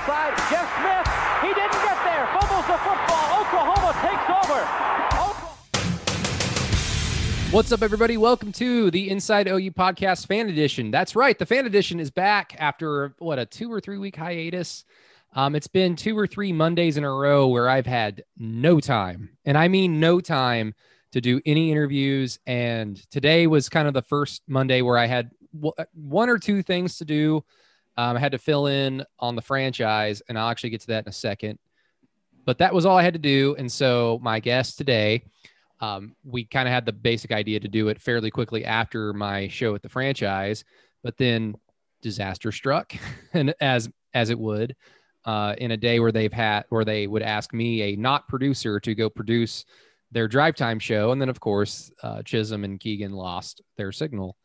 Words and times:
outside. 0.00 0.36
Jeff 0.50 0.68
Smith, 0.80 1.06
he 1.42 1.48
didn't 1.54 1.82
get 1.82 2.04
there. 2.04 2.26
Fumbles 2.32 2.66
the 2.66 2.78
football. 2.78 3.40
Oklahoma 3.40 3.92
takes 4.00 4.30
over. 4.30 4.66
What's 7.50 7.72
up, 7.72 7.82
everybody? 7.82 8.16
Welcome 8.16 8.52
to 8.52 8.90
the 8.90 9.10
Inside 9.10 9.48
OU 9.48 9.72
Podcast 9.72 10.26
Fan 10.26 10.48
Edition. 10.48 10.90
That's 10.90 11.16
right, 11.16 11.38
the 11.38 11.46
Fan 11.46 11.66
Edition 11.66 12.00
is 12.00 12.10
back 12.10 12.54
after 12.58 13.14
what 13.18 13.38
a 13.38 13.46
two 13.46 13.72
or 13.72 13.80
three 13.80 13.98
week 13.98 14.16
hiatus. 14.16 14.84
Um, 15.34 15.54
it's 15.54 15.66
been 15.66 15.96
two 15.96 16.18
or 16.18 16.26
three 16.26 16.52
Mondays 16.52 16.96
in 16.96 17.04
a 17.04 17.12
row 17.12 17.48
where 17.48 17.68
I've 17.68 17.86
had 17.86 18.24
no 18.38 18.80
time, 18.80 19.30
and 19.44 19.58
I 19.58 19.68
mean 19.68 20.00
no 20.00 20.20
time 20.20 20.74
to 21.12 21.20
do 21.20 21.40
any 21.44 21.70
interviews. 21.72 22.38
And 22.46 22.96
today 23.10 23.46
was 23.46 23.68
kind 23.68 23.86
of 23.88 23.94
the 23.94 24.02
first 24.02 24.42
Monday 24.48 24.80
where 24.80 24.96
I 24.96 25.06
had 25.06 25.30
one 25.92 26.30
or 26.30 26.38
two 26.38 26.62
things 26.62 26.98
to 26.98 27.04
do. 27.04 27.44
Um, 27.96 28.16
I 28.16 28.20
had 28.20 28.32
to 28.32 28.38
fill 28.38 28.66
in 28.66 29.04
on 29.18 29.36
the 29.36 29.42
franchise, 29.42 30.22
and 30.28 30.38
I'll 30.38 30.48
actually 30.48 30.70
get 30.70 30.80
to 30.82 30.86
that 30.88 31.04
in 31.04 31.08
a 31.08 31.12
second. 31.12 31.58
But 32.44 32.58
that 32.58 32.74
was 32.74 32.86
all 32.86 32.96
I 32.96 33.02
had 33.02 33.14
to 33.14 33.18
do. 33.20 33.54
And 33.58 33.70
so 33.70 34.18
my 34.22 34.40
guest 34.40 34.78
today 34.78 35.22
um, 35.80 36.14
we 36.24 36.44
kind 36.44 36.68
of 36.68 36.74
had 36.74 36.84
the 36.84 36.92
basic 36.92 37.32
idea 37.32 37.58
to 37.60 37.68
do 37.68 37.88
it 37.88 38.00
fairly 38.00 38.30
quickly 38.30 38.64
after 38.64 39.12
my 39.12 39.48
show 39.48 39.74
at 39.74 39.82
the 39.82 39.88
franchise, 39.88 40.64
but 41.02 41.16
then 41.16 41.54
disaster 42.02 42.52
struck, 42.52 42.92
and 43.32 43.54
as 43.60 43.88
as 44.12 44.30
it 44.30 44.38
would, 44.38 44.76
uh, 45.24 45.54
in 45.58 45.70
a 45.70 45.76
day 45.76 46.00
where 46.00 46.12
they've 46.12 46.32
had 46.32 46.64
where 46.68 46.84
they 46.84 47.06
would 47.06 47.22
ask 47.22 47.54
me, 47.54 47.82
a 47.82 47.96
not 47.96 48.28
producer, 48.28 48.78
to 48.80 48.94
go 48.94 49.08
produce 49.08 49.64
their 50.12 50.28
drive 50.28 50.54
time 50.54 50.78
show, 50.78 51.12
and 51.12 51.20
then 51.20 51.28
of 51.28 51.40
course 51.40 51.90
uh, 52.02 52.22
Chisholm 52.22 52.64
and 52.64 52.78
Keegan 52.78 53.12
lost 53.12 53.62
their 53.76 53.92
signal 53.92 54.36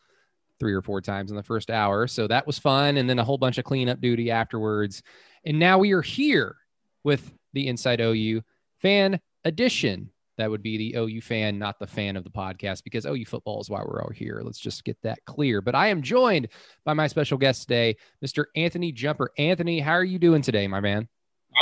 three 0.60 0.74
or 0.74 0.82
four 0.82 1.02
times 1.02 1.32
in 1.32 1.38
the 1.38 1.44
first 1.44 1.70
hour, 1.70 2.08
so 2.08 2.28
that 2.28 2.48
was 2.48 2.60
fun, 2.60 2.98
and 2.98 3.10
then 3.10 3.20
a 3.20 3.24
whole 3.24 3.38
bunch 3.38 3.58
of 3.58 3.66
cleanup 3.66 4.02
duty 4.02 4.32
afterwards, 4.32 5.02
and 5.46 5.60
now 5.60 5.78
we 5.78 5.92
are 5.92 6.02
here 6.02 6.56
with 7.04 7.34
the 7.54 7.68
Inside 7.68 8.02
OU 8.02 8.42
fan 8.82 9.20
edition 9.44 10.10
that 10.38 10.50
would 10.50 10.62
be 10.62 10.78
the 10.78 11.00
OU 11.00 11.22
fan, 11.22 11.58
not 11.58 11.80
the 11.80 11.88
fan 11.88 12.16
of 12.16 12.24
the 12.24 12.30
podcast, 12.30 12.84
because 12.84 13.06
OU 13.06 13.26
football 13.26 13.62
is 13.62 13.70
why 13.70 13.82
we're 13.82 14.02
all 14.02 14.12
here. 14.12 14.42
Let's 14.44 14.60
just 14.60 14.84
get 14.84 14.98
that 15.04 15.20
clear. 15.26 15.62
But 15.62 15.76
I 15.76 15.88
am 15.88 16.02
joined 16.02 16.50
by 16.84 16.94
my 16.94 17.08
special 17.08 17.38
guest 17.38 17.62
today, 17.62 17.96
Mr. 18.24 18.46
Anthony 18.56 18.92
Jumper. 18.92 19.32
Anthony, 19.38 19.80
how 19.80 19.94
are 19.94 20.04
you 20.04 20.20
doing 20.20 20.42
today, 20.42 20.68
my 20.68 20.80
man? 20.80 21.08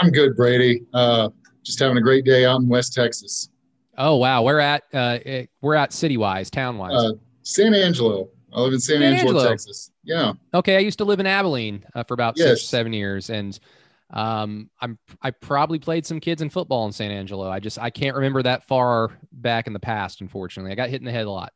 I'm 0.01 0.11
good, 0.11 0.35
Brady. 0.35 0.83
Uh, 0.93 1.29
just 1.63 1.79
having 1.79 1.97
a 1.97 2.01
great 2.01 2.25
day 2.25 2.45
out 2.45 2.61
in 2.61 2.67
West 2.67 2.93
Texas. 2.93 3.49
Oh 3.95 4.15
wow, 4.15 4.41
we're 4.41 4.59
at 4.59 4.83
uh, 4.91 5.19
eh, 5.23 5.45
we're 5.61 5.75
at 5.75 5.93
city 5.93 6.17
wise, 6.17 6.49
town 6.49 6.79
wise. 6.79 6.93
Uh, 6.95 7.11
San 7.43 7.75
Angelo. 7.75 8.29
I 8.53 8.61
live 8.61 8.73
in 8.73 8.79
San, 8.79 8.97
San 8.97 9.03
Angelo, 9.03 9.29
Angelo, 9.29 9.49
Texas. 9.49 9.91
Yeah. 10.03 10.33
Okay, 10.53 10.75
I 10.75 10.79
used 10.79 10.99
to 10.99 11.05
live 11.05 11.19
in 11.19 11.27
Abilene 11.27 11.85
uh, 11.95 12.03
for 12.03 12.13
about 12.13 12.35
yes. 12.37 12.59
six, 12.59 12.67
seven 12.67 12.93
years, 12.93 13.29
and 13.29 13.59
um, 14.11 14.69
I'm 14.79 14.99
I 15.21 15.31
probably 15.31 15.79
played 15.79 16.05
some 16.05 16.19
kids 16.19 16.41
in 16.41 16.49
football 16.49 16.85
in 16.85 16.91
San 16.91 17.11
Angelo. 17.11 17.49
I 17.49 17.59
just 17.59 17.79
I 17.79 17.89
can't 17.89 18.15
remember 18.15 18.43
that 18.43 18.67
far 18.67 19.17
back 19.31 19.67
in 19.67 19.73
the 19.73 19.79
past. 19.79 20.21
Unfortunately, 20.21 20.71
I 20.71 20.75
got 20.75 20.89
hit 20.89 21.01
in 21.01 21.05
the 21.05 21.11
head 21.11 21.25
a 21.25 21.31
lot, 21.31 21.51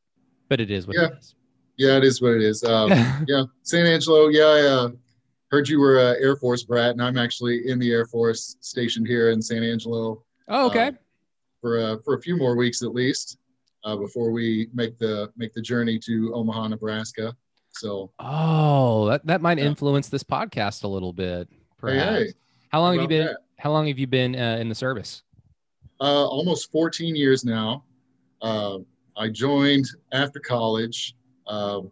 but 0.50 0.60
it 0.60 0.72
is 0.72 0.88
what 0.88 0.98
yeah. 0.98 1.06
it 1.06 1.18
is. 1.20 1.36
Yeah, 1.78 1.98
it 1.98 2.04
is 2.04 2.22
what 2.22 2.32
it 2.32 2.42
is. 2.42 2.64
Um, 2.64 2.90
yeah, 3.28 3.44
San 3.62 3.86
Angelo. 3.86 4.30
Yeah, 4.30 4.46
I 4.46 4.62
uh, 4.62 4.90
heard 5.52 5.70
you 5.70 5.80
were 5.80 6.00
an 6.00 6.18
Air 6.20 6.36
Force 6.36 6.64
brat, 6.64 6.92
and 6.92 7.02
I'm 7.02 7.18
actually 7.18 7.70
in 7.70 7.78
the 7.78 7.92
Air 7.92 8.08
Force 8.08 8.58
stationed 8.62 9.08
here 9.08 9.30
in 9.30 9.42
San 9.42 9.64
Angelo. 9.64 10.24
Oh, 10.48 10.68
okay. 10.68 10.88
Uh, 10.88 10.92
for 11.62 11.80
uh, 11.80 11.98
for 12.04 12.16
a 12.16 12.22
few 12.22 12.38
more 12.38 12.56
weeks 12.56 12.82
at 12.82 12.94
least, 12.94 13.38
uh, 13.88 13.96
before 13.96 14.32
we 14.32 14.68
make 14.74 14.98
the 14.98 15.32
make 15.38 15.54
the 15.54 15.62
journey 15.62 15.98
to 15.98 16.34
Omaha, 16.34 16.68
Nebraska. 16.68 17.34
So. 17.70 18.12
Oh, 18.20 19.08
that 19.08 19.26
that 19.26 19.42
might 19.42 19.58
yeah. 19.58 19.66
influence 19.66 20.10
this 20.10 20.24
podcast 20.24 20.84
a 20.84 20.88
little 20.88 21.14
bit. 21.14 21.48
Perhaps. 21.78 22.18
Hey, 22.18 22.26
hey. 22.26 22.34
How 22.70 22.82
long 22.82 22.96
have 22.96 23.02
you 23.02 23.08
been? 23.08 23.28
That? 23.28 23.38
How 23.58 23.72
long 23.72 23.88
have 23.88 23.98
you 23.98 24.06
been 24.06 24.36
uh, 24.36 24.58
in 24.60 24.68
the 24.68 24.76
service? 24.76 25.24
Uh, 26.02 26.28
almost 26.28 26.70
14 26.72 27.16
years 27.16 27.46
now. 27.46 27.86
Uh, 28.42 28.80
I 29.16 29.30
joined 29.30 29.88
after 30.12 30.40
college. 30.40 31.16
Um, 31.48 31.90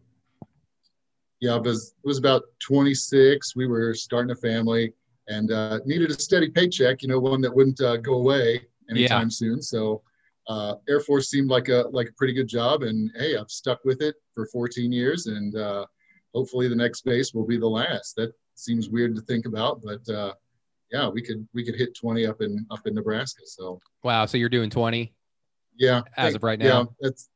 yeah, 1.40 1.56
it 1.56 1.64
was 1.64 1.96
it 2.04 2.08
was 2.08 2.18
about 2.18 2.44
26. 2.60 3.56
We 3.56 3.68
were 3.68 3.94
starting 3.94 4.32
a 4.32 4.36
family 4.36 4.94
and 5.30 5.50
uh, 5.52 5.80
needed 5.86 6.12
a 6.12 6.20
steady 6.20 6.50
paycheck. 6.50 7.02
You 7.04 7.08
know, 7.08 7.20
one 7.20 7.40
that 7.42 7.56
wouldn't 7.56 7.80
uh, 7.80 7.98
go 7.98 8.16
away 8.16 8.66
anytime 8.90 9.28
yeah. 9.28 9.30
soon. 9.30 9.62
So 9.62 10.02
uh, 10.48 10.76
Air 10.88 11.00
Force 11.00 11.30
seemed 11.30 11.50
like 11.50 11.70
a 11.70 11.86
like 11.92 12.10
a 12.10 12.14
pretty 12.14 12.34
good 12.34 12.48
job, 12.48 12.84
and 12.84 13.12
hey, 13.18 13.36
I've 13.36 13.50
stuck 13.50 13.84
with 13.84 14.02
it 14.02 14.16
for 14.34 14.46
14 14.48 14.92
years, 14.92 15.28
and 15.28 15.56
hopefully 16.34 16.68
the 16.68 16.76
next 16.76 17.02
base 17.02 17.34
will 17.34 17.46
be 17.46 17.58
the 17.58 17.68
last. 17.68 18.16
That 18.16 18.32
seems 18.56 18.90
weird 18.90 19.16
to 19.16 19.22
think 19.22 19.46
about, 19.46 19.82
but 19.84 20.36
yeah, 20.92 21.10
we 21.10 21.22
could 21.22 21.48
we 21.54 21.64
could 21.64 21.76
hit 21.76 21.96
20 21.96 22.26
up 22.26 22.42
in 22.42 22.66
up 22.72 22.86
in 22.86 22.94
Nebraska. 22.94 23.42
So 23.46 23.80
wow, 24.04 24.26
so 24.26 24.38
you're 24.38 24.50
doing 24.50 24.70
20? 24.70 25.14
Yeah, 25.78 26.02
as 26.16 26.36
of 26.36 26.44
right 26.44 26.60
now. 26.60 26.66
Yeah, 26.66 26.84
that's 27.02 27.30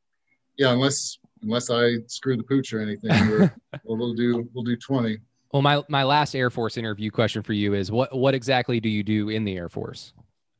yeah, 0.58 0.72
unless 0.72 1.18
unless 1.42 1.70
I 1.70 1.98
screw 2.08 2.38
the 2.38 2.44
pooch 2.44 2.74
or 2.74 2.82
anything, 2.82 3.12
we 3.30 3.50
will 3.84 4.14
do 4.14 4.50
we'll 4.54 4.64
do 4.64 4.76
20. 4.76 5.18
Well, 5.52 5.62
my 5.62 5.84
my 5.90 6.04
last 6.04 6.36
Air 6.36 6.50
Force 6.50 6.78
interview 6.78 7.12
question 7.12 7.42
for 7.42 7.54
you 7.54 7.74
is 7.74 7.92
what 7.92 8.16
what 8.16 8.34
exactly 8.34 8.80
do 8.80 8.90
you 8.90 9.04
do 9.04 9.30
in 9.30 9.44
the 9.44 9.58
Air 9.58 9.70
Force? 9.70 10.14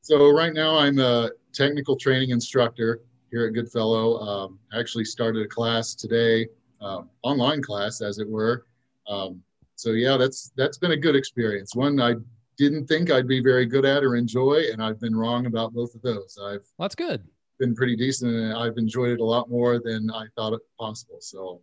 So 0.10 0.32
right 0.32 0.56
now 0.56 0.76
I'm 0.76 0.98
a 0.98 1.30
technical 1.54 1.96
training 1.96 2.32
instructor 2.32 3.02
here 3.30 3.46
at 3.46 3.54
Goodfellow. 3.54 4.18
Um, 4.18 4.58
I 4.74 4.80
actually 4.80 5.06
started 5.06 5.46
a 5.46 5.48
class 5.48 5.94
today, 5.94 6.48
uh, 6.82 7.04
online 7.22 7.62
class 7.62 8.02
as 8.02 8.18
it 8.18 8.28
were. 8.28 8.66
Um, 9.08 9.44
so 9.76 9.92
yeah, 9.92 10.18
that's 10.18 10.52
that's 10.56 10.80
been 10.80 10.94
a 10.94 10.98
good 10.98 11.16
experience. 11.16 11.76
One 11.76 12.02
I 12.02 12.16
didn't 12.58 12.88
think 12.88 13.12
I'd 13.12 13.28
be 13.28 13.40
very 13.40 13.68
good 13.68 13.86
at 13.86 14.04
or 14.04 14.16
enjoy, 14.16 14.64
and 14.72 14.82
I've 14.82 15.00
been 15.00 15.16
wrong 15.16 15.46
about 15.46 15.76
both 15.76 15.94
of 15.94 16.02
those. 16.02 16.40
I've 16.44 16.66
that's 16.80 16.96
good. 16.96 17.24
Been 17.60 17.76
pretty 17.76 17.96
decent, 17.96 18.34
and 18.34 18.54
I've 18.56 18.80
enjoyed 18.80 19.12
it 19.12 19.20
a 19.20 19.24
lot 19.24 19.48
more 19.48 19.80
than 19.80 20.10
I 20.10 20.26
thought 20.36 20.54
it 20.54 20.62
possible. 20.80 21.18
So, 21.20 21.62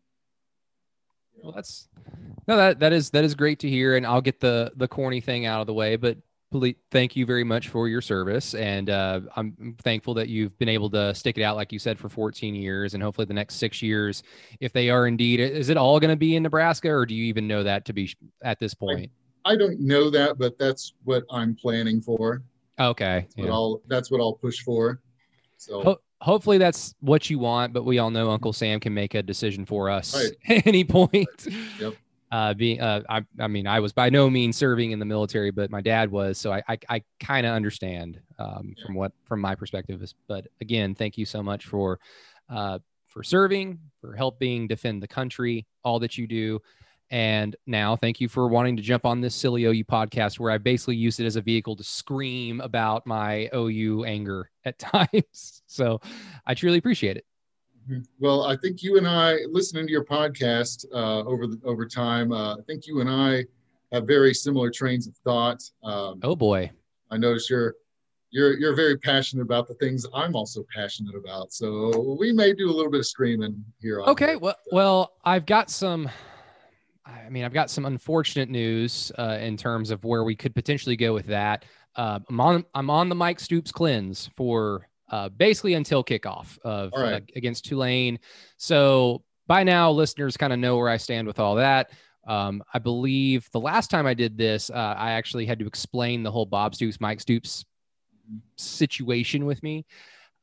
well, 1.42 1.50
that's 1.50 1.88
no 2.46 2.56
that 2.56 2.78
that 2.78 2.92
is 2.92 3.10
that 3.10 3.24
is 3.24 3.34
great 3.34 3.58
to 3.58 3.68
hear, 3.68 3.96
and 3.96 4.06
I'll 4.06 4.22
get 4.22 4.38
the 4.38 4.70
the 4.76 4.86
corny 4.86 5.20
thing 5.20 5.46
out 5.46 5.62
of 5.62 5.66
the 5.66 5.74
way. 5.74 5.96
But 5.96 6.18
thank 6.90 7.16
you 7.16 7.26
very 7.26 7.44
much 7.44 7.68
for 7.68 7.88
your 7.88 8.00
service, 8.00 8.54
and 8.54 8.90
uh, 8.90 9.20
I'm 9.36 9.76
thankful 9.82 10.14
that 10.14 10.28
you've 10.28 10.56
been 10.58 10.68
able 10.68 10.90
to 10.90 11.14
stick 11.14 11.38
it 11.38 11.42
out, 11.42 11.56
like 11.56 11.72
you 11.72 11.78
said, 11.78 11.98
for 11.98 12.08
14 12.08 12.54
years, 12.54 12.94
and 12.94 13.02
hopefully 13.02 13.26
the 13.26 13.34
next 13.34 13.56
six 13.56 13.82
years, 13.82 14.22
if 14.60 14.72
they 14.72 14.90
are 14.90 15.06
indeed, 15.06 15.40
is 15.40 15.68
it 15.68 15.76
all 15.76 16.00
going 16.00 16.10
to 16.10 16.16
be 16.16 16.36
in 16.36 16.42
Nebraska, 16.42 16.90
or 16.90 17.06
do 17.06 17.14
you 17.14 17.24
even 17.24 17.46
know 17.46 17.62
that 17.62 17.84
to 17.86 17.92
be 17.92 18.14
at 18.42 18.58
this 18.58 18.74
point? 18.74 19.10
I 19.44 19.56
don't 19.56 19.80
know 19.80 20.10
that, 20.10 20.38
but 20.38 20.58
that's 20.58 20.94
what 21.04 21.24
I'm 21.30 21.54
planning 21.54 22.00
for. 22.00 22.42
Okay. 22.78 23.26
That's 23.36 23.36
what. 23.36 23.48
I'll 23.50 23.80
that's 23.86 24.10
what 24.10 24.20
I'll 24.20 24.34
push 24.34 24.60
for. 24.62 25.00
So 25.56 25.82
Ho- 25.82 26.00
hopefully 26.20 26.58
that's 26.58 26.94
what 27.00 27.30
you 27.30 27.38
want, 27.38 27.72
but 27.72 27.84
we 27.84 27.98
all 27.98 28.10
know 28.10 28.30
Uncle 28.30 28.52
Sam 28.52 28.80
can 28.80 28.92
make 28.92 29.14
a 29.14 29.22
decision 29.22 29.64
for 29.64 29.88
us 29.88 30.14
right. 30.14 30.58
at 30.58 30.66
any 30.66 30.84
point. 30.84 31.28
Right. 31.46 31.56
Yep. 31.80 31.94
Uh, 32.32 32.54
being, 32.54 32.80
uh, 32.80 33.02
I, 33.08 33.22
I 33.38 33.46
mean, 33.46 33.66
I 33.66 33.78
was 33.80 33.92
by 33.92 34.10
no 34.10 34.28
means 34.28 34.56
serving 34.56 34.90
in 34.90 34.98
the 34.98 35.04
military, 35.04 35.50
but 35.52 35.70
my 35.70 35.80
dad 35.80 36.10
was, 36.10 36.38
so 36.38 36.52
I, 36.52 36.62
I, 36.68 36.78
I 36.88 37.02
kind 37.20 37.46
of 37.46 37.52
understand 37.52 38.20
um, 38.38 38.74
yeah. 38.76 38.84
from 38.84 38.94
what, 38.96 39.12
from 39.24 39.40
my 39.40 39.54
perspective. 39.54 40.02
Is, 40.02 40.14
but 40.26 40.46
again, 40.60 40.94
thank 40.94 41.16
you 41.16 41.24
so 41.24 41.42
much 41.42 41.66
for, 41.66 42.00
uh, 42.50 42.80
for 43.06 43.22
serving, 43.22 43.78
for 44.00 44.14
helping 44.14 44.66
defend 44.66 45.02
the 45.02 45.08
country, 45.08 45.66
all 45.84 46.00
that 46.00 46.18
you 46.18 46.26
do. 46.26 46.60
And 47.10 47.54
now, 47.66 47.94
thank 47.94 48.20
you 48.20 48.28
for 48.28 48.48
wanting 48.48 48.76
to 48.76 48.82
jump 48.82 49.06
on 49.06 49.20
this 49.20 49.34
silly 49.34 49.64
OU 49.64 49.84
podcast 49.84 50.40
where 50.40 50.50
I 50.50 50.58
basically 50.58 50.96
used 50.96 51.20
it 51.20 51.26
as 51.26 51.36
a 51.36 51.40
vehicle 51.40 51.76
to 51.76 51.84
scream 51.84 52.60
about 52.60 53.06
my 53.06 53.48
OU 53.54 54.04
anger 54.04 54.50
at 54.64 54.78
times. 54.80 55.62
So 55.66 56.00
I 56.44 56.54
truly 56.54 56.78
appreciate 56.78 57.16
it. 57.16 57.24
Well, 58.18 58.44
I 58.44 58.56
think 58.56 58.82
you 58.82 58.96
and 58.96 59.06
I, 59.06 59.38
listening 59.50 59.86
to 59.86 59.92
your 59.92 60.04
podcast 60.04 60.84
uh, 60.92 61.24
over 61.24 61.46
the, 61.46 61.60
over 61.64 61.86
time, 61.86 62.32
uh, 62.32 62.54
I 62.54 62.62
think 62.66 62.86
you 62.86 63.00
and 63.00 63.08
I 63.08 63.44
have 63.92 64.06
very 64.06 64.34
similar 64.34 64.70
trains 64.70 65.06
of 65.06 65.14
thought. 65.18 65.62
Um, 65.84 66.20
oh 66.22 66.36
boy, 66.36 66.70
I 67.10 67.16
notice 67.16 67.48
you're 67.48 67.74
you're 68.30 68.58
you're 68.58 68.74
very 68.74 68.98
passionate 68.98 69.42
about 69.42 69.68
the 69.68 69.74
things 69.74 70.04
I'm 70.12 70.34
also 70.34 70.64
passionate 70.74 71.14
about. 71.14 71.52
So 71.52 72.16
we 72.18 72.32
may 72.32 72.52
do 72.52 72.70
a 72.70 72.74
little 72.74 72.90
bit 72.90 73.00
of 73.00 73.06
screaming 73.06 73.64
here. 73.80 74.00
okay, 74.02 74.36
well, 74.36 74.56
well, 74.72 75.12
I've 75.24 75.46
got 75.46 75.70
some 75.70 76.10
I 77.06 77.28
mean, 77.30 77.44
I've 77.44 77.52
got 77.52 77.70
some 77.70 77.86
unfortunate 77.86 78.48
news 78.48 79.12
uh, 79.18 79.38
in 79.40 79.56
terms 79.56 79.90
of 79.90 80.04
where 80.04 80.24
we 80.24 80.34
could 80.34 80.54
potentially 80.54 80.96
go 80.96 81.14
with 81.14 81.26
that. 81.26 81.64
Uh, 81.94 82.18
I'm 82.28 82.40
on 82.40 82.64
I'm 82.74 82.90
on 82.90 83.08
the 83.08 83.14
Mike 83.14 83.40
Stoops 83.40 83.72
cleanse 83.72 84.28
for 84.36 84.88
uh, 85.10 85.28
basically 85.28 85.74
until 85.74 86.02
kickoff 86.02 86.58
of 86.60 86.92
right. 86.96 87.14
Uh, 87.14 87.20
against 87.36 87.64
Tulane. 87.64 88.18
So 88.56 89.22
by 89.46 89.62
now, 89.62 89.90
listeners 89.90 90.36
kind 90.36 90.52
of 90.52 90.58
know 90.58 90.76
where 90.76 90.88
I 90.88 90.96
stand 90.96 91.26
with 91.26 91.38
all 91.38 91.56
that. 91.56 91.90
Um, 92.26 92.62
I 92.74 92.80
believe 92.80 93.48
the 93.52 93.60
last 93.60 93.90
time 93.90 94.06
I 94.06 94.14
did 94.14 94.36
this, 94.36 94.68
uh, 94.68 94.94
I 94.98 95.12
actually 95.12 95.46
had 95.46 95.60
to 95.60 95.66
explain 95.66 96.22
the 96.22 96.30
whole 96.30 96.46
Bob 96.46 96.74
Stoops, 96.74 97.00
Mike 97.00 97.20
Stoops 97.20 97.64
situation 98.56 99.46
with 99.46 99.62
me. 99.62 99.86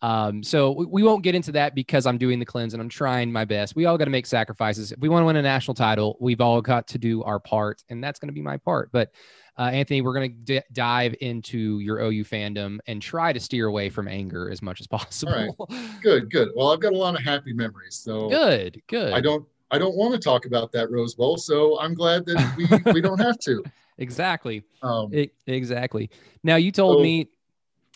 Um, 0.04 0.44
so 0.44 0.72
we, 0.72 0.86
we 0.86 1.04
won't 1.04 1.24
get 1.24 1.34
into 1.34 1.54
that 1.54 1.76
because 1.76 2.06
I'm 2.06 2.18
doing 2.18 2.38
the 2.38 2.46
cleanse 2.46 2.74
and 2.74 2.82
I'm 2.82 2.90
trying 2.90 3.32
my 3.32 3.46
best. 3.46 3.74
We 3.74 3.86
all 3.86 3.98
got 3.98 4.04
to 4.04 4.12
make 4.12 4.26
sacrifices. 4.26 4.92
If 4.92 5.00
we 5.00 5.08
want 5.08 5.24
to 5.24 5.26
win 5.26 5.38
a 5.38 5.42
national 5.42 5.76
title, 5.76 6.18
we've 6.20 6.42
all 6.42 6.62
got 6.62 6.90
to 6.90 6.98
do 6.98 7.24
our 7.24 7.40
part, 7.40 7.82
and 7.88 8.04
that's 8.04 8.20
going 8.20 8.28
to 8.28 8.34
be 8.34 8.42
my 8.42 8.58
part. 8.58 8.92
But 8.92 9.14
uh, 9.58 9.70
Anthony, 9.72 10.02
we're 10.02 10.14
going 10.14 10.32
to 10.32 10.38
d- 10.60 10.66
dive 10.74 11.16
into 11.22 11.80
your 11.80 12.00
OU 12.00 12.26
fandom 12.26 12.80
and 12.86 13.02
try 13.02 13.32
to 13.32 13.40
steer 13.40 13.68
away 13.68 13.90
from 13.90 14.10
anger 14.10 14.52
as 14.52 14.62
much 14.62 14.82
as 14.82 14.88
possible. 14.90 15.70
Good, 16.02 16.30
good. 16.30 16.50
Well, 16.54 16.74
I've 16.74 16.82
got 16.82 16.92
a 16.92 16.98
lot 16.98 17.16
of 17.16 17.24
happy 17.24 17.54
memories. 17.54 17.96
So 17.96 18.28
good, 18.28 18.82
good. 18.88 19.14
I 19.14 19.22
don't, 19.22 19.48
I 19.72 19.78
don't 19.78 19.96
want 19.96 20.14
to 20.16 20.20
talk 20.20 20.46
about 20.46 20.74
that 20.74 20.92
Rose 20.92 21.16
Bowl, 21.16 21.38
so 21.38 21.80
I'm 21.80 21.94
glad 21.94 22.26
that 22.26 22.54
we 22.58 22.92
we 22.92 23.00
don't 23.02 23.20
have 23.20 23.40
to. 23.40 23.64
Exactly. 24.00 24.64
Um, 24.82 25.14
it, 25.14 25.36
exactly. 25.46 26.10
Now 26.44 26.56
you 26.56 26.72
told 26.72 26.98
so, 26.98 27.04
me. 27.04 27.30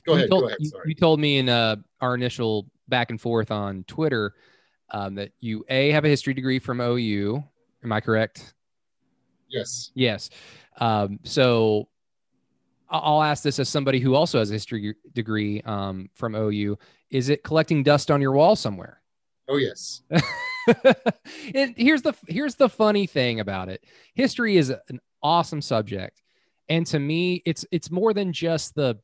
Go 0.08 0.14
ahead. 0.14 0.30
Told, 0.30 0.44
go 0.44 0.48
ahead. 0.48 0.58
You, 0.60 0.72
you 0.86 0.96
told 0.96 1.20
me 1.20 1.38
in 1.38 1.50
uh, 1.50 1.76
our 2.02 2.16
initial 2.16 2.68
back 2.88 3.10
and 3.10 3.20
forth 3.20 3.52
on 3.52 3.84
Twitter 3.84 4.34
um, 4.92 5.16
that 5.16 5.32
you 5.40 5.66
a 5.70 5.92
have 5.92 6.06
a 6.06 6.08
history 6.08 6.34
degree 6.34 6.60
from 6.60 6.80
OU. 6.80 7.44
Am 7.84 7.92
I 7.92 8.00
correct? 8.00 8.54
Yes. 9.50 9.92
Yes. 9.94 10.30
Um, 10.80 11.20
so 11.24 11.90
I'll 12.90 13.22
ask 13.22 13.44
this 13.44 13.60
as 13.60 13.68
somebody 13.68 14.00
who 14.00 14.16
also 14.16 14.40
has 14.40 14.50
a 14.50 14.54
history 14.54 14.96
degree 15.14 15.62
um, 15.64 16.10
from 16.14 16.36
OU. 16.36 16.78
Is 17.10 17.30
it 17.30 17.44
collecting 17.44 17.84
dust 17.84 18.10
on 18.10 18.22
your 18.22 18.32
wall 18.32 18.56
somewhere? 18.56 19.02
Oh 19.50 19.58
yes. 19.58 20.04
and 21.56 21.74
here's 21.78 22.02
the 22.02 22.14
here's 22.28 22.56
the 22.56 22.70
funny 22.70 23.08
thing 23.08 23.40
about 23.40 23.70
it. 23.70 23.84
History 24.14 24.58
is 24.58 24.70
an 24.70 25.00
awesome 25.22 25.62
subject, 25.62 26.22
and 26.70 26.86
to 26.88 27.00
me, 27.00 27.42
it's 27.46 27.66
it's 27.72 27.90
more 27.90 28.14
than 28.14 28.34
just 28.34 28.76
the 28.76 28.98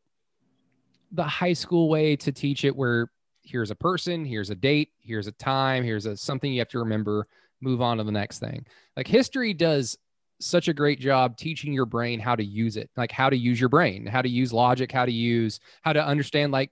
the 1.13 1.23
high 1.23 1.53
school 1.53 1.89
way 1.89 2.15
to 2.17 2.31
teach 2.31 2.65
it, 2.65 2.75
where 2.75 3.09
here's 3.43 3.71
a 3.71 3.75
person, 3.75 4.25
here's 4.25 4.49
a 4.49 4.55
date, 4.55 4.89
here's 4.99 5.27
a 5.27 5.31
time, 5.33 5.83
here's 5.83 6.05
a 6.05 6.17
something 6.17 6.51
you 6.51 6.59
have 6.59 6.69
to 6.69 6.79
remember, 6.79 7.27
move 7.61 7.81
on 7.81 7.97
to 7.97 8.03
the 8.03 8.11
next 8.11 8.39
thing. 8.39 8.65
Like 8.97 9.07
history 9.07 9.53
does 9.53 9.97
such 10.41 10.67
a 10.67 10.73
great 10.73 10.99
job 10.99 11.37
teaching 11.37 11.71
your 11.71 11.85
brain 11.85 12.19
how 12.19 12.35
to 12.35 12.43
use 12.43 12.77
it, 12.77 12.89
like 12.97 13.11
how 13.11 13.29
to 13.29 13.37
use 13.37 13.59
your 13.59 13.69
brain, 13.69 14.05
how 14.05 14.21
to 14.21 14.29
use 14.29 14.51
logic, 14.51 14.91
how 14.91 15.05
to 15.05 15.11
use 15.11 15.59
how 15.83 15.93
to 15.93 16.05
understand 16.05 16.51
like 16.51 16.71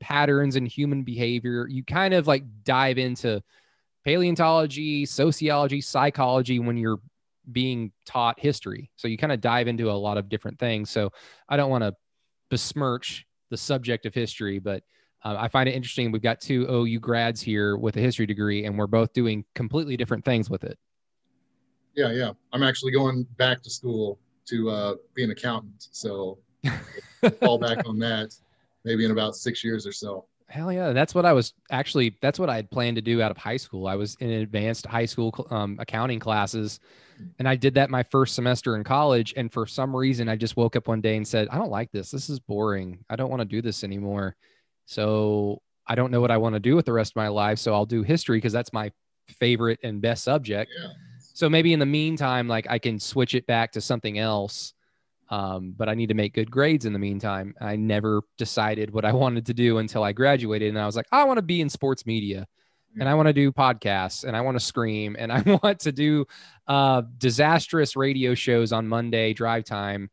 patterns 0.00 0.56
in 0.56 0.64
human 0.64 1.02
behavior. 1.02 1.66
You 1.68 1.84
kind 1.84 2.14
of 2.14 2.26
like 2.26 2.44
dive 2.64 2.98
into 2.98 3.42
paleontology, 4.04 5.04
sociology, 5.04 5.80
psychology 5.80 6.58
when 6.58 6.76
you're 6.76 7.00
being 7.50 7.92
taught 8.06 8.40
history. 8.40 8.90
So 8.96 9.08
you 9.08 9.18
kind 9.18 9.32
of 9.32 9.40
dive 9.40 9.68
into 9.68 9.90
a 9.90 9.92
lot 9.92 10.16
of 10.16 10.28
different 10.28 10.58
things. 10.58 10.90
So 10.90 11.12
I 11.48 11.56
don't 11.56 11.70
want 11.70 11.84
to 11.84 11.94
besmirch 12.48 13.26
the 13.50 13.56
subject 13.56 14.06
of 14.06 14.14
history, 14.14 14.58
but 14.58 14.82
uh, 15.24 15.36
I 15.38 15.48
find 15.48 15.68
it 15.68 15.72
interesting. 15.72 16.10
We've 16.10 16.22
got 16.22 16.40
two 16.40 16.66
OU 16.70 17.00
grads 17.00 17.42
here 17.42 17.76
with 17.76 17.96
a 17.96 18.00
history 18.00 18.26
degree, 18.26 18.64
and 18.64 18.78
we're 18.78 18.86
both 18.86 19.12
doing 19.12 19.44
completely 19.54 19.96
different 19.96 20.24
things 20.24 20.48
with 20.48 20.64
it. 20.64 20.78
Yeah, 21.94 22.12
yeah. 22.12 22.32
I'm 22.52 22.62
actually 22.62 22.92
going 22.92 23.24
back 23.36 23.62
to 23.62 23.70
school 23.70 24.18
to 24.46 24.70
uh, 24.70 24.94
be 25.14 25.24
an 25.24 25.30
accountant, 25.30 25.88
so 25.90 26.38
fall 27.40 27.58
back 27.58 27.86
on 27.86 27.98
that 27.98 28.32
maybe 28.84 29.04
in 29.04 29.10
about 29.10 29.36
six 29.36 29.62
years 29.62 29.86
or 29.86 29.92
so. 29.92 30.26
Hell 30.50 30.72
yeah, 30.72 30.92
that's 30.92 31.14
what 31.14 31.24
I 31.24 31.32
was 31.32 31.54
actually. 31.70 32.16
That's 32.20 32.38
what 32.38 32.50
I 32.50 32.56
had 32.56 32.70
planned 32.70 32.96
to 32.96 33.02
do 33.02 33.22
out 33.22 33.30
of 33.30 33.36
high 33.36 33.56
school. 33.56 33.86
I 33.86 33.94
was 33.94 34.16
in 34.18 34.30
advanced 34.30 34.84
high 34.84 35.04
school 35.04 35.46
um, 35.50 35.76
accounting 35.78 36.18
classes, 36.18 36.80
and 37.38 37.48
I 37.48 37.54
did 37.54 37.74
that 37.74 37.88
my 37.88 38.02
first 38.02 38.34
semester 38.34 38.74
in 38.74 38.82
college. 38.82 39.32
And 39.36 39.52
for 39.52 39.64
some 39.64 39.94
reason, 39.94 40.28
I 40.28 40.34
just 40.34 40.56
woke 40.56 40.74
up 40.74 40.88
one 40.88 41.00
day 41.00 41.16
and 41.16 41.26
said, 41.26 41.46
"I 41.52 41.56
don't 41.56 41.70
like 41.70 41.92
this. 41.92 42.10
This 42.10 42.28
is 42.28 42.40
boring. 42.40 43.04
I 43.08 43.14
don't 43.14 43.30
want 43.30 43.40
to 43.40 43.46
do 43.46 43.62
this 43.62 43.84
anymore." 43.84 44.34
So 44.86 45.62
I 45.86 45.94
don't 45.94 46.10
know 46.10 46.20
what 46.20 46.32
I 46.32 46.36
want 46.36 46.56
to 46.56 46.60
do 46.60 46.74
with 46.74 46.86
the 46.86 46.92
rest 46.92 47.12
of 47.12 47.16
my 47.16 47.28
life. 47.28 47.60
So 47.60 47.72
I'll 47.72 47.86
do 47.86 48.02
history 48.02 48.38
because 48.38 48.52
that's 48.52 48.72
my 48.72 48.90
favorite 49.28 49.78
and 49.84 50.02
best 50.02 50.24
subject. 50.24 50.72
Yeah. 50.76 50.88
So 51.32 51.48
maybe 51.48 51.72
in 51.72 51.78
the 51.78 51.86
meantime, 51.86 52.48
like 52.48 52.66
I 52.68 52.78
can 52.80 52.98
switch 52.98 53.36
it 53.36 53.46
back 53.46 53.70
to 53.72 53.80
something 53.80 54.18
else. 54.18 54.74
Um, 55.30 55.74
but 55.76 55.88
I 55.88 55.94
need 55.94 56.08
to 56.08 56.14
make 56.14 56.34
good 56.34 56.50
grades 56.50 56.86
in 56.86 56.92
the 56.92 56.98
meantime. 56.98 57.54
I 57.60 57.76
never 57.76 58.22
decided 58.36 58.92
what 58.92 59.04
I 59.04 59.12
wanted 59.22 59.46
to 59.46 59.54
do 59.54 59.78
until 59.78 60.02
I 60.02 60.12
graduated, 60.12 60.68
and 60.68 60.78
I 60.78 60.86
was 60.86 60.96
like, 60.96 61.06
I 61.12 61.24
want 61.24 61.38
to 61.38 61.42
be 61.42 61.60
in 61.60 61.68
sports 61.68 62.04
media, 62.04 62.46
and 62.98 63.08
I 63.08 63.14
want 63.14 63.28
to 63.28 63.32
do 63.32 63.52
podcasts, 63.52 64.24
and 64.24 64.36
I 64.36 64.40
want 64.40 64.58
to 64.58 64.64
scream, 64.64 65.16
and 65.18 65.32
I 65.32 65.42
want 65.62 65.80
to 65.80 65.92
do 65.92 66.26
uh, 66.66 67.02
disastrous 67.18 67.96
radio 67.96 68.34
shows 68.34 68.72
on 68.72 68.88
Monday 68.88 69.32
drive 69.32 69.64
time 69.64 70.10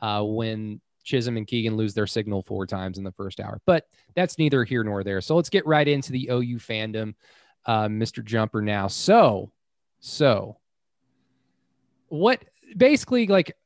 uh, 0.00 0.22
when 0.22 0.80
Chisholm 1.08 1.38
and 1.38 1.46
Keegan 1.46 1.76
lose 1.76 1.94
their 1.94 2.06
signal 2.06 2.42
four 2.42 2.66
times 2.66 2.98
in 2.98 3.04
the 3.04 3.12
first 3.12 3.40
hour. 3.40 3.60
But 3.64 3.86
that's 4.14 4.38
neither 4.38 4.64
here 4.64 4.84
nor 4.84 5.02
there. 5.02 5.22
So 5.22 5.36
let's 5.36 5.48
get 5.48 5.66
right 5.66 5.88
into 5.88 6.12
the 6.12 6.28
OU 6.30 6.58
fandom, 6.58 7.14
uh, 7.64 7.88
Mr. 7.88 8.22
Jumper. 8.22 8.60
Now, 8.60 8.88
so 8.88 9.50
so 10.00 10.58
what 12.08 12.44
basically 12.76 13.26
like 13.26 13.56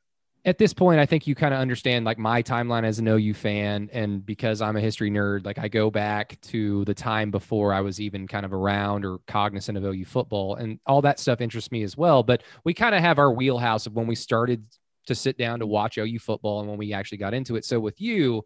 at 0.45 0.57
this 0.57 0.73
point, 0.73 0.99
I 0.99 1.05
think 1.05 1.25
you 1.25 1.35
kind 1.35 1.53
of 1.53 1.61
understand 1.61 2.03
like 2.03 2.17
my 2.17 2.43
timeline 2.43 2.83
as 2.83 2.99
an 2.99 3.07
OU 3.07 3.33
fan. 3.33 3.89
And 3.93 4.25
because 4.25 4.61
I'm 4.61 4.75
a 4.75 4.81
history 4.81 5.09
nerd, 5.09 5.45
like 5.45 5.57
I 5.57 5.69
go 5.69 5.89
back 5.89 6.39
to 6.41 6.83
the 6.83 6.93
time 6.93 7.31
before 7.31 7.73
I 7.73 7.79
was 7.79 8.01
even 8.01 8.27
kind 8.27 8.45
of 8.45 8.51
around 8.51 9.05
or 9.05 9.19
cognizant 9.25 9.77
of 9.77 9.85
OU 9.85 10.03
football. 10.03 10.55
And 10.55 10.79
all 10.85 11.01
that 11.01 11.19
stuff 11.19 11.39
interests 11.39 11.71
me 11.71 11.83
as 11.83 11.95
well. 11.95 12.23
But 12.23 12.43
we 12.65 12.73
kind 12.73 12.93
of 12.93 12.99
have 12.99 13.19
our 13.19 13.31
wheelhouse 13.31 13.85
of 13.85 13.93
when 13.93 14.05
we 14.05 14.15
started 14.15 14.65
to 15.07 15.15
sit 15.15 15.37
down 15.37 15.59
to 15.59 15.67
watch 15.67 15.97
OU 15.97 16.19
football 16.19 16.59
and 16.59 16.67
when 16.67 16.77
we 16.77 16.91
actually 16.91 17.19
got 17.19 17.33
into 17.33 17.55
it. 17.55 17.63
So 17.63 17.79
with 17.79 18.01
you, 18.01 18.43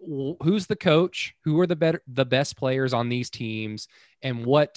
who's 0.00 0.66
the 0.66 0.76
coach? 0.76 1.34
Who 1.44 1.60
are 1.60 1.68
the 1.68 1.76
better, 1.76 2.02
the 2.08 2.26
best 2.26 2.56
players 2.56 2.92
on 2.92 3.08
these 3.08 3.30
teams? 3.30 3.86
And 4.22 4.44
what, 4.44 4.74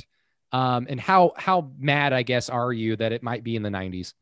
um, 0.52 0.86
and 0.90 1.00
how, 1.00 1.34
how 1.38 1.72
mad, 1.80 2.14
I 2.14 2.22
guess, 2.22 2.50
are 2.50 2.72
you 2.72 2.96
that 2.98 3.14
it 3.14 3.24
might 3.24 3.44
be 3.44 3.56
in 3.56 3.64
the 3.64 3.70
90s? 3.70 4.14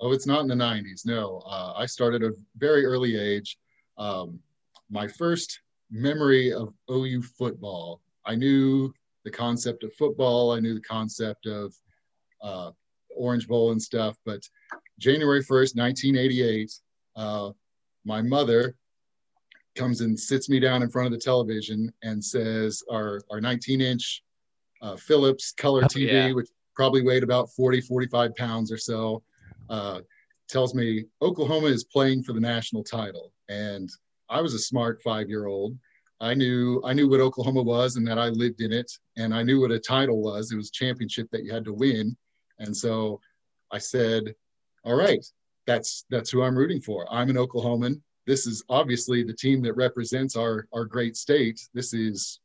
Oh, 0.00 0.12
it's 0.12 0.26
not 0.26 0.40
in 0.40 0.48
the 0.48 0.54
90s. 0.54 1.04
No, 1.04 1.42
uh, 1.46 1.72
I 1.76 1.86
started 1.86 2.22
at 2.22 2.30
a 2.30 2.36
very 2.56 2.84
early 2.84 3.16
age. 3.16 3.58
Um, 3.96 4.38
my 4.90 5.08
first 5.08 5.60
memory 5.90 6.52
of 6.52 6.72
OU 6.90 7.22
football, 7.22 8.00
I 8.24 8.34
knew 8.36 8.92
the 9.24 9.30
concept 9.30 9.82
of 9.82 9.92
football, 9.94 10.52
I 10.52 10.60
knew 10.60 10.74
the 10.74 10.80
concept 10.80 11.46
of 11.46 11.74
uh, 12.42 12.70
Orange 13.10 13.48
Bowl 13.48 13.72
and 13.72 13.82
stuff. 13.82 14.16
But 14.24 14.48
January 14.98 15.42
1st, 15.42 15.76
1988, 15.76 16.72
uh, 17.16 17.50
my 18.04 18.22
mother 18.22 18.76
comes 19.74 20.00
and 20.00 20.18
sits 20.18 20.48
me 20.48 20.60
down 20.60 20.82
in 20.82 20.90
front 20.90 21.06
of 21.06 21.12
the 21.12 21.18
television 21.24 21.92
and 22.02 22.24
says, 22.24 22.82
Our, 22.90 23.20
our 23.30 23.40
19 23.40 23.80
inch 23.80 24.22
uh, 24.80 24.96
Philips 24.96 25.52
color 25.52 25.82
Oh, 25.84 25.88
TV, 25.88 26.12
yeah. 26.12 26.32
which 26.32 26.48
probably 26.76 27.02
weighed 27.02 27.24
about 27.24 27.50
40, 27.50 27.80
45 27.80 28.36
pounds 28.36 28.70
or 28.70 28.78
so 28.78 29.22
uh, 29.70 30.00
tells 30.48 30.74
me 30.74 31.04
Oklahoma 31.22 31.66
is 31.66 31.84
playing 31.84 32.22
for 32.22 32.32
the 32.32 32.40
national 32.40 32.82
title. 32.82 33.32
And 33.48 33.88
I 34.28 34.40
was 34.40 34.54
a 34.54 34.58
smart 34.58 35.00
five 35.02 35.28
year 35.28 35.46
old. 35.46 35.78
I 36.20 36.34
knew 36.34 36.82
I 36.84 36.92
knew 36.94 37.08
what 37.08 37.20
Oklahoma 37.20 37.62
was 37.62 37.96
and 37.96 38.06
that 38.08 38.18
I 38.18 38.28
lived 38.28 38.60
in 38.60 38.72
it, 38.72 38.90
and 39.16 39.32
I 39.32 39.42
knew 39.42 39.60
what 39.60 39.70
a 39.70 39.78
title 39.78 40.20
was. 40.20 40.50
It 40.50 40.56
was 40.56 40.70
championship 40.70 41.28
that 41.30 41.44
you 41.44 41.52
had 41.52 41.64
to 41.66 41.72
win, 41.72 42.16
and 42.58 42.76
so 42.76 43.20
I 43.70 43.78
said, 43.78 44.34
"All 44.84 44.96
right, 44.96 45.24
that's 45.66 46.04
that's 46.10 46.30
who 46.30 46.42
I'm 46.42 46.56
rooting 46.56 46.80
for. 46.80 47.06
I'm 47.12 47.30
an 47.30 47.36
Oklahoman. 47.36 48.00
This 48.26 48.46
is 48.46 48.64
obviously 48.68 49.22
the 49.22 49.32
team 49.32 49.62
that 49.62 49.74
represents 49.74 50.34
our 50.34 50.66
our 50.74 50.84
great 50.84 51.16
state. 51.16 51.60
This 51.72 51.94
is 51.94 52.40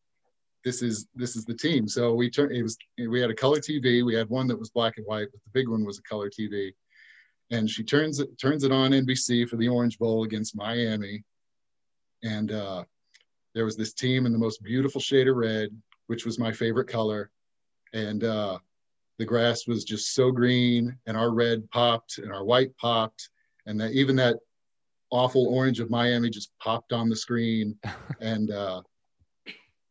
this 0.63 0.83
is 0.83 1.07
this 1.15 1.35
is 1.35 1.43
the 1.43 1.55
team." 1.55 1.87
So 1.87 2.13
we 2.13 2.29
turned. 2.29 2.51
It 2.55 2.61
was 2.61 2.77
we 3.09 3.19
had 3.19 3.31
a 3.31 3.35
color 3.35 3.57
TV. 3.57 4.05
We 4.05 4.13
had 4.13 4.29
one 4.29 4.45
that 4.47 4.59
was 4.59 4.69
black 4.69 4.97
and 4.97 5.05
white, 5.07 5.29
but 5.31 5.41
the 5.43 5.59
big 5.59 5.67
one 5.67 5.83
was 5.83 5.97
a 5.97 6.03
color 6.03 6.29
TV 6.29 6.73
and 7.51 7.69
she 7.69 7.83
turns 7.83 8.19
it 8.19 8.37
turns 8.39 8.63
it 8.63 8.71
on 8.71 8.91
NBC 8.91 9.47
for 9.47 9.57
the 9.57 9.67
Orange 9.67 9.97
Bowl 9.99 10.23
against 10.23 10.55
Miami, 10.55 11.23
and 12.23 12.51
uh, 12.51 12.83
there 13.53 13.65
was 13.65 13.77
this 13.77 13.93
team 13.93 14.25
in 14.25 14.31
the 14.31 14.37
most 14.37 14.63
beautiful 14.63 15.01
shade 15.01 15.27
of 15.27 15.35
red, 15.35 15.69
which 16.07 16.25
was 16.25 16.39
my 16.39 16.51
favorite 16.51 16.87
color, 16.87 17.31
and 17.93 18.23
uh, 18.23 18.57
the 19.19 19.25
grass 19.25 19.67
was 19.67 19.83
just 19.83 20.13
so 20.13 20.31
green, 20.31 20.97
and 21.05 21.15
our 21.15 21.31
red 21.31 21.69
popped, 21.69 22.17
and 22.17 22.31
our 22.31 22.43
white 22.43 22.75
popped, 22.77 23.29
and 23.65 23.79
that 23.79 23.91
even 23.91 24.15
that 24.15 24.37
awful 25.11 25.47
orange 25.47 25.79
of 25.79 25.91
Miami 25.91 26.29
just 26.29 26.51
popped 26.59 26.91
on 26.91 27.09
the 27.09 27.15
screen, 27.15 27.77
and 28.19 28.51
uh, 28.51 28.81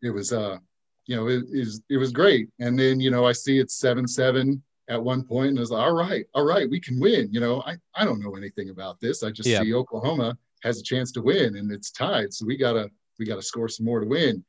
it 0.03 0.11
was 0.11 0.33
uh, 0.33 0.59
you 1.07 1.17
know 1.17 1.29
it 1.29 1.45
is 1.51 1.83
it 1.89 1.97
was 1.97 2.13
great, 2.13 2.49
and 2.59 2.79
then 2.79 3.01
you 3.01 3.11
know 3.11 3.25
I 3.25 3.33
see 3.33 3.59
it's 3.59 3.77
seven 3.77 4.09
seven 4.09 4.63
at 4.89 5.03
one 5.03 5.23
point 5.23 5.51
and 5.51 5.59
I 5.59 5.61
was 5.61 5.71
like, 5.71 5.85
all 5.87 5.95
right, 5.95 6.25
all 6.35 6.45
right, 6.45 6.69
we 6.69 6.81
can 6.81 6.99
win. 6.99 7.29
You 7.33 7.41
know, 7.41 7.63
I, 7.63 7.77
I 7.95 8.05
don't 8.05 8.21
know 8.21 8.35
anything 8.37 8.71
about 8.71 9.01
this. 9.01 9.23
I 9.23 9.31
just 9.31 9.49
Yeah. 9.49 9.63
see 9.63 9.75
Oklahoma 9.75 10.37
has 10.63 10.79
a 10.79 10.83
chance 10.83 11.13
to 11.13 11.23
win 11.23 11.57
and 11.57 11.71
it's 11.73 11.91
tied. 11.91 12.33
So 12.33 12.47
we 12.47 12.57
gotta 12.57 12.91
we 13.19 13.27
gotta 13.27 13.43
score 13.43 13.69
some 13.69 13.87
more 13.87 14.01
to 14.01 14.07
win. 14.07 14.45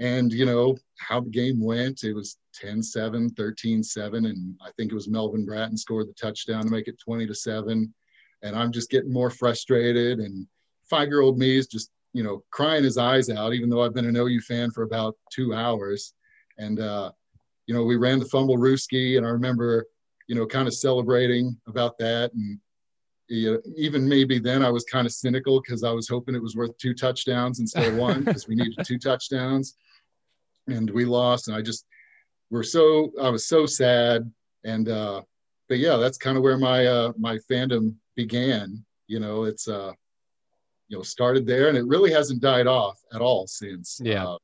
And 0.00 0.32
you 0.32 0.46
know, 0.46 0.76
how 0.98 1.20
the 1.20 1.30
game 1.30 1.60
went, 1.60 2.04
it 2.04 2.12
was 2.12 2.38
10-7, 2.60 3.30
13-7, 3.30 4.28
and 4.28 4.56
I 4.60 4.70
think 4.76 4.90
it 4.90 4.94
was 4.94 5.08
Melvin 5.08 5.44
Bratton 5.44 5.76
scored 5.76 6.08
the 6.08 6.14
touchdown 6.14 6.64
to 6.64 6.70
make 6.70 6.88
it 6.88 6.98
20 6.98 7.26
to 7.26 7.34
7. 7.34 7.92
And 8.42 8.56
I'm 8.56 8.72
just 8.72 8.90
getting 8.90 9.12
more 9.12 9.30
frustrated. 9.30 10.18
And 10.20 10.46
five-year-old 10.88 11.38
me 11.38 11.56
is 11.56 11.66
just 11.66 11.90
you 12.14 12.22
know, 12.22 12.42
crying 12.50 12.82
his 12.82 12.96
eyes 12.96 13.28
out, 13.28 13.52
even 13.52 13.68
though 13.68 13.82
I've 13.82 13.94
been 13.94 14.06
an 14.06 14.16
OU 14.16 14.40
fan 14.40 14.70
for 14.70 14.82
about 14.82 15.14
two 15.30 15.52
hours. 15.54 16.14
And, 16.56 16.80
uh, 16.80 17.12
you 17.68 17.74
know, 17.74 17.84
we 17.84 17.96
ran 17.96 18.18
the 18.18 18.24
fumblerooski, 18.24 19.18
and 19.18 19.26
I 19.26 19.28
remember, 19.28 19.86
you 20.26 20.34
know, 20.34 20.46
kind 20.46 20.66
of 20.66 20.74
celebrating 20.74 21.54
about 21.66 21.98
that. 21.98 22.32
And 22.32 22.58
you 23.28 23.52
know, 23.52 23.60
even 23.76 24.08
maybe 24.08 24.38
then 24.38 24.64
I 24.64 24.70
was 24.70 24.84
kind 24.84 25.06
of 25.06 25.12
cynical 25.12 25.60
because 25.60 25.84
I 25.84 25.92
was 25.92 26.08
hoping 26.08 26.34
it 26.34 26.42
was 26.42 26.56
worth 26.56 26.76
two 26.78 26.94
touchdowns 26.94 27.60
instead 27.60 27.86
of 27.86 27.96
one 27.96 28.20
because 28.24 28.48
we 28.48 28.54
needed 28.54 28.86
two 28.86 28.98
touchdowns. 28.98 29.76
And 30.66 30.88
we 30.88 31.04
lost. 31.04 31.48
And 31.48 31.56
I 31.56 31.60
just, 31.60 31.84
we're 32.50 32.62
so, 32.62 33.12
I 33.22 33.28
was 33.28 33.46
so 33.46 33.66
sad. 33.66 34.30
And, 34.64 34.88
uh, 34.88 35.20
but 35.68 35.78
yeah, 35.78 35.96
that's 35.96 36.16
kind 36.16 36.38
of 36.38 36.42
where 36.42 36.56
my, 36.56 36.86
uh, 36.86 37.12
my 37.18 37.38
fandom 37.50 37.94
began. 38.16 38.82
You 39.08 39.20
know, 39.20 39.44
it's, 39.44 39.68
uh, 39.68 39.92
you 40.88 40.96
know, 40.96 41.02
started 41.02 41.46
there 41.46 41.68
and 41.68 41.76
it 41.76 41.86
really 41.86 42.12
hasn't 42.12 42.40
died 42.40 42.66
off 42.66 42.98
at 43.12 43.20
all 43.20 43.46
since. 43.46 44.00
Yeah. 44.02 44.26
Uh, 44.26 44.38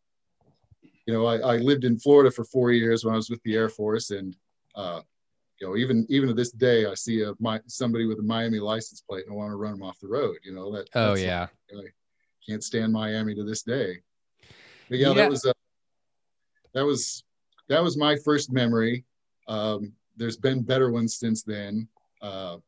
you 1.07 1.13
know, 1.13 1.27
I, 1.27 1.37
I 1.37 1.57
lived 1.59 1.85
in 1.85 1.99
Florida 1.99 2.31
for 2.31 2.45
four 2.45 2.73
years 2.73 3.05
when 3.05 3.13
I 3.13 3.17
was 3.17 3.31
with 3.31 3.43
the 3.43 3.55
Air 3.55 3.69
Force, 3.69 4.11
and 4.11 4.37
uh, 4.75 5.01
you 5.61 5.69
know, 5.69 5.77
even 5.77 6.07
even 6.09 6.29
to 6.29 6.35
this 6.35 6.51
day, 6.51 6.87
I 6.87 6.95
see 6.95 7.23
a 7.23 7.33
my 7.39 7.61
somebody 7.67 8.07
with 8.07 8.19
a 8.19 8.23
Miami 8.23 8.59
license 8.59 9.01
plate 9.01 9.25
and 9.25 9.33
I 9.33 9.37
want 9.37 9.51
to 9.51 9.57
run 9.57 9.73
them 9.73 9.83
off 9.83 10.01
the 10.01 10.09
road. 10.09 10.37
You 10.43 10.55
know 10.55 10.73
that. 10.73 10.89
Oh 10.95 11.15
yeah. 11.15 11.47
Like, 11.73 11.95
I 11.95 12.51
can't 12.51 12.65
stand 12.65 12.93
Miami 12.93 13.35
to 13.35 13.45
this 13.45 13.63
day. 13.63 14.01
But 14.89 14.99
yeah, 14.99 15.09
Yeah. 15.09 15.15
that 15.15 15.31
was 15.31 15.45
a, 15.45 15.55
that 16.75 16.85
was 16.85 17.25
that 17.69 17.83
was 17.83 17.97
my 17.97 18.17
first 18.17 18.53
memory. 18.53 19.05
Um, 19.49 19.93
there's 20.17 20.37
been 20.37 20.63
better 20.63 20.91
ones 20.91 21.17
since 21.17 21.43
then. 21.43 21.89
Uh, 22.21 22.59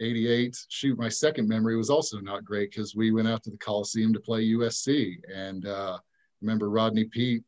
88. 0.00 0.66
Shoot, 0.68 0.98
my 0.98 1.08
second 1.08 1.48
memory 1.48 1.76
was 1.76 1.88
also 1.88 2.20
not 2.20 2.44
great 2.44 2.70
because 2.70 2.94
we 2.94 3.12
went 3.12 3.28
out 3.28 3.42
to 3.44 3.50
the 3.50 3.56
Coliseum 3.56 4.12
to 4.12 4.20
play 4.20 4.46
USC, 4.48 5.16
and 5.34 5.66
uh, 5.66 5.98
remember 6.42 6.68
Rodney 6.68 7.04
Peete 7.04 7.44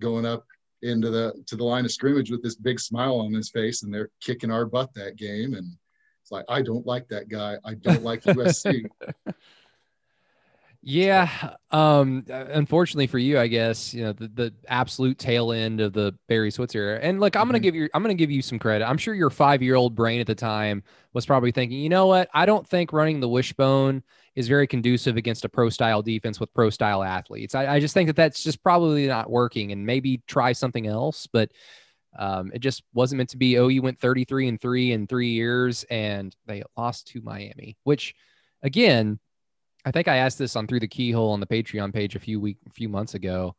going 0.00 0.26
up 0.26 0.44
into 0.82 1.10
the 1.10 1.32
to 1.46 1.56
the 1.56 1.64
line 1.64 1.84
of 1.84 1.92
scrimmage 1.92 2.30
with 2.30 2.42
this 2.42 2.54
big 2.54 2.78
smile 2.80 3.20
on 3.20 3.32
his 3.32 3.50
face, 3.50 3.82
and 3.82 3.92
they're 3.92 4.10
kicking 4.20 4.50
our 4.50 4.64
butt 4.64 4.92
that 4.94 5.16
game, 5.16 5.54
and 5.54 5.76
it's 6.22 6.30
like 6.30 6.44
I 6.48 6.62
don't 6.62 6.86
like 6.86 7.08
that 7.08 7.28
guy. 7.28 7.56
I 7.64 7.74
don't 7.74 8.02
like 8.02 8.22
USC. 8.24 8.84
Yeah. 10.80 11.28
Um, 11.72 12.24
unfortunately 12.28 13.08
for 13.08 13.18
you, 13.18 13.38
I 13.38 13.48
guess, 13.48 13.92
you 13.92 14.04
know, 14.04 14.12
the, 14.12 14.28
the 14.28 14.54
absolute 14.68 15.18
tail 15.18 15.52
end 15.52 15.80
of 15.80 15.92
the 15.92 16.14
Barry 16.28 16.50
Switzer 16.52 16.78
era. 16.80 17.00
And 17.02 17.18
look, 17.18 17.36
I'm 17.36 17.48
going 17.48 17.54
to 17.54 17.58
Mhm. 17.60 17.62
give 17.62 17.74
you, 17.74 17.88
I'm 17.92 18.04
to 18.04 18.14
give 18.14 18.30
you 18.30 18.42
some 18.42 18.60
credit. 18.60 18.86
I'm 18.86 18.96
sure 18.96 19.12
your 19.12 19.28
five 19.28 19.60
year 19.60 19.74
old 19.74 19.96
brain 19.96 20.20
at 20.20 20.28
the 20.28 20.36
time 20.36 20.84
was 21.12 21.26
probably 21.26 21.50
thinking, 21.50 21.78
you 21.80 21.88
know 21.88 22.06
what? 22.06 22.28
I 22.32 22.46
don't 22.46 22.66
think 22.66 22.92
running 22.92 23.18
the 23.18 23.28
wishbone 23.28 24.04
is 24.36 24.46
very 24.46 24.68
conducive 24.68 25.16
against 25.16 25.44
a 25.44 25.48
pro 25.48 25.68
style 25.68 26.00
defense 26.00 26.38
with 26.38 26.54
pro 26.54 26.70
style 26.70 27.02
athletes. 27.02 27.56
I, 27.56 27.74
I 27.74 27.80
just 27.80 27.92
think 27.92 28.06
that 28.06 28.16
that's 28.16 28.42
just 28.44 28.62
probably 28.62 29.08
not 29.08 29.28
working 29.28 29.72
and 29.72 29.84
maybe 29.84 30.22
try 30.28 30.52
something 30.52 30.86
else, 30.86 31.26
but 31.26 31.50
um, 32.18 32.52
it 32.54 32.60
just 32.60 32.84
wasn't 32.94 33.18
meant 33.18 33.30
to 33.30 33.36
be. 33.36 33.56
OU 33.56 33.82
went 33.82 33.98
33 34.00 34.46
and 34.48 34.60
three 34.60 34.92
in 34.92 35.08
three 35.08 35.30
years 35.30 35.84
and 35.90 36.34
they 36.46 36.62
lost 36.76 37.08
to 37.08 37.20
Miami, 37.20 37.76
which 37.82 38.14
again, 38.62 39.18
I 39.88 39.90
think 39.90 40.06
I 40.06 40.16
asked 40.16 40.38
this 40.38 40.54
on 40.54 40.66
through 40.66 40.80
the 40.80 40.86
keyhole 40.86 41.30
on 41.30 41.40
the 41.40 41.46
Patreon 41.46 41.94
page 41.94 42.14
a 42.14 42.18
few 42.18 42.38
week, 42.38 42.58
a 42.68 42.72
few 42.72 42.90
months 42.90 43.14
ago. 43.14 43.56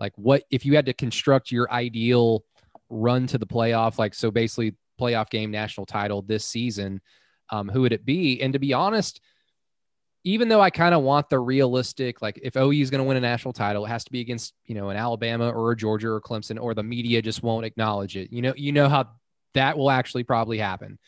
Like, 0.00 0.12
what 0.16 0.42
if 0.50 0.66
you 0.66 0.74
had 0.74 0.86
to 0.86 0.92
construct 0.92 1.52
your 1.52 1.70
ideal 1.70 2.44
run 2.88 3.28
to 3.28 3.38
the 3.38 3.46
playoff? 3.46 3.96
Like, 3.96 4.12
so 4.14 4.32
basically, 4.32 4.74
playoff 5.00 5.30
game, 5.30 5.52
national 5.52 5.86
title 5.86 6.22
this 6.22 6.44
season. 6.44 7.00
Um, 7.50 7.68
who 7.68 7.82
would 7.82 7.92
it 7.92 8.04
be? 8.04 8.42
And 8.42 8.52
to 8.52 8.58
be 8.58 8.72
honest, 8.72 9.20
even 10.24 10.48
though 10.48 10.60
I 10.60 10.70
kind 10.70 10.92
of 10.92 11.02
want 11.02 11.30
the 11.30 11.38
realistic, 11.38 12.20
like 12.20 12.40
if 12.42 12.56
OU 12.56 12.72
is 12.72 12.90
going 12.90 12.98
to 12.98 13.06
win 13.06 13.16
a 13.16 13.20
national 13.20 13.52
title, 13.52 13.86
it 13.86 13.90
has 13.90 14.02
to 14.04 14.10
be 14.10 14.20
against 14.20 14.54
you 14.66 14.74
know 14.74 14.90
an 14.90 14.96
Alabama 14.96 15.50
or 15.50 15.70
a 15.70 15.76
Georgia 15.76 16.08
or 16.08 16.20
Clemson, 16.20 16.60
or 16.60 16.74
the 16.74 16.82
media 16.82 17.22
just 17.22 17.44
won't 17.44 17.64
acknowledge 17.64 18.16
it. 18.16 18.32
You 18.32 18.42
know, 18.42 18.54
you 18.56 18.72
know 18.72 18.88
how 18.88 19.08
that 19.54 19.78
will 19.78 19.90
actually 19.90 20.24
probably 20.24 20.58
happen. 20.58 20.98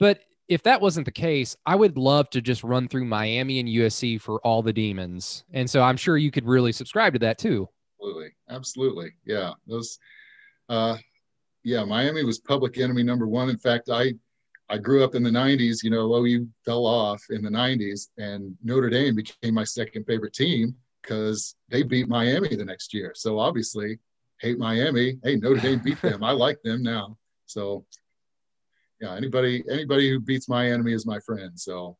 But 0.00 0.20
if 0.48 0.62
that 0.62 0.80
wasn't 0.80 1.04
the 1.04 1.12
case, 1.12 1.56
I 1.66 1.76
would 1.76 1.98
love 1.98 2.30
to 2.30 2.40
just 2.40 2.64
run 2.64 2.88
through 2.88 3.04
Miami 3.04 3.60
and 3.60 3.68
USC 3.68 4.20
for 4.20 4.40
all 4.40 4.62
the 4.62 4.72
demons. 4.72 5.44
And 5.52 5.68
so 5.68 5.82
I'm 5.82 5.96
sure 5.96 6.16
you 6.16 6.30
could 6.30 6.46
really 6.46 6.72
subscribe 6.72 7.12
to 7.12 7.18
that 7.20 7.38
too. 7.38 7.68
absolutely, 8.00 8.30
absolutely, 8.48 9.10
yeah. 9.26 9.52
Those, 9.66 9.98
uh, 10.68 10.96
yeah, 11.64 11.84
Miami 11.84 12.24
was 12.24 12.38
public 12.38 12.78
enemy 12.78 13.02
number 13.02 13.26
one. 13.26 13.50
In 13.50 13.58
fact, 13.58 13.90
I 13.90 14.14
I 14.70 14.78
grew 14.78 15.02
up 15.04 15.14
in 15.14 15.22
the 15.22 15.30
'90s. 15.30 15.82
You 15.82 15.90
know, 15.90 16.14
OU 16.14 16.48
fell 16.64 16.86
off 16.86 17.22
in 17.30 17.42
the 17.42 17.50
'90s, 17.50 18.08
and 18.16 18.56
Notre 18.62 18.90
Dame 18.90 19.14
became 19.14 19.54
my 19.54 19.64
second 19.64 20.04
favorite 20.04 20.32
team 20.32 20.74
because 21.02 21.56
they 21.68 21.82
beat 21.82 22.08
Miami 22.08 22.54
the 22.54 22.64
next 22.64 22.94
year. 22.94 23.12
So 23.14 23.38
obviously, 23.38 23.98
hate 24.40 24.58
Miami. 24.58 25.18
Hey, 25.22 25.36
Notre 25.36 25.60
Dame 25.60 25.80
beat 25.80 26.00
them. 26.00 26.22
I 26.30 26.32
like 26.32 26.62
them 26.62 26.82
now. 26.82 27.18
So 27.46 27.84
yeah, 29.00 29.14
anybody 29.14 29.64
anybody 29.70 30.10
who 30.10 30.20
beats 30.20 30.48
my 30.48 30.70
enemy 30.70 30.92
is 30.92 31.06
my 31.06 31.20
friend. 31.20 31.58
So 31.58 31.96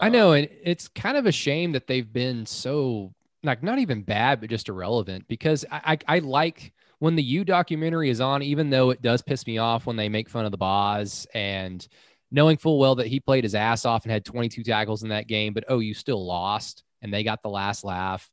I 0.00 0.06
uh, 0.06 0.10
know, 0.10 0.32
and 0.32 0.48
it's 0.62 0.88
kind 0.88 1.16
of 1.16 1.26
a 1.26 1.32
shame 1.32 1.72
that 1.72 1.86
they've 1.86 2.10
been 2.10 2.46
so 2.46 3.12
like 3.42 3.62
not 3.62 3.78
even 3.78 4.02
bad, 4.02 4.40
but 4.40 4.50
just 4.50 4.68
irrelevant. 4.68 5.26
Because 5.28 5.64
I 5.70 5.98
I, 6.08 6.16
I 6.16 6.18
like 6.20 6.72
when 6.98 7.16
the 7.16 7.22
U 7.22 7.44
documentary 7.44 8.10
is 8.10 8.20
on, 8.20 8.42
even 8.42 8.70
though 8.70 8.90
it 8.90 9.02
does 9.02 9.22
piss 9.22 9.46
me 9.46 9.58
off 9.58 9.86
when 9.86 9.96
they 9.96 10.08
make 10.08 10.28
fun 10.28 10.44
of 10.44 10.50
the 10.50 10.56
Boz 10.56 11.26
and 11.34 11.86
knowing 12.30 12.56
full 12.56 12.78
well 12.78 12.96
that 12.96 13.06
he 13.06 13.20
played 13.20 13.44
his 13.44 13.54
ass 13.54 13.84
off 13.84 14.04
and 14.04 14.12
had 14.12 14.24
22 14.24 14.64
tackles 14.64 15.02
in 15.02 15.10
that 15.10 15.28
game, 15.28 15.52
but 15.52 15.64
oh, 15.68 15.78
you 15.78 15.94
still 15.94 16.24
lost 16.24 16.82
and 17.02 17.12
they 17.12 17.22
got 17.22 17.42
the 17.42 17.48
last 17.48 17.84
laugh. 17.84 18.28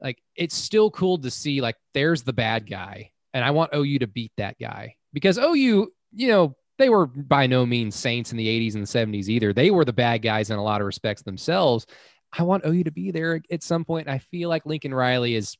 Like 0.00 0.22
it's 0.34 0.54
still 0.54 0.90
cool 0.90 1.18
to 1.18 1.30
see 1.30 1.60
like 1.60 1.76
there's 1.94 2.22
the 2.22 2.32
bad 2.32 2.68
guy, 2.68 3.10
and 3.34 3.44
I 3.44 3.50
want 3.50 3.74
OU 3.74 4.00
to 4.00 4.06
beat 4.06 4.32
that 4.38 4.58
guy 4.58 4.96
because 5.12 5.36
OU, 5.36 5.92
you 6.12 6.28
know, 6.28 6.56
they 6.80 6.88
were 6.88 7.06
by 7.06 7.46
no 7.46 7.66
means 7.66 7.94
saints 7.94 8.32
in 8.32 8.38
the 8.38 8.46
80s 8.46 8.74
and 8.74 8.82
the 8.82 8.86
70s 9.18 9.28
either. 9.28 9.52
They 9.52 9.70
were 9.70 9.84
the 9.84 9.92
bad 9.92 10.22
guys 10.22 10.50
in 10.50 10.58
a 10.58 10.62
lot 10.62 10.80
of 10.80 10.86
respects 10.86 11.22
themselves. 11.22 11.86
I 12.32 12.42
want 12.42 12.64
OU 12.64 12.84
to 12.84 12.90
be 12.90 13.10
there 13.10 13.42
at 13.50 13.62
some 13.62 13.84
point. 13.84 14.08
I 14.08 14.18
feel 14.18 14.48
like 14.48 14.64
Lincoln 14.64 14.94
Riley 14.94 15.34
is, 15.34 15.56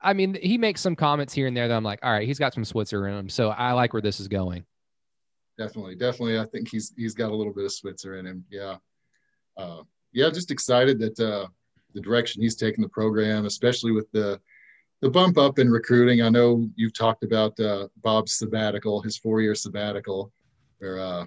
I 0.00 0.12
mean, 0.12 0.38
he 0.40 0.56
makes 0.56 0.80
some 0.80 0.94
comments 0.94 1.34
here 1.34 1.46
and 1.46 1.56
there 1.56 1.66
that 1.66 1.74
I'm 1.74 1.82
like, 1.82 1.98
all 2.02 2.12
right, 2.12 2.26
he's 2.26 2.38
got 2.38 2.54
some 2.54 2.64
Switzer 2.64 3.08
in 3.08 3.18
him. 3.18 3.28
So 3.28 3.50
I 3.50 3.72
like 3.72 3.92
where 3.92 4.02
this 4.02 4.20
is 4.20 4.28
going. 4.28 4.64
definitely, 5.58 5.96
definitely. 5.96 6.38
I 6.38 6.46
think 6.46 6.68
he's 6.70 6.94
he's 6.96 7.14
got 7.14 7.32
a 7.32 7.36
little 7.36 7.52
bit 7.52 7.64
of 7.64 7.72
Switzer 7.72 8.16
in 8.16 8.26
him. 8.26 8.44
Yeah, 8.50 8.76
uh, 9.56 9.82
yeah. 10.12 10.30
Just 10.30 10.50
excited 10.50 10.98
that 11.00 11.18
uh, 11.20 11.48
the 11.92 12.00
direction 12.00 12.40
he's 12.40 12.56
taking 12.56 12.82
the 12.82 12.88
program, 12.88 13.46
especially 13.46 13.92
with 13.92 14.10
the 14.12 14.40
the 15.00 15.10
bump 15.10 15.38
up 15.38 15.58
in 15.58 15.70
recruiting. 15.70 16.22
I 16.22 16.28
know 16.28 16.68
you've 16.76 16.94
talked 16.94 17.24
about 17.24 17.58
uh, 17.58 17.88
Bob's 18.02 18.34
sabbatical, 18.34 19.00
his 19.00 19.16
four 19.16 19.40
year 19.40 19.54
sabbatical, 19.54 20.32
where 20.78 20.98
uh, 20.98 21.26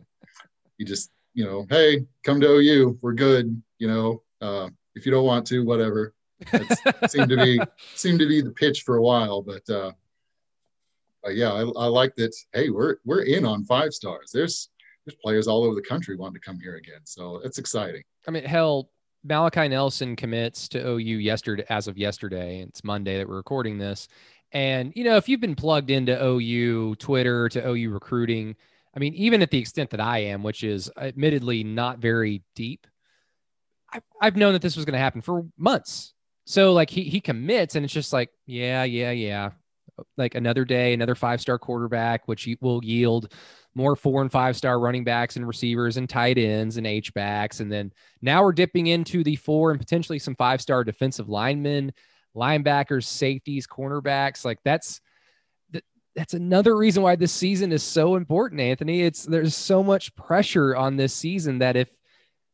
he 0.78 0.86
just 0.86 1.12
you 1.34 1.46
know, 1.46 1.66
hey, 1.70 2.06
come 2.24 2.40
to 2.42 2.48
OU, 2.48 3.00
we're 3.02 3.14
good. 3.14 3.62
You 3.80 3.88
know, 3.88 4.24
uh, 4.42 4.70
if 4.96 5.06
you 5.06 5.12
don't 5.12 5.26
want 5.26 5.48
to, 5.48 5.66
whatever. 5.66 6.14
That 6.52 7.10
seemed 7.12 7.30
to 7.30 7.38
be 7.38 7.60
seemed 7.96 8.20
to 8.20 8.28
be 8.28 8.42
the 8.42 8.52
pitch 8.52 8.82
for 8.82 8.98
a 8.98 9.02
while, 9.02 9.42
but 9.42 9.68
uh, 9.70 9.92
yeah, 11.30 11.52
I, 11.52 11.62
I 11.62 11.86
like 11.86 12.16
that. 12.18 12.36
Hey, 12.54 12.70
we're 12.70 12.98
we're 13.06 13.24
in 13.24 13.46
on 13.46 13.64
five 13.64 13.94
stars. 13.94 14.32
There's 14.34 14.70
there's 15.06 15.18
players 15.24 15.48
all 15.48 15.64
over 15.64 15.76
the 15.76 15.82
country 15.82 16.16
wanting 16.16 16.42
to 16.42 16.46
come 16.46 16.60
here 16.60 16.76
again, 16.76 17.02
so 17.06 17.38
it's 17.44 17.58
exciting. 17.58 18.04
I 18.28 18.32
mean, 18.32 18.44
hell, 18.44 18.90
Malachi 19.24 19.68
Nelson 19.70 20.16
commits 20.16 20.68
to 20.70 20.86
OU 20.86 21.18
yesterday, 21.18 21.64
as 21.70 21.88
of 21.88 21.98
yesterday. 21.98 22.62
It's 22.62 22.84
Monday 22.84 23.18
that 23.18 23.28
we're 23.28 23.38
recording 23.38 23.78
this. 23.78 24.08
And, 24.52 24.94
you 24.96 25.04
know, 25.04 25.16
if 25.16 25.30
you've 25.30 25.40
been 25.40 25.56
plugged 25.56 25.90
into 25.90 26.22
OU 26.22 26.96
Twitter 26.96 27.50
to 27.50 27.68
OU 27.70 27.92
recruiting, 27.92 28.56
I 28.96 29.00
mean, 29.00 29.14
even 29.16 29.42
at 29.42 29.50
the 29.50 29.58
extent 29.58 29.90
that 29.92 30.02
I 30.02 30.20
am, 30.20 30.44
which 30.44 30.64
is 30.64 30.92
admittedly 30.98 31.64
not 31.64 32.00
very 32.00 32.44
deep, 32.56 32.86
I've, 33.92 34.04
I've 34.22 34.36
known 34.36 34.54
that 34.54 34.62
this 34.62 34.76
was 34.76 34.86
going 34.86 34.94
to 34.94 35.00
happen 35.00 35.22
for 35.22 35.46
months. 35.58 36.14
So, 36.46 36.74
like, 36.74 36.90
he, 36.90 37.04
he 37.04 37.22
commits, 37.22 37.76
and 37.76 37.86
it's 37.86 37.94
just 37.94 38.12
like, 38.12 38.30
yeah, 38.46 38.84
yeah, 38.84 39.12
yeah. 39.12 39.52
Like 40.18 40.36
another 40.36 40.66
day, 40.66 40.94
another 40.94 41.16
five 41.16 41.40
star 41.40 41.58
quarterback, 41.58 42.28
which 42.28 42.50
will 42.60 42.84
yield 42.84 43.32
more 43.76 43.96
four 43.96 44.22
and 44.22 44.32
five 44.32 44.56
star 44.56 44.80
running 44.80 45.04
backs 45.04 45.36
and 45.36 45.48
receivers 45.48 45.98
and 45.98 46.10
tight 46.10 46.38
ends 46.38 46.78
and 46.78 46.86
H 46.86 47.14
backs. 47.14 47.60
And 47.60 47.72
then 47.72 47.92
now 48.22 48.44
we're 48.44 48.54
dipping 48.54 48.88
into 48.88 49.24
the 49.24 49.36
four 49.36 49.72
and 49.72 49.80
potentially 49.80 50.20
some 50.20 50.36
five 50.36 50.62
star 50.62 50.84
defensive 50.84 51.30
linemen, 51.30 51.94
linebackers, 52.36 53.06
safeties, 53.06 53.68
cornerbacks. 53.68 54.46
Like 54.46 54.60
that's 54.64 55.02
that's 56.16 56.34
another 56.34 56.78
reason 56.78 57.02
why 57.02 57.16
this 57.16 57.32
season 57.32 57.72
is 57.72 57.82
so 57.82 58.16
important, 58.16 58.62
Anthony. 58.62 59.02
It's 59.02 59.24
there's 59.24 59.56
so 59.56 59.84
much 59.84 60.16
pressure 60.16 60.76
on 60.76 60.96
this 60.96 61.14
season 61.14 61.60
that 61.60 61.76
if 61.76 61.90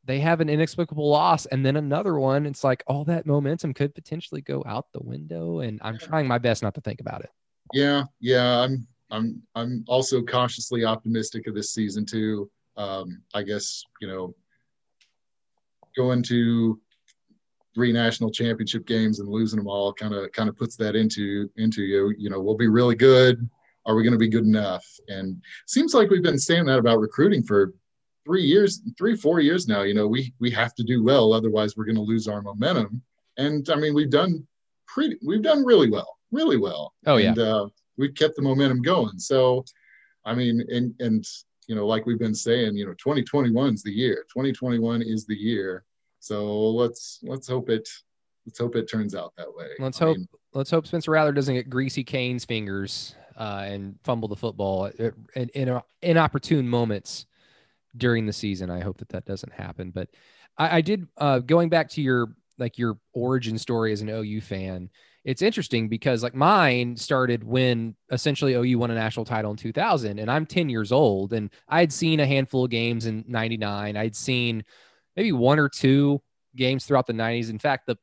they 0.05 0.19
have 0.19 0.41
an 0.41 0.49
inexplicable 0.49 1.09
loss 1.09 1.45
and 1.45 1.65
then 1.65 1.75
another 1.75 2.17
one, 2.17 2.45
it's 2.45 2.63
like 2.63 2.83
all 2.87 3.03
that 3.05 3.25
momentum 3.25 3.73
could 3.73 3.93
potentially 3.93 4.41
go 4.41 4.63
out 4.65 4.87
the 4.93 5.03
window. 5.03 5.59
And 5.59 5.79
I'm 5.83 5.97
trying 5.97 6.27
my 6.27 6.37
best 6.37 6.63
not 6.63 6.75
to 6.75 6.81
think 6.81 7.01
about 7.01 7.21
it. 7.21 7.29
Yeah, 7.73 8.05
yeah, 8.19 8.61
I'm 8.61 8.87
I'm 9.11 9.41
I'm 9.55 9.83
also 9.87 10.21
cautiously 10.21 10.85
optimistic 10.85 11.47
of 11.47 11.55
this 11.55 11.73
season 11.73 12.05
too. 12.05 12.49
Um, 12.77 13.21
I 13.33 13.43
guess 13.43 13.83
you 14.01 14.07
know, 14.07 14.35
going 15.95 16.23
to 16.23 16.79
three 17.75 17.91
national 17.91 18.31
championship 18.31 18.85
games 18.85 19.19
and 19.19 19.29
losing 19.29 19.57
them 19.57 19.67
all 19.67 19.93
kind 19.93 20.13
of 20.13 20.31
kind 20.31 20.49
of 20.49 20.57
puts 20.57 20.75
that 20.77 20.95
into 20.95 21.49
into 21.57 21.83
you. 21.83 22.13
You 22.17 22.29
know, 22.29 22.39
we'll 22.39 22.57
be 22.57 22.67
really 22.67 22.95
good. 22.95 23.49
Are 23.85 23.95
we 23.95 24.03
going 24.03 24.13
to 24.13 24.19
be 24.19 24.29
good 24.29 24.45
enough? 24.45 24.85
And 25.07 25.41
seems 25.65 25.93
like 25.93 26.09
we've 26.09 26.23
been 26.23 26.37
saying 26.37 26.65
that 26.65 26.79
about 26.79 26.99
recruiting 26.99 27.41
for 27.41 27.73
three 28.25 28.43
years, 28.43 28.81
three 28.97 29.15
four 29.15 29.39
years 29.39 29.67
now. 29.67 29.81
You 29.83 29.93
know, 29.93 30.07
we 30.07 30.33
we 30.39 30.51
have 30.51 30.75
to 30.75 30.83
do 30.83 31.03
well, 31.03 31.33
otherwise 31.33 31.75
we're 31.75 31.85
going 31.85 31.95
to 31.95 32.01
lose 32.01 32.27
our 32.27 32.41
momentum. 32.41 33.01
And 33.37 33.67
I 33.69 33.75
mean, 33.75 33.93
we've 33.93 34.09
done 34.11 34.45
pretty, 34.87 35.17
we've 35.25 35.41
done 35.41 35.65
really 35.65 35.89
well, 35.89 36.17
really 36.31 36.57
well. 36.57 36.93
Oh 37.05 37.17
yeah. 37.17 37.29
And, 37.29 37.39
uh, 37.39 37.67
we've 37.99 38.15
kept 38.15 38.35
the 38.35 38.41
momentum 38.41 38.81
going. 38.81 39.19
So, 39.19 39.63
I 40.25 40.33
mean, 40.33 40.63
and 40.69 40.95
and 40.99 41.23
you 41.67 41.75
know, 41.75 41.85
like 41.85 42.07
we've 42.07 42.17
been 42.17 42.33
saying, 42.33 42.75
you 42.75 42.87
know, 42.87 42.93
2021 42.93 43.75
is 43.75 43.83
the 43.83 43.91
year. 43.91 44.25
2021 44.33 45.03
is 45.03 45.27
the 45.27 45.35
year 45.35 45.85
so 46.19 46.69
let's 46.69 47.19
let's 47.23 47.47
hope 47.47 47.69
it 47.69 47.87
let's 48.45 48.59
hope 48.59 48.75
it 48.75 48.89
turns 48.89 49.15
out 49.15 49.33
that 49.37 49.53
way. 49.53 49.67
Let's 49.79 50.01
I 50.01 50.05
hope 50.05 50.17
mean, 50.17 50.27
let's 50.53 50.69
hope 50.69 50.85
Spencer 50.87 51.11
Rattler 51.11 51.31
doesn't 51.31 51.55
get 51.55 51.69
greasy 51.69 52.03
Cane's 52.03 52.45
fingers 52.45 53.15
uh, 53.37 53.63
and 53.65 53.95
fumble 54.03 54.27
the 54.27 54.35
football 54.35 54.85
in, 54.85 55.49
in 55.53 55.81
inopportune 56.01 56.67
moments 56.67 57.25
during 57.95 58.25
the 58.25 58.33
season. 58.33 58.69
I 58.69 58.81
hope 58.81 58.97
that 58.97 59.09
that 59.09 59.25
doesn't 59.25 59.53
happen. 59.53 59.91
But 59.91 60.09
I, 60.57 60.77
I 60.77 60.81
did 60.81 61.07
uh, 61.17 61.39
going 61.39 61.69
back 61.69 61.89
to 61.91 62.01
your 62.01 62.33
like 62.57 62.77
your 62.77 62.97
origin 63.13 63.57
story 63.57 63.93
as 63.93 64.01
an 64.01 64.09
OU 64.09 64.41
fan. 64.41 64.89
It's 65.25 65.41
interesting 65.41 65.89
because 65.89 66.23
like 66.23 66.33
mine 66.33 66.95
started 66.95 67.43
when 67.43 67.95
essentially 68.11 68.53
OU 68.53 68.79
won 68.79 68.91
a 68.91 68.95
national 68.95 69.25
title 69.25 69.51
in 69.51 69.57
2000, 69.57 70.19
and 70.19 70.31
I'm 70.31 70.45
10 70.45 70.69
years 70.69 70.91
old, 70.91 71.33
and 71.33 71.49
I'd 71.67 71.91
seen 71.91 72.19
a 72.19 72.25
handful 72.25 72.65
of 72.65 72.71
games 72.71 73.05
in 73.05 73.25
'99. 73.27 73.97
I'd 73.97 74.15
seen 74.15 74.63
maybe 75.15 75.31
one 75.31 75.59
or 75.59 75.69
two 75.69 76.21
games 76.55 76.85
throughout 76.85 77.07
the 77.07 77.13
90s. 77.13 77.49
In 77.49 77.59
fact, 77.59 77.85
the 77.85 77.97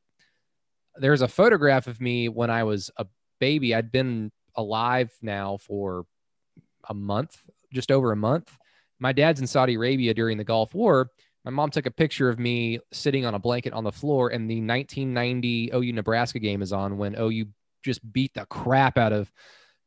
there's 0.95 1.21
a 1.21 1.27
photograph 1.27 1.87
of 1.87 2.01
me 2.01 2.29
when 2.29 2.49
I 2.49 2.63
was 2.63 2.91
a 2.97 3.05
baby. 3.39 3.73
I'd 3.73 3.91
been 3.91 4.31
alive 4.55 5.11
now 5.21 5.57
for 5.57 6.05
a 6.89 6.93
month, 6.93 7.43
just 7.73 7.91
over 7.91 8.11
a 8.11 8.15
month. 8.15 8.55
My 8.99 9.11
dad's 9.11 9.39
in 9.39 9.47
Saudi 9.47 9.75
Arabia 9.75 10.13
during 10.13 10.37
the 10.37 10.43
Gulf 10.43 10.73
War. 10.73 11.11
My 11.47 11.51
mom 11.51 11.69
took 11.69 11.85
a 11.85 11.91
picture 11.91 12.27
of 12.27 12.39
me 12.39 12.79
sitting 12.91 13.25
on 13.25 13.33
a 13.33 13.39
blanket 13.39 13.71
on 13.71 13.85
the 13.85 13.91
floor, 13.93 14.27
and 14.31 14.49
the 14.49 14.59
1990 14.59 15.71
OU 15.73 15.93
Nebraska 15.93 16.39
game 16.39 16.61
is 16.61 16.73
on 16.73 16.97
when 16.97 17.15
OU 17.17 17.45
just 17.85 18.01
beat 18.11 18.33
the 18.33 18.45
crap 18.47 18.97
out 18.97 19.13
of. 19.13 19.31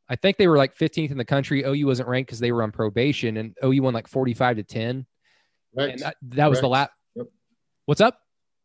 I 0.08 0.16
think 0.16 0.38
they 0.38 0.48
were 0.48 0.56
like 0.56 0.74
15th 0.74 1.10
in 1.10 1.18
the 1.18 1.24
country. 1.26 1.62
OU 1.62 1.86
wasn't 1.86 2.08
ranked 2.08 2.28
because 2.28 2.38
they 2.38 2.50
were 2.50 2.62
on 2.62 2.72
probation, 2.72 3.36
and 3.36 3.54
OU 3.62 3.82
won 3.82 3.92
like 3.92 4.08
45 4.08 4.56
to 4.56 4.62
10. 4.62 5.04
Right. 5.76 5.90
And 5.90 5.98
that, 6.00 6.16
that 6.22 6.48
was 6.48 6.62
the 6.62 6.68
last. 6.68 6.92
What's 7.84 8.00
up? 8.00 8.18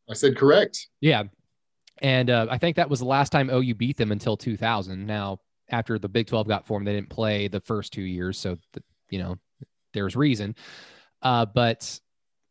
I 0.10 0.14
said 0.14 0.38
correct. 0.38 0.88
Yeah. 1.02 1.24
And 2.02 2.30
uh, 2.30 2.48
I 2.50 2.58
think 2.60 2.78
that 2.78 2.90
was 2.90 3.00
the 3.00 3.06
last 3.06 3.30
time 3.30 3.50
OU 3.50 3.76
beat 3.76 3.98
them 3.98 4.14
until 4.14 4.38
2000. 4.38 5.06
Now, 5.06 5.40
after 5.70 6.00
the 6.00 6.08
Big 6.08 6.28
12 6.28 6.48
got 6.48 6.66
formed, 6.66 6.88
they 6.88 6.94
didn't 6.94 7.10
play 7.10 7.50
the 7.50 7.60
first 7.60 7.92
two 7.92 8.04
years. 8.04 8.38
So, 8.38 8.58
the, 8.72 8.82
you 9.10 9.20
know, 9.20 9.36
there's 9.92 10.16
reason. 10.16 10.56
Uh, 11.22 11.46
but, 11.46 12.00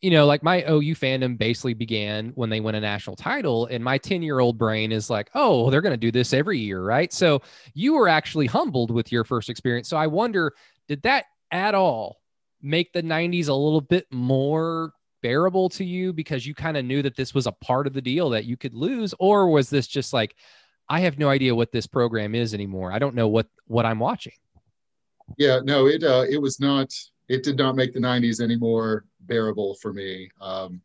you 0.04 0.10
know, 0.10 0.26
like 0.26 0.42
my 0.42 0.62
OU 0.64 0.96
fandom 0.96 1.38
basically 1.38 1.72
began 1.72 2.28
when 2.34 2.50
they 2.50 2.60
win 2.60 2.74
a 2.74 2.80
national 2.80 3.16
title. 3.16 3.64
And 3.66 3.82
my 3.82 3.96
10 3.96 4.22
year 4.22 4.38
old 4.38 4.58
brain 4.58 4.92
is 4.92 5.08
like, 5.08 5.30
oh, 5.34 5.70
they're 5.70 5.80
going 5.80 5.94
to 5.94 5.96
do 5.96 6.12
this 6.12 6.34
every 6.34 6.58
year. 6.58 6.82
Right. 6.82 7.10
So 7.10 7.40
you 7.72 7.94
were 7.94 8.06
actually 8.06 8.44
humbled 8.44 8.90
with 8.90 9.10
your 9.10 9.24
first 9.24 9.48
experience. 9.48 9.88
So 9.88 9.96
I 9.96 10.06
wonder, 10.06 10.52
did 10.88 11.00
that 11.04 11.24
at 11.50 11.74
all 11.74 12.18
make 12.60 12.92
the 12.92 13.02
90s 13.02 13.48
a 13.48 13.54
little 13.54 13.80
bit 13.80 14.06
more 14.10 14.92
bearable 15.22 15.70
to 15.70 15.84
you 15.86 16.12
because 16.12 16.46
you 16.46 16.54
kind 16.54 16.76
of 16.76 16.84
knew 16.84 17.00
that 17.00 17.16
this 17.16 17.32
was 17.32 17.46
a 17.46 17.52
part 17.52 17.86
of 17.86 17.94
the 17.94 18.02
deal 18.02 18.28
that 18.28 18.44
you 18.44 18.58
could 18.58 18.74
lose 18.74 19.14
or 19.18 19.48
was 19.48 19.70
this 19.70 19.86
just 19.86 20.12
like 20.12 20.34
i 20.88 21.00
have 21.00 21.18
no 21.18 21.30
idea 21.30 21.54
what 21.54 21.72
this 21.72 21.86
program 21.86 22.34
is 22.34 22.52
anymore 22.52 22.92
i 22.92 22.98
don't 22.98 23.14
know 23.14 23.28
what 23.28 23.46
what 23.66 23.86
i'm 23.86 23.98
watching 23.98 24.34
yeah 25.38 25.60
no 25.62 25.86
it 25.86 26.02
uh 26.02 26.24
it 26.28 26.40
was 26.40 26.60
not 26.60 26.92
it 27.28 27.42
did 27.42 27.56
not 27.56 27.76
make 27.76 27.92
the 27.92 28.00
90s 28.00 28.40
any 28.40 28.56
more 28.56 29.04
bearable 29.20 29.74
for 29.76 29.92
me 29.92 30.28
um 30.40 30.80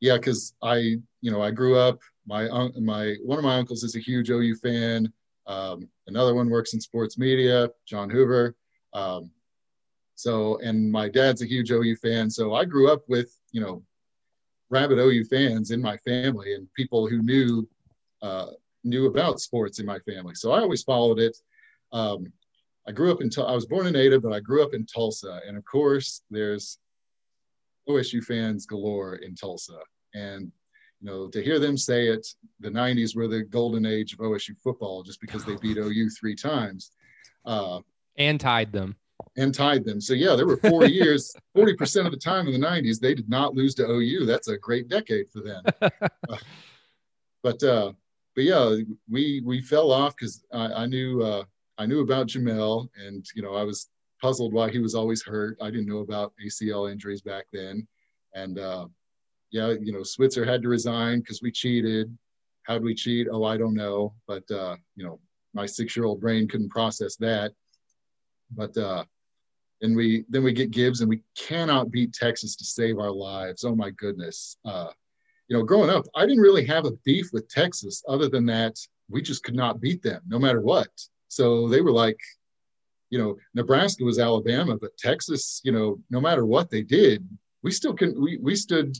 yeah 0.00 0.16
because 0.16 0.54
i 0.62 0.76
you 1.20 1.30
know 1.30 1.42
i 1.42 1.50
grew 1.50 1.76
up 1.76 2.00
my 2.26 2.48
my 2.80 3.14
one 3.24 3.38
of 3.38 3.44
my 3.44 3.56
uncles 3.56 3.84
is 3.84 3.96
a 3.96 4.00
huge 4.00 4.30
ou 4.30 4.54
fan 4.56 5.12
um, 5.46 5.88
another 6.08 6.34
one 6.34 6.50
works 6.50 6.74
in 6.74 6.80
sports 6.80 7.16
media 7.16 7.68
john 7.86 8.10
hoover 8.10 8.54
um, 8.92 9.30
so, 10.18 10.58
and 10.64 10.90
my 10.90 11.08
dad's 11.08 11.42
a 11.42 11.46
huge 11.46 11.70
OU 11.70 11.94
fan. 11.94 12.28
So 12.28 12.52
I 12.52 12.64
grew 12.64 12.90
up 12.90 13.02
with, 13.08 13.38
you 13.52 13.60
know, 13.60 13.84
rabid 14.68 14.98
OU 14.98 15.24
fans 15.26 15.70
in 15.70 15.80
my 15.80 15.96
family 15.98 16.54
and 16.54 16.66
people 16.74 17.06
who 17.06 17.22
knew, 17.22 17.68
uh, 18.20 18.48
knew 18.82 19.06
about 19.06 19.38
sports 19.38 19.78
in 19.78 19.86
my 19.86 20.00
family. 20.00 20.34
So 20.34 20.50
I 20.50 20.58
always 20.58 20.82
followed 20.82 21.20
it. 21.20 21.36
Um, 21.92 22.32
I 22.88 22.92
grew 22.92 23.12
up 23.12 23.20
in, 23.20 23.30
I 23.38 23.52
was 23.52 23.66
born 23.66 23.86
in 23.86 23.96
Ada, 23.96 24.18
but 24.20 24.32
I 24.32 24.40
grew 24.40 24.62
up 24.62 24.72
in 24.72 24.86
Tulsa. 24.86 25.40
And 25.46 25.56
of 25.56 25.64
course, 25.64 26.22
there's 26.30 26.78
OSU 27.88 28.24
fans 28.24 28.66
galore 28.66 29.16
in 29.16 29.34
Tulsa. 29.34 29.78
And, 30.14 30.50
you 31.00 31.06
know, 31.06 31.28
to 31.28 31.42
hear 31.42 31.58
them 31.58 31.76
say 31.76 32.08
it, 32.08 32.26
the 32.60 32.70
90s 32.70 33.14
were 33.14 33.28
the 33.28 33.42
golden 33.42 33.84
age 33.84 34.14
of 34.14 34.20
OSU 34.20 34.58
football 34.58 35.02
just 35.02 35.20
because 35.20 35.44
they 35.44 35.56
beat 35.56 35.76
OU 35.76 36.08
three 36.18 36.34
times. 36.34 36.92
Uh, 37.44 37.80
and 38.16 38.40
tied 38.40 38.72
them 38.72 38.96
and 39.36 39.54
tied 39.54 39.84
them. 39.84 40.00
So 40.00 40.14
yeah, 40.14 40.34
there 40.34 40.46
were 40.46 40.56
four 40.56 40.84
years, 41.00 41.34
40% 41.56 42.06
of 42.06 42.12
the 42.12 42.18
time 42.18 42.46
in 42.46 42.60
the 42.60 42.66
90s, 42.66 43.00
they 43.00 43.14
did 43.14 43.28
not 43.28 43.54
lose 43.54 43.74
to 43.76 43.88
OU. 43.88 44.26
That's 44.26 44.48
a 44.48 44.58
great 44.58 44.88
decade 44.88 45.30
for 45.30 45.40
them. 45.40 45.62
uh, 45.80 46.36
but 47.42 47.62
uh, 47.62 47.92
but 48.34 48.44
yeah, 48.44 48.76
we 49.10 49.42
we 49.44 49.60
fell 49.60 49.90
off 49.90 50.14
because 50.16 50.44
I, 50.52 50.66
I, 50.66 50.86
knew 50.86 51.22
uh, 51.22 51.44
I 51.78 51.86
knew 51.86 52.00
about 52.00 52.26
Jamelle, 52.26 52.88
and 52.96 53.24
you 53.34 53.42
know 53.42 53.54
I 53.54 53.62
was 53.62 53.88
puzzled 54.20 54.52
why 54.52 54.68
he 54.70 54.80
was 54.80 54.94
always 54.94 55.22
hurt. 55.22 55.56
I 55.62 55.70
didn't 55.70 55.86
know 55.86 55.98
about 55.98 56.32
ACL 56.44 56.90
injuries 56.90 57.22
back 57.22 57.46
then, 57.52 57.86
and 58.34 58.58
uh, 58.58 58.86
yeah, 59.50 59.72
you 59.80 59.92
know 59.92 60.02
Switzer 60.02 60.44
had 60.44 60.60
to 60.62 60.68
resign 60.68 61.20
because 61.20 61.40
we 61.40 61.52
cheated. 61.52 62.16
How'd 62.64 62.82
we 62.82 62.94
cheat? 62.94 63.28
Oh, 63.30 63.44
I 63.44 63.56
don't 63.56 63.74
know, 63.74 64.12
but 64.26 64.50
uh, 64.50 64.76
you 64.96 65.04
know 65.04 65.20
my 65.54 65.66
six-year-old 65.66 66.20
brain 66.20 66.48
couldn't 66.48 66.68
process 66.68 67.16
that. 67.16 67.52
But 68.50 68.76
uh, 68.76 69.04
and 69.80 69.96
we 69.96 70.24
then 70.28 70.42
we 70.42 70.52
get 70.52 70.72
Gibbs, 70.72 71.00
and 71.00 71.08
we 71.08 71.22
cannot 71.36 71.92
beat 71.92 72.12
Texas 72.12 72.56
to 72.56 72.64
save 72.64 72.98
our 72.98 73.12
lives. 73.12 73.64
Oh 73.64 73.76
my 73.76 73.90
goodness! 73.90 74.56
Uh, 74.64 74.90
you 75.46 75.56
know, 75.56 75.62
growing 75.62 75.90
up, 75.90 76.06
I 76.16 76.26
didn't 76.26 76.42
really 76.42 76.66
have 76.66 76.86
a 76.86 76.96
beef 77.04 77.28
with 77.32 77.48
Texas, 77.48 78.02
other 78.08 78.28
than 78.28 78.46
that 78.46 78.76
we 79.10 79.22
just 79.22 79.42
could 79.42 79.54
not 79.54 79.80
beat 79.80 80.02
them 80.02 80.20
no 80.26 80.38
matter 80.38 80.60
what. 80.60 80.88
So 81.28 81.68
they 81.68 81.80
were 81.80 81.92
like, 81.92 82.18
you 83.10 83.18
know, 83.18 83.36
Nebraska 83.54 84.04
was 84.04 84.18
Alabama, 84.18 84.76
but 84.80 84.96
Texas, 84.98 85.60
you 85.64 85.72
know, 85.72 85.98
no 86.10 86.20
matter 86.20 86.44
what 86.44 86.70
they 86.70 86.82
did, 86.82 87.26
we 87.62 87.70
still 87.70 87.94
can 87.94 88.20
we 88.20 88.38
we 88.38 88.54
stood 88.54 88.96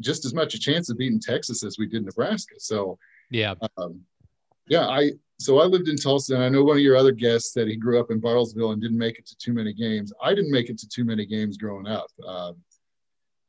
just 0.00 0.24
as 0.24 0.34
much 0.34 0.54
a 0.54 0.58
chance 0.58 0.90
of 0.90 0.98
beating 0.98 1.20
Texas 1.20 1.64
as 1.64 1.78
we 1.78 1.86
did 1.86 2.04
Nebraska. 2.04 2.54
So 2.58 2.98
yeah, 3.30 3.54
um, 3.76 4.00
yeah, 4.68 4.86
I 4.86 5.12
so 5.38 5.60
I 5.60 5.64
lived 5.64 5.88
in 5.88 5.96
Tulsa, 5.96 6.34
and 6.34 6.42
I 6.42 6.48
know 6.48 6.64
one 6.64 6.76
of 6.76 6.82
your 6.82 6.96
other 6.96 7.12
guests 7.12 7.52
said 7.52 7.68
he 7.68 7.76
grew 7.76 8.00
up 8.00 8.10
in 8.10 8.20
Bartlesville 8.20 8.72
and 8.72 8.82
didn't 8.82 8.98
make 8.98 9.18
it 9.18 9.26
to 9.26 9.36
too 9.36 9.52
many 9.52 9.72
games. 9.72 10.12
I 10.22 10.34
didn't 10.34 10.50
make 10.50 10.68
it 10.68 10.78
to 10.78 10.88
too 10.88 11.04
many 11.04 11.26
games 11.26 11.56
growing 11.56 11.86
up. 11.86 12.10
Uh, 12.26 12.52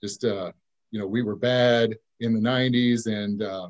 just 0.01 0.23
uh, 0.23 0.51
you 0.91 0.99
know, 0.99 1.07
we 1.07 1.23
were 1.23 1.35
bad 1.35 1.95
in 2.19 2.33
the 2.33 2.39
'90s, 2.39 3.07
and 3.07 3.41
uh, 3.41 3.69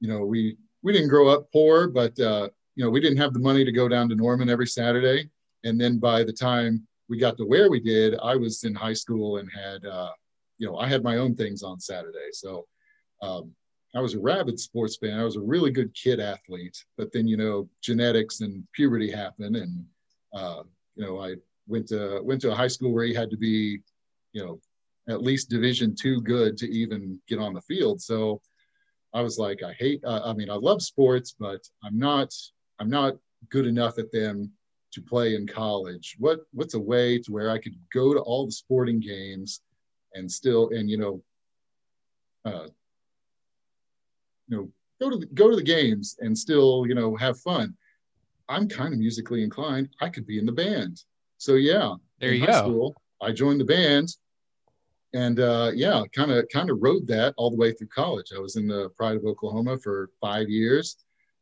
you 0.00 0.08
know, 0.08 0.24
we 0.24 0.56
we 0.82 0.92
didn't 0.92 1.08
grow 1.08 1.28
up 1.28 1.50
poor, 1.52 1.88
but 1.88 2.18
uh, 2.20 2.48
you 2.76 2.84
know, 2.84 2.90
we 2.90 3.00
didn't 3.00 3.18
have 3.18 3.32
the 3.32 3.40
money 3.40 3.64
to 3.64 3.72
go 3.72 3.88
down 3.88 4.08
to 4.08 4.14
Norman 4.14 4.48
every 4.48 4.66
Saturday. 4.66 5.28
And 5.64 5.80
then 5.80 5.98
by 5.98 6.22
the 6.22 6.32
time 6.32 6.86
we 7.08 7.18
got 7.18 7.36
to 7.38 7.44
where 7.44 7.68
we 7.70 7.80
did, 7.80 8.16
I 8.22 8.36
was 8.36 8.62
in 8.64 8.74
high 8.74 8.92
school 8.92 9.38
and 9.38 9.48
had 9.52 9.84
uh, 9.84 10.10
you 10.58 10.66
know, 10.66 10.78
I 10.78 10.88
had 10.88 11.02
my 11.02 11.16
own 11.16 11.34
things 11.34 11.62
on 11.62 11.80
Saturday. 11.80 12.30
So 12.32 12.66
um, 13.22 13.52
I 13.94 14.00
was 14.00 14.14
a 14.14 14.20
rabid 14.20 14.58
sports 14.58 14.96
fan. 14.96 15.18
I 15.18 15.24
was 15.24 15.36
a 15.36 15.40
really 15.40 15.70
good 15.70 15.94
kid 15.94 16.20
athlete, 16.20 16.76
but 16.96 17.12
then 17.12 17.26
you 17.26 17.36
know 17.36 17.68
genetics 17.82 18.40
and 18.40 18.66
puberty 18.72 19.10
happened, 19.10 19.56
and 19.56 19.84
uh, 20.34 20.62
you 20.96 21.04
know 21.04 21.20
I 21.20 21.36
went 21.66 21.88
to 21.88 22.20
went 22.22 22.40
to 22.42 22.52
a 22.52 22.54
high 22.54 22.68
school 22.68 22.92
where 22.92 23.04
you 23.04 23.16
had 23.16 23.30
to 23.30 23.36
be, 23.36 23.80
you 24.32 24.44
know, 24.44 24.60
at 25.08 25.22
least 25.22 25.48
Division 25.48 25.94
two 25.94 26.20
good 26.20 26.56
to 26.58 26.70
even 26.70 27.20
get 27.26 27.38
on 27.38 27.54
the 27.54 27.62
field. 27.62 28.00
So 28.02 28.40
I 29.14 29.22
was 29.22 29.38
like, 29.38 29.62
I 29.62 29.72
hate. 29.72 30.02
Uh, 30.04 30.20
I 30.24 30.34
mean, 30.34 30.50
I 30.50 30.56
love 30.56 30.82
sports, 30.82 31.34
but 31.38 31.60
I'm 31.82 31.98
not. 31.98 32.34
I'm 32.78 32.90
not 32.90 33.16
good 33.48 33.66
enough 33.66 33.98
at 33.98 34.12
them 34.12 34.50
to 34.92 35.02
play 35.02 35.34
in 35.34 35.46
college. 35.46 36.16
What 36.18 36.40
What's 36.52 36.74
a 36.74 36.80
way 36.80 37.18
to 37.18 37.32
where 37.32 37.50
I 37.50 37.58
could 37.58 37.74
go 37.92 38.14
to 38.14 38.20
all 38.20 38.46
the 38.46 38.52
sporting 38.52 39.00
games 39.00 39.62
and 40.14 40.30
still 40.30 40.70
and 40.70 40.88
you 40.90 40.98
know. 40.98 41.22
Uh, 42.44 42.68
you 44.48 44.56
know 44.56 44.68
go 45.00 45.10
to 45.10 45.16
the, 45.16 45.26
go 45.26 45.50
to 45.50 45.56
the 45.56 45.62
games 45.62 46.16
and 46.20 46.38
still 46.38 46.86
you 46.86 46.94
know 46.94 47.16
have 47.16 47.38
fun 47.40 47.74
i'm 48.48 48.68
kind 48.68 48.94
of 48.94 49.00
musically 49.00 49.42
inclined 49.42 49.88
i 50.00 50.08
could 50.08 50.24
be 50.24 50.38
in 50.38 50.46
the 50.46 50.52
band 50.52 51.02
so 51.38 51.54
yeah 51.54 51.94
there 52.20 52.32
you 52.32 52.46
go 52.46 52.52
school, 52.52 52.94
i 53.20 53.32
joined 53.32 53.60
the 53.60 53.64
band 53.64 54.08
and 55.16 55.40
uh, 55.40 55.70
yeah, 55.74 56.02
kind 56.14 56.30
of 56.30 56.46
kind 56.52 56.68
of 56.68 56.78
rode 56.82 57.06
that 57.06 57.32
all 57.38 57.50
the 57.50 57.56
way 57.56 57.72
through 57.72 57.88
college. 57.88 58.32
I 58.36 58.38
was 58.38 58.56
in 58.56 58.66
the 58.66 58.90
Pride 58.90 59.16
of 59.16 59.24
Oklahoma 59.24 59.78
for 59.78 60.10
five 60.20 60.50
years, 60.50 60.96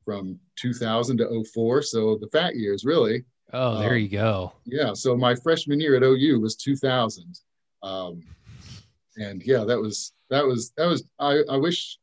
from 0.04 0.38
2000 0.56 1.18
to 1.18 1.44
04. 1.52 1.82
So 1.82 2.18
the 2.20 2.28
fat 2.28 2.56
years, 2.56 2.84
really. 2.84 3.24
Oh, 3.52 3.78
there 3.78 3.94
um, 3.94 3.98
you 3.98 4.08
go. 4.08 4.52
Yeah. 4.64 4.92
So 4.94 5.16
my 5.16 5.34
freshman 5.34 5.80
year 5.80 5.96
at 5.96 6.02
OU 6.02 6.40
was 6.40 6.56
2000. 6.56 7.38
Um, 7.82 8.22
and 9.16 9.42
yeah, 9.44 9.64
that 9.64 9.80
was 9.80 10.12
that 10.30 10.44
was 10.44 10.72
that 10.76 10.86
was. 10.86 11.04
I, 11.18 11.40
I 11.50 11.56
wish 11.56 11.98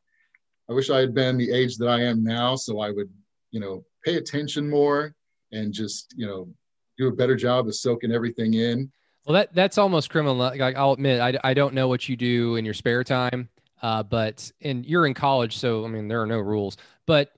I 0.70 0.72
wish 0.72 0.90
I 0.90 1.00
had 1.00 1.14
been 1.14 1.36
the 1.36 1.50
age 1.50 1.76
that 1.78 1.88
I 1.88 2.00
am 2.02 2.22
now, 2.22 2.56
so 2.56 2.80
I 2.80 2.90
would 2.90 3.10
you 3.50 3.60
know 3.60 3.84
pay 4.04 4.16
attention 4.16 4.68
more 4.68 5.14
and 5.52 5.72
just 5.72 6.14
you 6.16 6.26
know 6.26 6.48
do 6.98 7.08
a 7.08 7.12
better 7.12 7.36
job 7.36 7.66
of 7.66 7.74
soaking 7.74 8.12
everything 8.12 8.54
in. 8.54 8.90
Well, 9.26 9.34
that 9.34 9.54
that's 9.54 9.78
almost 9.78 10.10
criminal. 10.10 10.36
Like 10.36 10.60
I'll 10.60 10.92
admit, 10.92 11.20
I, 11.20 11.38
I 11.44 11.54
don't 11.54 11.74
know 11.74 11.88
what 11.88 12.08
you 12.08 12.16
do 12.16 12.56
in 12.56 12.64
your 12.64 12.74
spare 12.74 13.04
time, 13.04 13.48
uh, 13.82 14.02
but 14.02 14.50
and 14.62 14.86
you're 14.86 15.06
in 15.06 15.14
college, 15.14 15.56
so 15.58 15.84
I 15.84 15.88
mean 15.88 16.08
there 16.08 16.22
are 16.22 16.26
no 16.26 16.38
rules. 16.38 16.76
But 17.06 17.32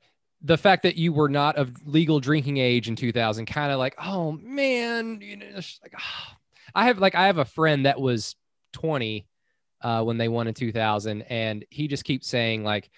the 0.44 0.58
fact 0.58 0.82
that 0.82 0.96
you 0.96 1.12
were 1.12 1.30
not 1.30 1.56
of 1.56 1.72
legal 1.86 2.20
drinking 2.20 2.58
age 2.58 2.86
in 2.86 2.94
2000, 2.94 3.46
kind 3.46 3.72
of 3.72 3.78
like, 3.78 3.94
oh 3.98 4.32
man, 4.32 5.20
you 5.20 5.38
know, 5.38 5.46
like, 5.54 5.94
oh. 5.98 6.36
I 6.74 6.86
have 6.86 6.98
like 6.98 7.14
I 7.14 7.26
have 7.26 7.38
a 7.38 7.44
friend 7.44 7.86
that 7.86 8.00
was 8.00 8.36
20 8.74 9.26
uh, 9.80 10.02
when 10.02 10.18
they 10.18 10.28
won 10.28 10.46
in 10.46 10.54
2000, 10.54 11.22
and 11.22 11.64
he 11.70 11.88
just 11.88 12.04
keeps 12.04 12.26
saying 12.28 12.62
like, 12.62 12.90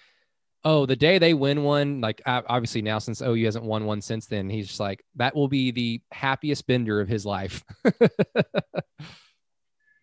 oh, 0.63 0.85
the 0.85 0.95
day 0.95 1.19
they 1.19 1.33
win 1.33 1.63
one, 1.63 2.01
like 2.01 2.21
obviously 2.25 2.81
now 2.81 2.99
since 2.99 3.21
OU 3.21 3.45
hasn't 3.45 3.63
won 3.63 3.85
one 3.85 4.01
since 4.01 4.25
then, 4.25 4.49
he's 4.49 4.67
just 4.67 4.79
like, 4.79 5.03
that 5.15 5.35
will 5.35 5.47
be 5.47 5.71
the 5.71 6.01
happiest 6.11 6.67
bender 6.67 6.99
of 6.99 7.07
his 7.07 7.25
life. 7.25 7.63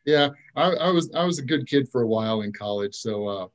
yeah, 0.06 0.30
I, 0.56 0.70
I, 0.70 0.90
was 0.90 1.12
I 1.14 1.24
was 1.24 1.38
a 1.38 1.44
good 1.44 1.66
kid 1.66 1.88
for 1.90 2.02
a 2.02 2.06
while 2.06 2.40
in 2.40 2.52
college, 2.52 2.94
so 2.94 3.26
uh, 3.26 3.48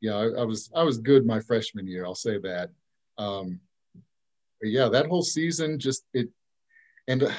yeah, 0.00 0.14
I, 0.14 0.42
I, 0.42 0.44
was 0.44 0.70
I 0.76 0.82
was 0.82 0.98
good 0.98 1.26
my 1.26 1.40
freshman 1.40 1.88
year. 1.88 2.04
I'll 2.04 2.14
say 2.14 2.38
that. 2.38 2.70
Um, 3.18 3.60
yeah, 4.62 4.88
that 4.88 5.06
whole 5.06 5.22
season 5.22 5.78
just 5.78 6.04
it, 6.12 6.28
and 7.08 7.22
uh, 7.24 7.30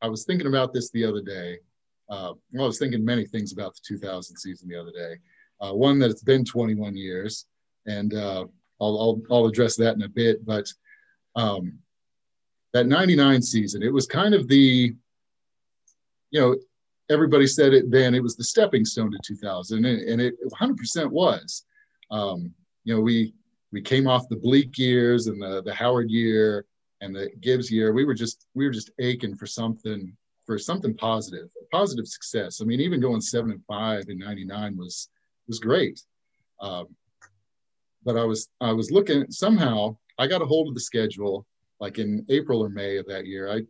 I 0.00 0.08
was 0.08 0.24
thinking 0.24 0.46
about 0.46 0.72
this 0.72 0.90
the 0.90 1.04
other 1.04 1.22
day. 1.22 1.58
Uh, 2.08 2.34
well, 2.52 2.64
I 2.64 2.66
was 2.66 2.78
thinking 2.78 3.04
many 3.04 3.24
things 3.24 3.52
about 3.52 3.74
the 3.74 3.80
2000 3.86 4.36
season 4.36 4.68
the 4.68 4.80
other 4.80 4.90
day. 4.90 5.16
Uh, 5.60 5.72
one 5.72 5.98
that 5.98 6.10
it's 6.10 6.22
been 6.22 6.44
21 6.44 6.96
years 6.96 7.46
and 7.86 8.14
uh, 8.14 8.44
I'll, 8.80 9.00
I'll, 9.00 9.22
I'll 9.30 9.46
address 9.46 9.76
that 9.76 9.94
in 9.94 10.02
a 10.02 10.08
bit. 10.08 10.44
But 10.44 10.66
um, 11.36 11.78
that 12.72 12.86
'99 12.86 13.42
season, 13.42 13.82
it 13.82 13.92
was 13.92 14.06
kind 14.06 14.34
of 14.34 14.48
the, 14.48 14.94
you 16.30 16.40
know, 16.40 16.56
everybody 17.10 17.46
said 17.46 17.74
it 17.74 17.90
then. 17.90 18.14
It 18.14 18.22
was 18.22 18.36
the 18.36 18.44
stepping 18.44 18.84
stone 18.84 19.10
to 19.10 19.18
2000, 19.24 19.84
and, 19.84 20.00
and 20.02 20.20
it 20.20 20.34
100% 20.50 21.10
was. 21.10 21.64
Um, 22.10 22.52
you 22.84 22.94
know, 22.94 23.00
we 23.00 23.34
we 23.72 23.80
came 23.80 24.06
off 24.06 24.28
the 24.28 24.36
bleak 24.36 24.78
years 24.78 25.26
and 25.26 25.40
the 25.40 25.62
the 25.62 25.74
Howard 25.74 26.10
year 26.10 26.64
and 27.00 27.14
the 27.14 27.30
Gibbs 27.40 27.70
year. 27.70 27.92
We 27.92 28.04
were 28.04 28.14
just 28.14 28.46
we 28.54 28.64
were 28.64 28.72
just 28.72 28.90
aching 28.98 29.36
for 29.36 29.46
something 29.46 30.16
for 30.46 30.58
something 30.58 30.94
positive, 30.94 31.48
positive 31.70 32.06
success. 32.06 32.60
I 32.60 32.64
mean, 32.64 32.80
even 32.80 33.00
going 33.00 33.20
seven 33.20 33.52
and 33.52 33.64
five 33.66 34.04
in 34.08 34.18
'99 34.18 34.76
was 34.76 35.08
was 35.46 35.58
great. 35.58 36.00
Um, 36.60 36.88
but 38.04 38.16
I 38.16 38.24
was 38.24 38.48
I 38.60 38.72
was 38.72 38.90
looking 38.90 39.30
somehow 39.30 39.96
I 40.18 40.26
got 40.26 40.42
a 40.42 40.46
hold 40.46 40.68
of 40.68 40.74
the 40.74 40.80
schedule 40.80 41.46
like 41.80 41.98
in 41.98 42.24
April 42.28 42.62
or 42.62 42.68
May 42.68 42.96
of 42.96 43.06
that 43.06 43.26
year. 43.26 43.50
I 43.50 43.62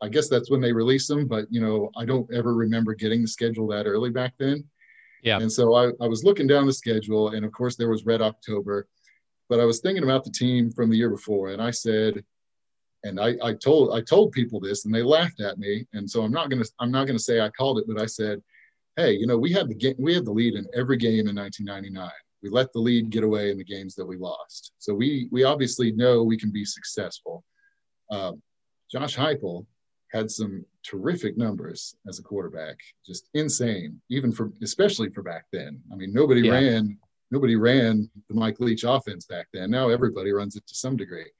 I 0.00 0.08
guess 0.08 0.28
that's 0.28 0.50
when 0.50 0.60
they 0.60 0.72
released 0.72 1.08
them, 1.08 1.26
but 1.26 1.46
you 1.50 1.60
know 1.60 1.90
I 1.96 2.04
don't 2.04 2.32
ever 2.32 2.54
remember 2.54 2.94
getting 2.94 3.22
the 3.22 3.28
schedule 3.28 3.66
that 3.68 3.86
early 3.86 4.10
back 4.10 4.34
then. 4.38 4.64
Yeah. 5.22 5.38
And 5.38 5.50
so 5.50 5.74
I, 5.74 5.90
I 6.02 6.06
was 6.06 6.22
looking 6.22 6.46
down 6.46 6.66
the 6.66 6.72
schedule, 6.72 7.30
and 7.30 7.46
of 7.46 7.52
course 7.52 7.76
there 7.76 7.88
was 7.88 8.04
Red 8.04 8.20
October, 8.20 8.86
but 9.48 9.60
I 9.60 9.64
was 9.64 9.80
thinking 9.80 10.04
about 10.04 10.24
the 10.24 10.30
team 10.30 10.70
from 10.70 10.90
the 10.90 10.96
year 10.96 11.10
before, 11.10 11.50
and 11.50 11.60
I 11.60 11.70
said, 11.70 12.24
and 13.04 13.20
I, 13.20 13.34
I 13.42 13.54
told 13.54 13.94
I 13.94 14.00
told 14.00 14.32
people 14.32 14.60
this, 14.60 14.84
and 14.84 14.94
they 14.94 15.02
laughed 15.02 15.40
at 15.40 15.58
me, 15.58 15.86
and 15.92 16.08
so 16.08 16.22
I'm 16.22 16.32
not 16.32 16.50
gonna 16.50 16.64
I'm 16.80 16.90
not 16.90 17.06
gonna 17.06 17.18
say 17.18 17.40
I 17.40 17.50
called 17.50 17.78
it, 17.78 17.84
but 17.86 18.00
I 18.00 18.06
said, 18.06 18.42
hey, 18.96 19.12
you 19.12 19.26
know 19.26 19.38
we 19.38 19.52
had 19.52 19.68
the 19.68 19.74
game 19.74 19.96
we 19.98 20.14
had 20.14 20.24
the 20.24 20.32
lead 20.32 20.54
in 20.54 20.66
every 20.74 20.96
game 20.96 21.28
in 21.28 21.36
1999 21.36 22.10
we 22.44 22.50
let 22.50 22.72
the 22.74 22.78
lead 22.78 23.08
get 23.08 23.24
away 23.24 23.50
in 23.50 23.56
the 23.56 23.64
games 23.64 23.94
that 23.94 24.04
we 24.04 24.18
lost. 24.18 24.72
So 24.78 24.92
we 24.94 25.28
we 25.32 25.44
obviously 25.44 25.90
know 25.92 26.22
we 26.22 26.36
can 26.36 26.52
be 26.52 26.64
successful. 26.64 27.42
Uh, 28.10 28.32
Josh 28.92 29.16
Heupel 29.16 29.66
had 30.12 30.30
some 30.30 30.64
terrific 30.84 31.38
numbers 31.38 31.96
as 32.06 32.18
a 32.18 32.22
quarterback, 32.22 32.76
just 33.04 33.30
insane, 33.32 34.00
even 34.10 34.30
for 34.30 34.52
especially 34.62 35.08
for 35.08 35.22
back 35.22 35.46
then. 35.52 35.80
I 35.90 35.96
mean, 35.96 36.12
nobody 36.12 36.42
yeah. 36.42 36.52
ran 36.52 36.98
nobody 37.30 37.56
ran 37.56 38.10
the 38.28 38.34
Mike 38.34 38.60
Leach 38.60 38.84
offense 38.84 39.26
back 39.26 39.48
then. 39.52 39.70
Now 39.70 39.88
everybody 39.88 40.32
runs 40.32 40.56
it 40.56 40.66
to 40.66 40.74
some 40.74 40.96
degree. 40.96 41.30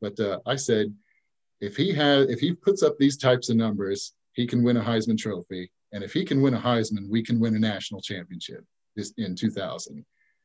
But 0.00 0.18
uh, 0.18 0.40
I 0.46 0.56
said, 0.56 0.94
if 1.60 1.76
he 1.76 1.92
has 1.92 2.28
if 2.28 2.40
he 2.40 2.52
puts 2.52 2.82
up 2.82 2.96
these 2.98 3.16
types 3.16 3.50
of 3.50 3.56
numbers, 3.56 4.14
he 4.32 4.46
can 4.46 4.62
win 4.62 4.78
a 4.78 4.82
Heisman 4.82 5.18
Trophy, 5.18 5.70
and 5.92 6.02
if 6.02 6.12
he 6.12 6.24
can 6.24 6.40
win 6.40 6.54
a 6.54 6.60
Heisman, 6.60 7.08
we 7.08 7.22
can 7.22 7.38
win 7.38 7.56
a 7.56 7.58
national 7.58 8.00
championship 8.00 8.64
this 8.96 9.12
in 9.16 9.34
2000. 9.34 10.04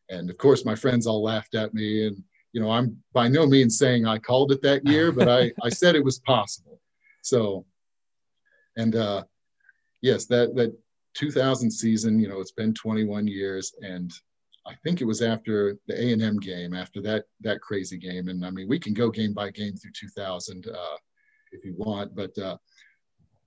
And 0.10 0.30
of 0.30 0.38
course, 0.38 0.66
my 0.66 0.76
friends 0.76 1.08
all 1.08 1.24
laughed 1.24 1.56
at 1.56 1.74
me. 1.74 2.08
And, 2.08 2.24
you 2.54 2.62
know, 2.62 2.72
I'm 2.72 2.98
by 3.14 3.28
no 3.28 3.46
means 3.46 3.78
saying 3.78 4.06
I 4.06 4.18
called 4.18 4.52
it 4.52 4.62
that 4.62 4.86
year, 4.86 5.12
but 5.12 5.28
I, 5.30 5.52
I 5.64 5.70
said 5.70 5.96
it 5.96 6.04
was 6.04 6.20
possible. 6.20 6.80
So, 7.22 7.66
and 8.78 8.96
uh, 8.96 9.24
yes, 10.02 10.26
that, 10.28 10.56
that 10.56 10.76
2000 11.16 11.72
season, 11.72 12.20
you 12.20 12.28
know, 12.28 12.40
it's 12.40 12.52
been 12.52 12.74
21 12.74 13.28
years. 13.28 13.74
And 13.82 14.12
I 14.68 14.74
think 14.84 15.02
it 15.02 15.06
was 15.06 15.22
after 15.22 15.78
the 15.88 15.94
A&M 15.94 16.40
game, 16.40 16.74
after 16.74 17.02
that, 17.04 17.26
that 17.42 17.62
crazy 17.62 17.98
game. 17.98 18.30
And 18.30 18.46
I 18.46 18.50
mean, 18.50 18.68
we 18.68 18.80
can 18.80 18.94
go 18.94 19.10
game 19.10 19.34
by 19.34 19.52
game 19.52 19.76
through 19.76 19.92
2000 19.94 20.68
uh, 20.68 20.98
if 21.52 21.64
you 21.64 21.76
want, 21.78 22.16
but 22.16 22.36
uh, 22.38 22.58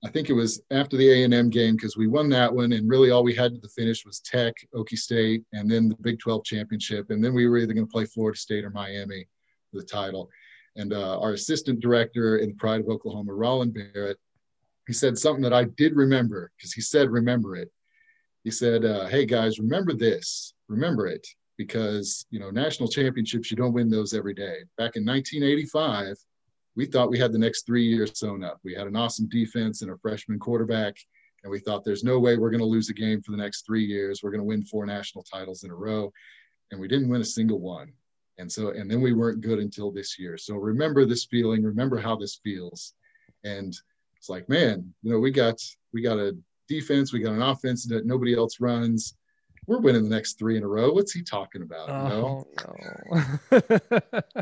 I 0.05 0.11
think 0.11 0.31
it 0.31 0.35
was 0.35 0.63
after 0.71 0.97
the 0.97 1.11
A 1.11 1.25
and 1.25 1.35
M 1.35 1.51
game 1.51 1.75
because 1.75 1.97
we 1.97 2.07
won 2.07 2.29
that 2.29 2.55
one, 2.55 2.73
and 2.73 2.89
really 2.89 3.11
all 3.11 3.25
we 3.25 3.35
had 3.35 3.61
to 3.61 3.69
finish 3.69 4.07
was 4.07 4.21
Tech, 4.21 4.55
Okie 4.75 4.97
State, 4.97 5.43
and 5.53 5.69
then 5.69 5.89
the 5.89 5.97
Big 5.97 6.21
12 6.21 6.45
championship, 6.45 7.11
and 7.11 7.23
then 7.23 7.35
we 7.35 7.49
were 7.49 7.59
either 7.59 7.75
going 7.75 7.87
to 7.87 7.93
play 7.93 8.05
Florida 8.05 8.39
State 8.39 8.65
or 8.65 8.71
Miami 8.71 9.27
for 9.73 9.81
the 9.81 9.87
title. 9.87 10.31
And 10.77 10.93
uh, 10.93 11.19
our 11.19 11.33
assistant 11.33 11.81
director 11.81 12.39
in 12.39 12.55
Pride 12.55 12.81
of 12.81 12.89
Oklahoma, 12.89 13.33
Rollin 13.33 13.73
Barrett, 13.73 14.19
he 14.87 14.93
said 14.93 15.19
something 15.19 15.43
that 15.43 15.53
I 15.53 15.65
did 15.65 15.97
remember 15.97 16.53
because 16.57 16.73
he 16.73 16.81
said, 16.81 17.11
"Remember 17.11 17.57
it." 17.57 17.71
He 18.45 18.51
said, 18.51 18.85
uh, 18.85 19.07
"Hey 19.07 19.27
guys, 19.27 19.59
remember 19.59 19.95
this. 19.95 20.55
Remember 20.69 21.07
it." 21.07 21.27
Because 21.57 22.25
you 22.31 22.39
know 22.39 22.51
national 22.51 22.89
championships, 22.89 23.51
you 23.51 23.57
don't 23.57 23.73
win 23.73 23.91
those 23.91 24.15
every 24.15 24.35
day. 24.35 24.59
Back 24.77 24.97
in 24.97 25.05
1985, 25.05 26.17
we 26.77 26.87
thought 26.87 27.11
we 27.11 27.19
had 27.19 27.33
the 27.33 27.39
next 27.39 27.67
three 27.67 27.85
years 27.85 28.17
sewn 28.17 28.45
up. 28.45 28.61
We 28.63 28.75
had 28.75 28.87
an 28.87 28.95
awesome 28.95 29.29
defense 29.29 29.83
and 29.83 29.91
a 29.91 29.99
freshman 29.99 30.39
quarterback, 30.39 30.97
and 31.43 31.51
we 31.51 31.59
thought 31.59 31.85
there's 31.85 32.05
no 32.05 32.21
way 32.21 32.37
we're 32.37 32.51
going 32.51 32.61
to 32.61 32.67
lose 32.67 32.89
a 32.89 32.95
game 32.95 33.21
for 33.21 33.33
the 33.33 33.37
next 33.37 33.67
three 33.67 33.85
years. 33.85 34.23
We're 34.23 34.31
going 34.31 34.41
to 34.41 34.45
win 34.45 34.65
four 34.65 34.87
national 34.87 35.25
titles 35.25 35.65
in 35.65 35.71
a 35.71 35.75
row, 35.75 36.13
and 36.71 36.81
we 36.81 36.87
didn't 36.87 37.09
win 37.09 37.21
a 37.21 37.25
single 37.25 37.59
one. 37.59 37.93
And 38.39 38.51
so, 38.51 38.71
and 38.71 38.89
then 38.89 39.01
we 39.01 39.13
weren't 39.13 39.41
good 39.41 39.59
until 39.59 39.91
this 39.91 40.19
year. 40.19 40.39
So 40.39 40.55
remember 40.55 41.05
this 41.05 41.25
feeling. 41.25 41.65
Remember 41.65 41.99
how 41.99 42.15
this 42.15 42.41
feels. 42.45 42.95
And 43.45 43.77
it's 44.17 44.29
like, 44.29 44.49
man, 44.49 44.95
you 45.03 45.13
know, 45.13 45.19
we 45.19 45.31
got 45.31 45.61
we 45.93 46.03
got 46.03 46.19
a 46.19 46.37
defense, 46.69 47.13
we 47.13 47.21
got 47.21 47.33
an 47.33 47.43
offense 47.43 47.87
that 47.87 48.07
nobody 48.07 48.37
else 48.37 48.61
runs. 48.61 49.15
We're 49.67 49.81
winning 49.81 50.05
the 50.05 50.11
next 50.11 50.39
three 50.39 50.57
in 50.57 50.63
a 50.63 50.69
row. 50.69 50.93
What's 50.93 51.13
he 51.13 51.23
talking 51.23 51.63
about? 51.63 51.91
Oh, 51.91 52.03
you 52.03 52.09
know? 52.09 52.47
Oh, 53.53 53.61
no. 53.99 54.33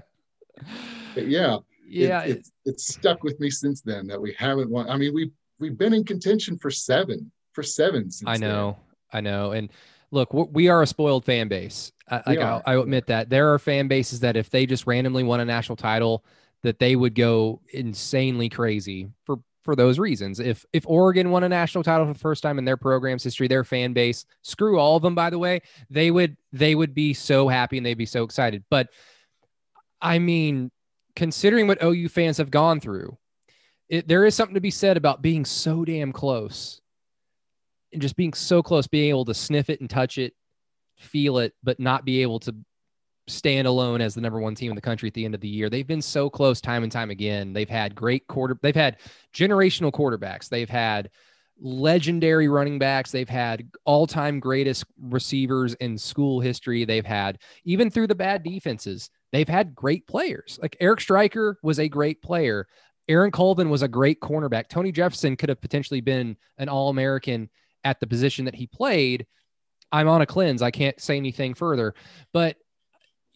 yeah, 1.17 1.59
yeah, 1.89 2.23
it, 2.23 2.31
it, 2.31 2.49
it's 2.65 2.87
stuck 2.95 3.23
with 3.23 3.39
me 3.41 3.51
since 3.51 3.81
then 3.81 4.07
that 4.09 4.21
we 4.21 4.35
haven't 4.39 4.71
won. 4.71 4.89
I 4.89 4.97
mean, 4.97 5.15
we 5.15 5.31
we've 5.59 5.79
been 5.79 5.95
in 5.95 6.05
contention 6.05 6.59
for 6.59 6.71
seven 6.71 7.31
for 7.53 7.63
seven. 7.63 8.11
I 8.27 8.37
know, 8.37 8.77
then. 9.13 9.19
I 9.19 9.21
know, 9.21 9.53
and 9.53 9.71
look, 10.11 10.33
we 10.33 10.69
are 10.69 10.83
a 10.83 10.87
spoiled 10.87 11.25
fan 11.25 11.49
base. 11.49 11.93
I, 12.09 12.23
like 12.27 12.39
I, 12.39 12.63
I 12.67 12.77
admit 12.79 13.07
that 13.07 13.31
there 13.31 13.53
are 13.53 13.59
fan 13.59 13.89
bases 13.89 14.21
that 14.21 14.37
if 14.37 14.51
they 14.51 14.67
just 14.67 14.87
randomly 14.87 15.25
won 15.25 15.41
a 15.41 15.45
national 15.45 15.77
title, 15.77 16.25
that 16.63 16.79
they 16.79 16.97
would 16.97 17.15
go 17.15 17.61
insanely 17.73 18.49
crazy 18.49 19.09
for 19.25 19.39
for 19.67 19.77
those 19.77 19.99
reasons. 19.99 20.41
If 20.41 20.65
if 20.73 20.87
Oregon 20.87 21.31
won 21.31 21.45
a 21.45 21.49
national 21.49 21.85
title 21.85 22.07
for 22.07 22.15
the 22.15 22.19
first 22.19 22.43
time 22.43 22.59
in 22.59 22.65
their 22.65 22.79
program's 22.79 23.23
history, 23.23 23.49
their 23.49 23.65
fan 23.65 23.93
base, 23.93 24.25
screw 24.41 24.79
all 24.79 24.97
of 24.97 25.03
them, 25.03 25.15
by 25.15 25.29
the 25.29 25.39
way, 25.39 25.61
they 25.91 26.11
would 26.11 26.39
they 26.53 26.75
would 26.75 26.95
be 26.95 27.13
so 27.13 27.49
happy 27.49 27.77
and 27.77 27.85
they'd 27.85 27.99
be 27.99 28.07
so 28.07 28.23
excited. 28.23 28.65
But 28.71 28.89
I 30.01 30.19
mean, 30.19 30.71
considering 31.15 31.67
what 31.67 31.83
OU 31.83 32.09
fans 32.09 32.39
have 32.39 32.51
gone 32.51 32.81
through, 32.81 33.19
it, 33.91 34.09
there 34.09 34.25
is 34.25 34.35
something 34.35 34.55
to 34.55 34.61
be 34.61 34.71
said 34.71 34.97
about 34.97 35.21
being 35.21 35.45
so 35.45 35.85
damn 35.85 36.13
close 36.13 36.81
and 37.93 38.01
just 38.01 38.17
being 38.17 38.33
so 38.33 38.63
close, 38.63 38.87
being 38.87 39.11
able 39.11 39.25
to 39.27 39.35
sniff 39.35 39.69
it 39.69 39.81
and 39.81 39.91
touch 39.91 40.17
it, 40.17 40.35
feel 40.97 41.39
it, 41.39 41.55
but 41.63 41.79
not 41.79 42.05
be 42.05 42.23
able 42.23 42.41
to 42.41 42.55
stand 43.29 43.67
alone 43.67 44.01
as 44.01 44.15
the 44.15 44.21
number 44.21 44.41
one 44.41 44.55
team 44.55 44.71
in 44.71 44.77
the 44.77 44.81
country 44.81 45.09
at 45.09 45.15
the 45.15 45.25
end 45.25 45.35
of 45.35 45.41
the 45.41 45.49
year. 45.49 45.69
They've 45.69 45.87
been 45.87 46.03
so 46.03 46.31
close 46.31 46.61
time 46.61 46.83
and 46.83 46.93
time 46.93 47.11
again. 47.11 47.53
They've 47.53 47.69
had 47.69 47.95
great 47.95 48.27
quarter, 48.27 48.59
they've 48.63 48.75
had 48.75 48.99
generational 49.35 49.93
quarterbacks. 49.93 50.49
They've 50.49 50.69
had 50.69 51.11
legendary 51.59 52.49
running 52.49 52.79
backs. 52.79 53.11
They've 53.11 53.29
had 53.29 53.69
all 53.85 54.07
time 54.07 54.41
greatest 54.41 54.85
receivers 55.01 55.75
in 55.75 55.97
school 55.97 56.41
history. 56.41 56.85
They've 56.85 57.07
had, 57.07 57.39
even 57.65 57.91
through 57.91 58.09
the 58.09 58.15
bad 58.15 58.43
defenses, 58.43 59.11
they've 59.33 59.49
had 59.49 59.75
great 59.75 60.07
players. 60.07 60.59
Like 60.61 60.77
Eric 60.81 61.01
Striker 61.01 61.59
was 61.63 61.79
a 61.79 61.89
great 61.89 62.23
player. 62.23 62.67
Aaron 63.09 63.31
Colvin 63.31 63.71
was 63.71 63.83
a 63.83 63.89
great 63.89 64.21
cornerback. 64.21 64.69
Tony 64.69 64.93
Jefferson 64.93 65.37
could 65.37 65.49
have 65.49 65.61
potentially 65.61 66.01
been 66.01 66.37
an 66.59 66.69
All 66.69 66.91
American 66.91 67.49
at 67.85 68.01
the 68.01 68.07
position 68.07 68.45
that 68.47 68.55
he 68.55 68.67
played. 68.67 69.27
I'm 69.93 70.09
on 70.09 70.21
a 70.21 70.27
cleanse. 70.27 70.61
I 70.61 70.73
can't 70.73 71.01
say 71.01 71.17
anything 71.17 71.55
further. 71.55 71.95
But, 72.33 72.57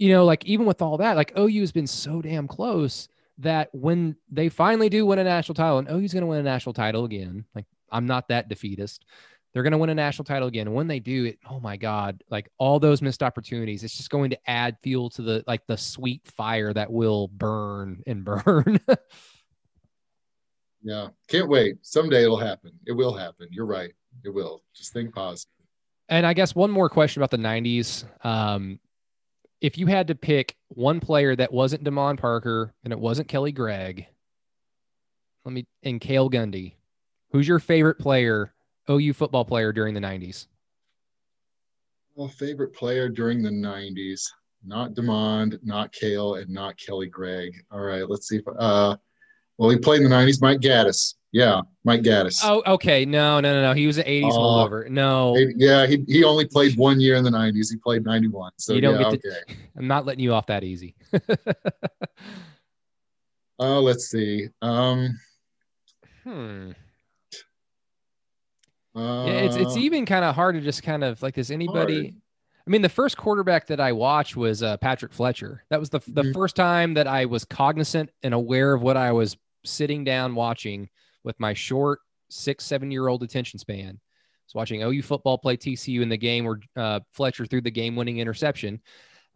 you 0.01 0.09
know, 0.09 0.25
like 0.25 0.47
even 0.47 0.65
with 0.65 0.81
all 0.81 0.97
that, 0.97 1.15
like 1.15 1.39
OU 1.39 1.61
has 1.61 1.73
been 1.73 1.87
so 1.87 2.23
damn 2.23 2.49
close 2.49 3.07
that 3.37 3.69
when 3.73 4.17
they 4.31 4.49
finally 4.49 4.89
do 4.89 5.05
win 5.05 5.19
a 5.19 5.25
national 5.25 5.55
title, 5.55 5.77
and 5.77 5.89
OU's 5.91 6.15
going 6.15 6.23
to 6.23 6.27
win 6.27 6.41
a 6.41 6.43
national 6.43 6.73
title 6.73 7.05
again, 7.05 7.45
like 7.55 7.67
I'm 7.93 8.07
not 8.07 8.29
that 8.29 8.49
defeatist. 8.49 9.05
They're 9.53 9.63
going 9.63 9.73
to 9.73 9.79
win 9.79 9.91
a 9.91 9.95
national 9.95 10.25
title 10.25 10.49
again. 10.49 10.69
And 10.69 10.75
when 10.75 10.89
they 10.89 11.01
do 11.01 11.27
it, 11.27 11.39
oh 11.51 11.61
my 11.61 11.77
God, 11.77 12.25
like 12.31 12.49
all 12.57 12.81
those 12.81 13.03
missed 13.03 13.23
opportunities, 13.23 13.85
it's 13.85 13.95
just 13.95 14.09
going 14.09 14.31
to 14.31 14.39
add 14.51 14.79
fuel 14.83 15.11
to 15.11 15.23
the 15.23 15.45
like 15.47 15.67
the 15.67 15.77
sweet 15.77 16.23
fire 16.35 16.73
that 16.73 16.91
will 16.91 17.29
burn 17.29 18.03
and 18.07 18.25
burn. 18.45 18.81
yeah. 20.83 21.09
Can't 21.29 21.49
wait. 21.49 21.77
Someday 21.83 22.23
it'll 22.23 22.39
happen. 22.39 22.73
It 22.87 22.93
will 22.93 23.13
happen. 23.13 23.49
You're 23.51 23.67
right. 23.67 23.93
It 24.25 24.33
will. 24.33 24.63
Just 24.75 24.95
think 24.95 25.15
positive. 25.15 25.53
And 26.09 26.25
I 26.25 26.33
guess 26.33 26.55
one 26.55 26.71
more 26.71 26.89
question 26.89 27.21
about 27.21 27.31
the 27.31 27.37
90s. 27.37 28.05
Um, 28.25 28.81
if 29.61 29.79
you 29.79 29.87
had 29.87 30.09
to 30.09 30.15
pick 30.15 30.57
one 30.69 31.01
player 31.01 31.37
that 31.37 31.53
wasn't 31.53 31.85
Demond 31.85 32.19
Parker 32.19 32.73
and 32.85 32.93
it 32.93 32.99
wasn't 32.99 33.29
Kelly 33.29 33.53
Gregg, 33.53 34.07
let 35.45 35.53
me 35.53 35.67
and 35.83 36.01
Cale 36.01 36.31
Gundy, 36.31 36.75
Who's 37.33 37.47
your 37.47 37.61
favorite 37.61 37.99
player, 37.99 38.53
OU 38.91 39.13
football 39.13 39.45
player 39.45 39.73
during 39.73 39.95
the 39.95 40.01
90s? 40.01 40.47
Well, 42.17 42.29
favorite 42.29 42.75
player 42.75 43.09
during 43.09 43.41
the 43.41 43.51
90s, 43.51 44.27
not 44.65 44.95
Demond, 44.95 45.59
not 45.63 45.93
Cale, 45.93 46.35
and 46.35 46.51
not 46.51 46.77
Kelly 46.77 47.07
Gregg. 47.07 47.53
All 47.71 47.81
right, 47.81 48.09
let's 48.09 48.29
see 48.29 48.39
if 48.39 48.45
uh 48.59 48.97
well 49.61 49.69
he 49.69 49.77
played 49.77 50.01
in 50.01 50.09
the 50.09 50.17
90s, 50.17 50.41
Mike 50.41 50.61
Gaddis. 50.61 51.15
Yeah, 51.33 51.61
Mike 51.85 52.01
Gaddis. 52.01 52.41
Oh, 52.43 52.63
okay. 52.67 53.05
No, 53.05 53.39
no, 53.41 53.53
no, 53.53 53.63
no. 53.63 53.73
He 53.73 53.87
was 53.87 53.99
an 53.99 54.05
80s 54.05 54.31
uh, 54.31 54.37
holdover. 54.37 54.89
No. 54.89 55.37
Yeah, 55.55 55.87
he, 55.87 56.03
he 56.09 56.25
only 56.25 56.47
played 56.47 56.77
one 56.77 56.99
year 56.99 57.15
in 57.17 57.23
the 57.23 57.31
90s. 57.31 57.71
He 57.71 57.77
played 57.77 58.05
91. 58.05 58.53
So 58.57 58.73
you 58.73 58.81
don't 58.81 58.99
yeah, 58.99 59.11
get 59.11 59.23
to, 59.23 59.29
okay. 59.29 59.59
I'm 59.77 59.87
not 59.87 60.07
letting 60.07 60.25
you 60.25 60.33
off 60.33 60.47
that 60.47 60.65
easy. 60.65 60.97
uh, 63.61 63.81
let's 63.81 64.07
see. 64.07 64.49
Um, 64.63 65.21
hmm. 66.25 66.71
Uh, 68.97 69.27
yeah, 69.27 69.33
it's 69.43 69.55
it's 69.55 69.77
uh, 69.77 69.79
even 69.79 70.05
kind 70.05 70.25
of 70.25 70.35
hard 70.35 70.57
to 70.57 70.61
just 70.61 70.83
kind 70.83 71.05
of 71.05 71.23
like, 71.23 71.35
does 71.35 71.53
anybody? 71.53 72.03
Hard. 72.03 72.15
I 72.67 72.71
mean, 72.71 72.83
the 72.83 72.89
first 72.89 73.17
quarterback 73.17 73.69
that 73.69 73.79
I 73.79 73.93
watched 73.93 74.37
was 74.37 74.65
uh, 74.65 74.79
Patrick 74.79 75.13
Fletcher. 75.13 75.63
That 75.71 75.79
was 75.79 75.91
the 75.91 76.01
the 76.09 76.23
mm-hmm. 76.23 76.33
first 76.33 76.57
time 76.57 76.95
that 76.95 77.07
I 77.07 77.27
was 77.27 77.45
cognizant 77.45 78.11
and 78.25 78.35
aware 78.35 78.75
of 78.75 78.83
what 78.83 78.97
I 78.97 79.13
was 79.13 79.37
sitting 79.65 80.05
down 80.05 80.35
watching 80.35 80.89
with 81.25 81.39
my 81.41 81.55
short 81.55 82.01
six 82.29 82.65
seven 82.65 82.91
year 82.91 83.09
old 83.09 83.23
attention 83.23 83.59
span. 83.59 83.99
I 83.99 84.47
was 84.47 84.55
watching 84.55 84.83
OU 84.83 85.03
football 85.03 85.39
play 85.39 85.57
TCU 85.57 86.03
in 86.03 86.09
the 86.09 86.17
game 86.17 86.45
where 86.45 86.61
uh, 86.77 87.01
Fletcher 87.13 87.47
threw 87.47 87.61
the 87.61 87.71
game 87.71 87.97
winning 87.97 88.19
interception 88.19 88.81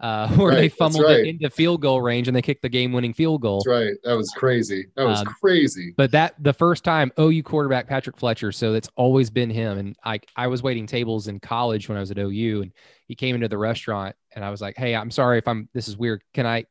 uh, 0.00 0.28
where 0.36 0.48
right, 0.48 0.56
they 0.56 0.68
fumbled 0.68 1.04
right. 1.04 1.20
it 1.20 1.26
into 1.26 1.48
field 1.50 1.80
goal 1.80 2.00
range 2.00 2.28
and 2.28 2.36
they 2.36 2.42
kicked 2.42 2.62
the 2.62 2.68
game-winning 2.68 3.12
field 3.12 3.40
goal. 3.40 3.62
That's 3.64 3.84
right. 3.84 3.94
That 4.04 4.14
was 4.16 4.30
crazy. 4.36 4.86
That 4.96 5.04
was 5.06 5.20
um, 5.20 5.26
crazy. 5.26 5.94
But 5.96 6.10
that 6.12 6.34
the 6.42 6.52
first 6.52 6.84
time 6.84 7.12
OU 7.18 7.42
quarterback 7.44 7.86
Patrick 7.86 8.16
Fletcher, 8.16 8.52
so 8.52 8.72
that's 8.72 8.88
always 8.96 9.30
been 9.30 9.50
him. 9.50 9.78
And 9.78 9.96
I 10.04 10.20
I 10.36 10.48
was 10.48 10.62
waiting 10.62 10.86
tables 10.86 11.28
in 11.28 11.40
college 11.40 11.88
when 11.88 11.96
I 11.96 12.00
was 12.00 12.10
at 12.10 12.18
OU, 12.18 12.62
and 12.62 12.72
he 13.06 13.14
came 13.14 13.34
into 13.34 13.48
the 13.48 13.58
restaurant, 13.58 14.16
and 14.34 14.44
I 14.44 14.50
was 14.50 14.60
like, 14.60 14.76
"Hey, 14.76 14.94
I'm 14.94 15.10
sorry 15.10 15.38
if 15.38 15.46
I'm 15.46 15.68
this 15.72 15.88
is 15.88 15.96
weird. 15.96 16.22
Can 16.34 16.46
I 16.46 16.64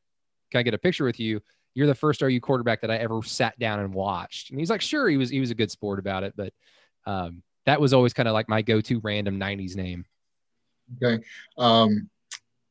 can 0.52 0.60
I 0.60 0.64
get 0.64 0.74
a 0.74 0.80
picture 0.80 1.06
with 1.06 1.20
you?" 1.20 1.42
You're 1.76 1.88
the 1.88 1.96
first 1.96 2.22
OU 2.22 2.40
quarterback 2.42 2.82
that 2.82 2.92
I 2.92 2.98
ever 2.98 3.22
sat 3.24 3.58
down 3.58 3.80
and 3.80 3.94
watched. 3.94 4.52
And 4.52 4.60
he's 4.60 4.70
like, 4.70 4.82
sure, 4.82 5.10
he 5.10 5.18
was 5.18 5.30
he 5.30 5.40
was 5.40 5.52
a 5.52 5.56
good 5.56 5.72
sport 5.72 6.00
about 6.00 6.24
it, 6.24 6.34
but 6.36 6.54
um, 7.06 7.44
that 7.66 7.82
was 7.82 7.94
always 7.94 8.14
kind 8.14 8.28
of 8.28 8.34
like 8.34 8.48
my 8.48 8.62
go-to 8.62 9.00
random 9.00 9.40
'90s 9.40 9.76
name. 9.76 10.06
Okay. 11.02 11.24
Um, 11.58 12.10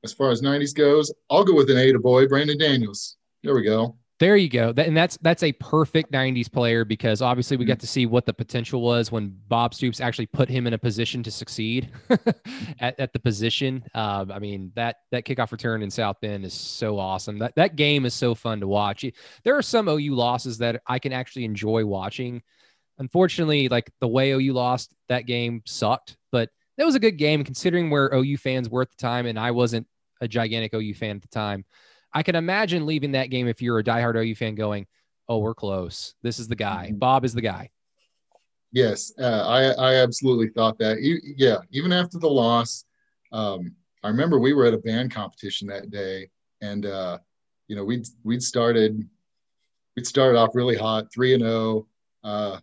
as 0.04 0.12
far 0.12 0.30
as 0.30 0.42
90s 0.42 0.74
goes, 0.74 1.12
I'll 1.30 1.44
go 1.44 1.54
with 1.54 1.70
an 1.70 1.78
A 1.78 1.92
to 1.92 1.98
boy, 1.98 2.26
Brandon 2.26 2.58
Daniels. 2.58 3.16
There 3.42 3.54
we 3.54 3.62
go. 3.62 3.96
There 4.22 4.36
you 4.36 4.48
go. 4.48 4.72
And 4.76 4.96
that's 4.96 5.16
that's 5.16 5.42
a 5.42 5.50
perfect 5.50 6.12
90s 6.12 6.48
player 6.48 6.84
because 6.84 7.20
obviously 7.22 7.56
we 7.56 7.64
got 7.64 7.80
to 7.80 7.88
see 7.88 8.06
what 8.06 8.24
the 8.24 8.32
potential 8.32 8.80
was 8.80 9.10
when 9.10 9.36
Bob 9.48 9.74
Stoops 9.74 10.00
actually 10.00 10.26
put 10.26 10.48
him 10.48 10.68
in 10.68 10.74
a 10.74 10.78
position 10.78 11.24
to 11.24 11.30
succeed 11.32 11.90
at, 12.78 13.00
at 13.00 13.12
the 13.12 13.18
position. 13.18 13.82
Um, 13.96 14.30
I 14.30 14.38
mean, 14.38 14.70
that 14.76 14.98
that 15.10 15.24
kickoff 15.24 15.50
return 15.50 15.82
in 15.82 15.90
South 15.90 16.20
Bend 16.20 16.44
is 16.44 16.54
so 16.54 17.00
awesome. 17.00 17.40
That 17.40 17.56
that 17.56 17.74
game 17.74 18.06
is 18.06 18.14
so 18.14 18.36
fun 18.36 18.60
to 18.60 18.68
watch. 18.68 19.04
There 19.42 19.58
are 19.58 19.62
some 19.62 19.88
OU 19.88 20.14
losses 20.14 20.56
that 20.58 20.82
I 20.86 21.00
can 21.00 21.12
actually 21.12 21.44
enjoy 21.44 21.84
watching. 21.84 22.42
Unfortunately, 22.98 23.68
like 23.68 23.90
the 24.00 24.06
way 24.06 24.30
OU 24.30 24.52
lost 24.52 24.94
that 25.08 25.26
game 25.26 25.62
sucked, 25.66 26.16
but 26.30 26.48
that 26.78 26.84
was 26.84 26.94
a 26.94 27.00
good 27.00 27.18
game 27.18 27.42
considering 27.42 27.90
where 27.90 28.14
OU 28.14 28.36
fans 28.36 28.70
were 28.70 28.82
at 28.82 28.90
the 28.90 28.96
time, 28.98 29.26
and 29.26 29.36
I 29.36 29.50
wasn't 29.50 29.88
a 30.20 30.28
gigantic 30.28 30.74
OU 30.74 30.94
fan 30.94 31.16
at 31.16 31.22
the 31.22 31.28
time. 31.28 31.64
I 32.14 32.22
can 32.22 32.34
imagine 32.34 32.86
leaving 32.86 33.12
that 33.12 33.30
game 33.30 33.48
if 33.48 33.62
you're 33.62 33.78
a 33.78 33.84
diehard 33.84 34.16
OU 34.16 34.34
fan 34.34 34.54
going, 34.54 34.86
"Oh, 35.28 35.38
we're 35.38 35.54
close. 35.54 36.14
This 36.22 36.38
is 36.38 36.48
the 36.48 36.56
guy. 36.56 36.88
Mm-hmm. 36.88 36.98
Bob 36.98 37.24
is 37.24 37.34
the 37.34 37.40
guy." 37.40 37.70
Yes, 38.72 39.12
uh, 39.18 39.46
I 39.46 39.72
I 39.72 39.94
absolutely 39.96 40.48
thought 40.48 40.78
that. 40.78 40.98
Yeah, 41.36 41.58
even 41.70 41.92
after 41.92 42.18
the 42.18 42.28
loss, 42.28 42.84
um, 43.30 43.74
I 44.02 44.08
remember 44.08 44.38
we 44.38 44.52
were 44.52 44.66
at 44.66 44.74
a 44.74 44.78
band 44.78 45.10
competition 45.10 45.68
that 45.68 45.90
day, 45.90 46.30
and 46.60 46.86
uh, 46.86 47.18
you 47.68 47.76
know 47.76 47.84
we'd 47.84 48.06
we'd 48.24 48.42
started 48.42 49.08
we'd 49.96 50.06
started 50.06 50.38
off 50.38 50.54
really 50.54 50.76
hot, 50.76 51.12
three 51.12 51.34
and 51.34 51.42
zero. 51.42 51.86
Oh. 52.24 52.28
Uh, 52.28 52.60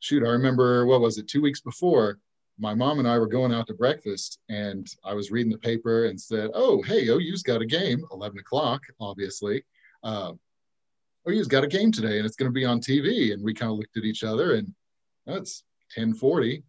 shoot, 0.00 0.22
I 0.22 0.30
remember 0.30 0.86
what 0.86 1.00
was 1.00 1.18
it? 1.18 1.28
Two 1.28 1.42
weeks 1.42 1.60
before, 1.60 2.18
my 2.58 2.74
mom 2.74 2.98
and 2.98 3.08
I 3.08 3.18
were 3.18 3.26
going 3.26 3.52
out 3.52 3.66
to 3.68 3.74
breakfast, 3.74 4.40
and 4.48 4.86
I 5.04 5.14
was 5.14 5.30
reading 5.30 5.52
the 5.52 5.58
paper 5.58 6.06
and 6.06 6.20
said, 6.20 6.50
"Oh, 6.54 6.82
hey, 6.82 7.08
OU's 7.08 7.42
got 7.42 7.62
a 7.62 7.66
game, 7.66 8.04
11 8.12 8.38
o'clock, 8.38 8.82
obviously. 9.00 9.64
Uh, 10.02 10.32
OU's 11.28 11.46
got 11.46 11.64
a 11.64 11.68
game 11.68 11.92
today, 11.92 12.18
and 12.18 12.26
it's 12.26 12.36
going 12.36 12.50
to 12.50 12.54
be 12.54 12.64
on 12.64 12.80
TV." 12.80 13.32
And 13.32 13.42
we 13.42 13.54
kind 13.54 13.70
of 13.70 13.78
looked 13.78 13.96
at 13.96 14.04
each 14.04 14.24
other, 14.24 14.54
and 14.54 14.74
that's 15.26 15.62
10:40. 15.96 16.62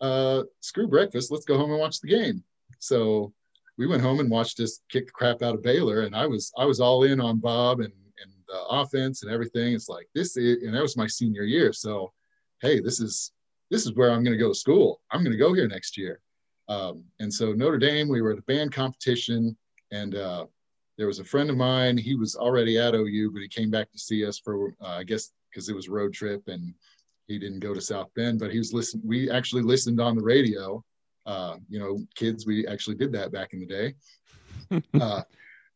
Uh, 0.00 0.42
screw 0.60 0.86
breakfast. 0.86 1.30
Let's 1.30 1.46
go 1.46 1.56
home 1.56 1.70
and 1.70 1.80
watch 1.80 2.00
the 2.00 2.08
game. 2.08 2.44
So 2.78 3.32
we 3.78 3.86
went 3.86 4.02
home 4.02 4.20
and 4.20 4.30
watched 4.30 4.60
us 4.60 4.80
kick 4.88 5.06
the 5.06 5.12
crap 5.12 5.42
out 5.42 5.54
of 5.54 5.62
Baylor, 5.62 6.02
and 6.02 6.14
I 6.14 6.26
was 6.26 6.52
I 6.56 6.64
was 6.64 6.80
all 6.80 7.04
in 7.04 7.20
on 7.20 7.38
Bob 7.38 7.80
and 7.80 7.92
and 8.22 8.32
the 8.48 8.64
offense 8.66 9.22
and 9.22 9.32
everything. 9.32 9.74
It's 9.74 9.88
like 9.88 10.08
this, 10.14 10.36
is, 10.36 10.62
and 10.62 10.74
that 10.74 10.82
was 10.82 10.96
my 10.96 11.06
senior 11.06 11.42
year. 11.42 11.72
So, 11.72 12.12
hey, 12.60 12.80
this 12.80 13.00
is 13.00 13.32
this 13.70 13.86
is 13.86 13.94
where 13.94 14.10
I'm 14.10 14.22
going 14.22 14.36
to 14.36 14.42
go 14.42 14.48
to 14.48 14.58
school. 14.58 15.00
I'm 15.10 15.22
going 15.22 15.32
to 15.32 15.38
go 15.38 15.52
here 15.52 15.68
next 15.68 15.96
year. 15.96 16.20
Um, 16.68 17.04
and 17.20 17.32
so 17.32 17.52
Notre 17.52 17.78
Dame, 17.78 18.08
we 18.08 18.22
were 18.22 18.32
at 18.32 18.38
a 18.38 18.42
band 18.42 18.72
competition, 18.72 19.56
and 19.92 20.14
uh, 20.14 20.46
there 20.98 21.06
was 21.06 21.18
a 21.18 21.24
friend 21.24 21.50
of 21.50 21.56
mine. 21.56 21.96
He 21.96 22.14
was 22.14 22.34
already 22.34 22.78
at 22.78 22.94
OU, 22.94 23.30
but 23.32 23.42
he 23.42 23.48
came 23.48 23.70
back 23.70 23.90
to 23.92 23.98
see 23.98 24.24
us 24.24 24.38
for, 24.38 24.74
uh, 24.80 24.96
I 24.98 25.04
guess, 25.04 25.30
because 25.50 25.68
it 25.68 25.76
was 25.76 25.88
a 25.88 25.92
road 25.92 26.12
trip, 26.12 26.42
and 26.48 26.74
he 27.28 27.38
didn't 27.38 27.60
go 27.60 27.74
to 27.74 27.80
South 27.80 28.08
Bend. 28.14 28.40
But 28.40 28.52
he 28.52 28.58
was 28.58 28.72
listening. 28.72 29.06
We 29.06 29.30
actually 29.30 29.62
listened 29.62 30.00
on 30.00 30.16
the 30.16 30.22
radio. 30.22 30.84
Uh, 31.24 31.56
you 31.68 31.78
know, 31.78 31.98
kids, 32.14 32.46
we 32.46 32.66
actually 32.66 32.96
did 32.96 33.12
that 33.12 33.32
back 33.32 33.52
in 33.52 33.60
the 33.60 33.66
day. 33.66 33.94
Uh, 35.00 35.22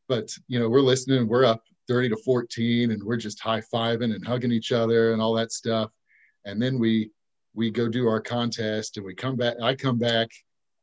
but 0.09 0.29
you 0.49 0.59
know, 0.59 0.69
we're 0.69 0.81
listening. 0.81 1.29
We're 1.29 1.45
up 1.45 1.63
30 1.87 2.09
to 2.09 2.17
14, 2.17 2.91
and 2.91 3.03
we're 3.05 3.17
just 3.17 3.39
high 3.39 3.63
fiving 3.73 4.13
and 4.13 4.27
hugging 4.27 4.51
each 4.51 4.73
other 4.73 5.13
and 5.13 5.23
all 5.23 5.33
that 5.35 5.53
stuff. 5.53 5.93
And 6.45 6.61
then 6.61 6.77
we 6.77 7.11
we 7.55 7.71
go 7.71 7.89
do 7.89 8.09
our 8.09 8.21
contest 8.21 8.97
and 8.97 9.07
we 9.07 9.15
come 9.15 9.37
back. 9.37 9.57
I 9.63 9.75
come 9.75 9.99
back 9.99 10.31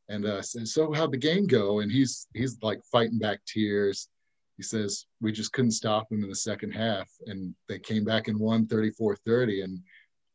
and 0.10 0.26
uh, 0.26 0.42
says, 0.42 0.74
"So 0.74 0.92
how'd 0.94 1.12
the 1.12 1.18
game 1.18 1.48
go?" 1.48 1.80
And 1.80 1.92
he's 1.92 2.28
he's 2.34 2.58
like 2.62 2.80
fighting 2.92 3.20
back 3.20 3.40
tears. 3.46 4.10
He 4.58 4.64
says, 4.64 5.06
"We 5.22 5.32
just 5.32 5.54
couldn't 5.54 5.72
stop 5.72 6.10
them 6.10 6.24
in 6.24 6.30
the 6.30 6.36
second 6.36 6.72
half, 6.72 7.10
and 7.26 7.54
they 7.68 7.80
came 7.80 8.04
back 8.04 8.28
and 8.28 8.40
won 8.40 8.66
34-30, 8.66 9.64
and 9.64 9.80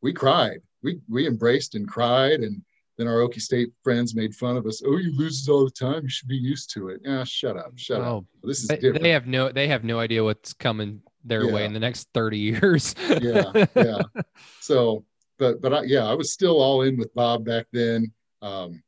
we 0.01 0.13
cried. 0.13 0.61
We 0.83 1.01
we 1.09 1.27
embraced 1.27 1.75
and 1.75 1.89
cried, 1.89 2.41
and 2.41 2.63
then 2.99 3.09
our 3.09 3.19
Okie 3.19 3.41
State 3.41 3.73
friends 3.83 4.15
made 4.15 4.35
fun 4.35 4.57
of 4.57 4.67
us. 4.67 4.83
Oh, 4.85 4.97
you 4.97 5.17
loses 5.17 5.49
all 5.49 5.65
the 5.65 5.71
time. 5.71 6.03
You 6.03 6.09
should 6.09 6.29
be 6.29 6.37
used 6.37 6.73
to 6.75 6.89
it. 6.89 7.01
Yeah, 7.05 7.25
shut 7.25 7.57
up, 7.57 7.73
shut 7.77 8.01
oh, 8.01 8.19
up. 8.19 8.25
This 8.43 8.63
is 8.63 8.69
they, 8.69 8.77
different. 8.77 9.03
They 9.03 9.11
have 9.11 9.27
no 9.27 9.51
they 9.51 9.69
have 9.69 9.85
no 9.85 9.99
idea 9.99 10.23
what's 10.25 10.53
coming 10.53 11.03
their 11.25 11.45
yeah. 11.45 11.53
way 11.53 11.65
in 11.65 11.73
the 11.73 11.81
next 11.81 12.09
30 12.15 12.39
years. 12.39 12.95
yeah, 13.21 13.67
yeah. 13.75 14.03
So 14.61 15.05
but 15.39 15.61
but 15.61 15.73
I, 15.73 15.83
yeah, 15.85 16.05
I 16.05 16.15
was 16.15 16.33
still 16.33 16.61
all 16.61 16.83
in 16.83 16.97
with 16.97 17.15
Bob 17.15 17.45
back 17.45 17.67
then. 17.73 18.13
Um, 18.43 18.83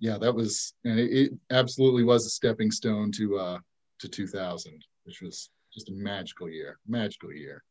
yeah, 0.00 0.18
that 0.18 0.34
was 0.34 0.74
and 0.84 0.98
it, 0.98 1.10
it, 1.12 1.32
absolutely 1.50 2.04
was 2.04 2.26
a 2.26 2.30
stepping 2.30 2.70
stone 2.70 3.10
to 3.12 3.38
uh, 3.38 3.58
to 4.00 4.08
2000, 4.08 4.84
which 5.04 5.20
was 5.20 5.50
just 5.72 5.88
a 5.90 5.92
magical 5.92 6.48
year, 6.48 6.78
magical 6.86 7.32
year. 7.32 7.62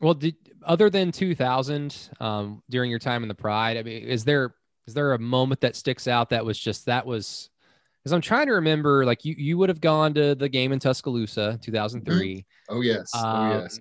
Well, 0.00 0.14
did 0.14 0.36
other 0.64 0.90
than 0.90 1.12
2000, 1.12 2.10
um, 2.20 2.62
during 2.70 2.90
your 2.90 2.98
time 2.98 3.22
in 3.22 3.28
the 3.28 3.34
Pride, 3.34 3.76
I 3.76 3.82
mean, 3.82 4.02
is 4.02 4.24
there 4.24 4.54
is 4.86 4.94
there 4.94 5.12
a 5.12 5.18
moment 5.18 5.60
that 5.60 5.76
sticks 5.76 6.08
out 6.08 6.30
that 6.30 6.44
was 6.44 6.58
just 6.58 6.86
that 6.86 7.06
was? 7.06 7.50
Because 8.02 8.12
I'm 8.12 8.20
trying 8.20 8.46
to 8.46 8.54
remember, 8.54 9.04
like 9.04 9.24
you 9.24 9.34
you 9.36 9.58
would 9.58 9.68
have 9.68 9.80
gone 9.80 10.14
to 10.14 10.34
the 10.34 10.48
game 10.48 10.72
in 10.72 10.78
Tuscaloosa, 10.78 11.58
2003. 11.62 12.34
Mm-hmm. 12.34 12.74
Oh 12.74 12.80
yes, 12.80 13.10
oh 13.14 13.18
Um, 13.18 13.60
yes. 13.60 13.80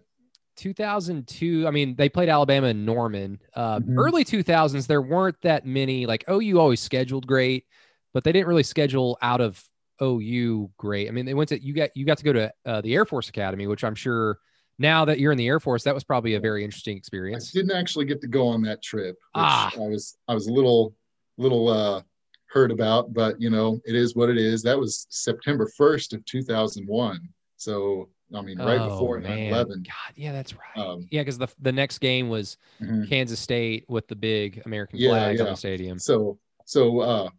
2002 0.61 1.67
i 1.67 1.71
mean 1.71 1.95
they 1.95 2.07
played 2.07 2.29
alabama 2.29 2.67
and 2.67 2.85
norman 2.85 3.39
uh, 3.55 3.79
Mhm. 3.79 3.95
early 3.97 4.23
2000s 4.23 4.85
there 4.87 5.01
weren't 5.01 5.35
that 5.41 5.65
many 5.65 6.05
like 6.05 6.23
ou 6.29 6.59
always 6.59 6.79
scheduled 6.79 7.25
great 7.25 7.65
but 8.13 8.23
they 8.23 8.31
didn't 8.31 8.47
really 8.47 8.63
schedule 8.63 9.17
out 9.21 9.41
of 9.41 9.63
ou 10.01 10.69
great 10.77 11.07
i 11.07 11.11
mean 11.11 11.25
they 11.25 11.33
went 11.33 11.49
to 11.49 11.61
you 11.63 11.73
got 11.73 11.89
you 11.95 12.05
got 12.05 12.17
to 12.17 12.23
go 12.23 12.33
to 12.33 12.51
uh, 12.65 12.81
the 12.81 12.93
air 12.93 13.05
force 13.05 13.27
academy 13.29 13.65
which 13.67 13.83
i'm 13.83 13.95
sure 13.95 14.37
now 14.79 15.03
that 15.05 15.19
you're 15.19 15.31
in 15.31 15.37
the 15.37 15.47
air 15.47 15.59
force 15.59 15.83
that 15.83 15.93
was 15.93 16.03
probably 16.03 16.35
a 16.35 16.39
very 16.39 16.63
interesting 16.63 16.95
experience 16.97 17.51
I 17.55 17.59
didn't 17.59 17.75
actually 17.75 18.05
get 18.05 18.21
to 18.21 18.27
go 18.27 18.47
on 18.47 18.61
that 18.63 18.81
trip, 18.81 19.15
which 19.15 19.43
Ah. 19.43 19.71
I 19.75 19.79
was 19.87 20.17
I 20.27 20.33
was 20.33 20.47
a 20.47 20.53
little 20.53 20.95
little 21.37 21.67
uh, 21.67 22.01
hurt 22.47 22.71
about, 22.71 23.13
but 23.13 23.39
you 23.39 23.49
know 23.51 23.79
it 23.85 23.95
is 23.95 24.15
what 24.15 24.29
it 24.29 24.37
is. 24.37 24.63
That 24.63 24.79
was 24.79 25.05
September 25.09 25.69
first 25.77 26.13
of 26.13 26.25
two 26.25 26.41
thousand 26.41 26.87
one. 26.87 27.19
So 27.57 28.09
I 28.33 28.41
mean, 28.41 28.57
right 28.59 28.79
Oh, 28.79 28.89
before 28.89 29.19
9/11. 29.19 29.83
god 29.85 30.13
yeah 30.15 30.31
that's 30.31 30.53
right 30.53 30.77
Um, 30.77 31.07
yeah 31.11 31.21
because 31.21 31.37
the, 31.37 31.47
the 31.59 31.71
next 31.71 31.97
game 31.99 32.29
was 32.29 32.57
mhm. 32.81 33.07
kansas 33.09 33.39
state 33.39 33.85
with 33.89 34.07
the 34.07 34.15
big 34.15 34.61
american 34.65 34.99
Yeah, 34.99 35.09
flags 35.09 35.41
on 35.41 35.47
the 35.47 35.55
stadium 35.55 35.99
So 35.99 36.39
so 36.65 36.99
uh, 37.01 37.29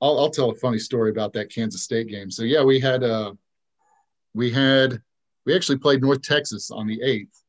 I'll 0.00 0.18
I'll 0.18 0.30
tell 0.30 0.50
a 0.50 0.54
funny 0.54 0.78
story 0.78 1.10
about 1.10 1.32
that 1.34 1.52
Kansas 1.54 1.82
State 1.82 2.08
game. 2.08 2.30
So 2.30 2.42
yeah, 2.42 2.62
we 2.64 2.80
had 2.80 3.04
uh, 3.04 3.34
we 4.34 4.50
had 4.50 5.00
we 5.44 5.54
actually 5.54 5.78
played 5.78 6.00
North 6.00 6.22
Texas 6.22 6.70
on 6.70 6.86
the 6.86 7.00
eighth, 7.02 7.42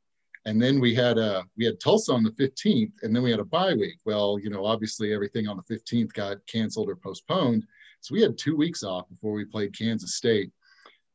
and 0.45 0.61
then 0.61 0.79
we 0.81 0.93
had 0.93 1.17
uh 1.17 1.43
we 1.57 1.63
had 1.65 1.79
Tulsa 1.79 2.11
on 2.11 2.23
the 2.23 2.33
fifteenth, 2.33 2.93
and 3.03 3.15
then 3.15 3.23
we 3.23 3.31
had 3.31 3.39
a 3.39 3.45
bye 3.45 3.73
week. 3.73 3.99
Well, 4.05 4.37
you 4.37 4.49
know, 4.49 4.65
obviously 4.65 5.13
everything 5.13 5.47
on 5.47 5.55
the 5.57 5.63
fifteenth 5.63 6.13
got 6.13 6.45
canceled 6.47 6.89
or 6.89 6.95
postponed, 6.97 7.65
so 8.01 8.13
we 8.13 8.21
had 8.21 8.37
two 8.37 8.55
weeks 8.57 8.83
off 8.83 9.07
before 9.09 9.31
we 9.33 9.45
played 9.45 9.75
Kansas 9.77 10.15
State, 10.15 10.51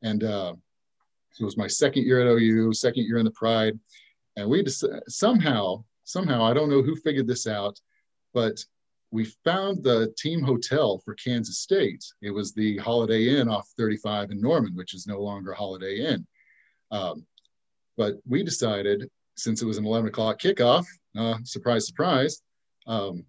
and 0.01 0.23
uh, 0.23 0.55
it 1.39 1.45
was 1.45 1.57
my 1.57 1.67
second 1.67 2.03
year 2.03 2.21
at 2.21 2.27
OU, 2.27 2.73
second 2.73 3.03
year 3.03 3.17
in 3.17 3.25
the 3.25 3.31
Pride, 3.31 3.77
and 4.35 4.49
we 4.49 4.63
just 4.63 4.83
somehow 5.07 5.83
somehow 6.03 6.43
I 6.43 6.53
don't 6.53 6.69
know 6.69 6.81
who 6.81 6.95
figured 6.95 7.27
this 7.27 7.47
out, 7.47 7.79
but 8.33 8.63
we 9.11 9.25
found 9.45 9.83
the 9.83 10.13
team 10.17 10.41
hotel 10.41 10.99
for 10.99 11.13
Kansas 11.15 11.59
State. 11.59 12.03
It 12.21 12.31
was 12.31 12.53
the 12.53 12.77
Holiday 12.77 13.39
Inn 13.39 13.47
off 13.47 13.69
35 13.77 14.31
in 14.31 14.41
Norman, 14.41 14.75
which 14.75 14.93
is 14.93 15.07
no 15.07 15.21
longer 15.21 15.53
Holiday 15.53 15.99
Inn. 16.05 16.27
Um, 16.91 17.25
but 17.95 18.15
we 18.27 18.43
decided, 18.43 19.09
since 19.35 19.61
it 19.61 19.65
was 19.65 19.77
an 19.77 19.85
11 19.85 20.09
o'clock 20.09 20.39
kickoff, 20.39 20.85
uh, 21.17 21.37
surprise, 21.43 21.87
surprise, 21.87 22.41
um, 22.85 23.23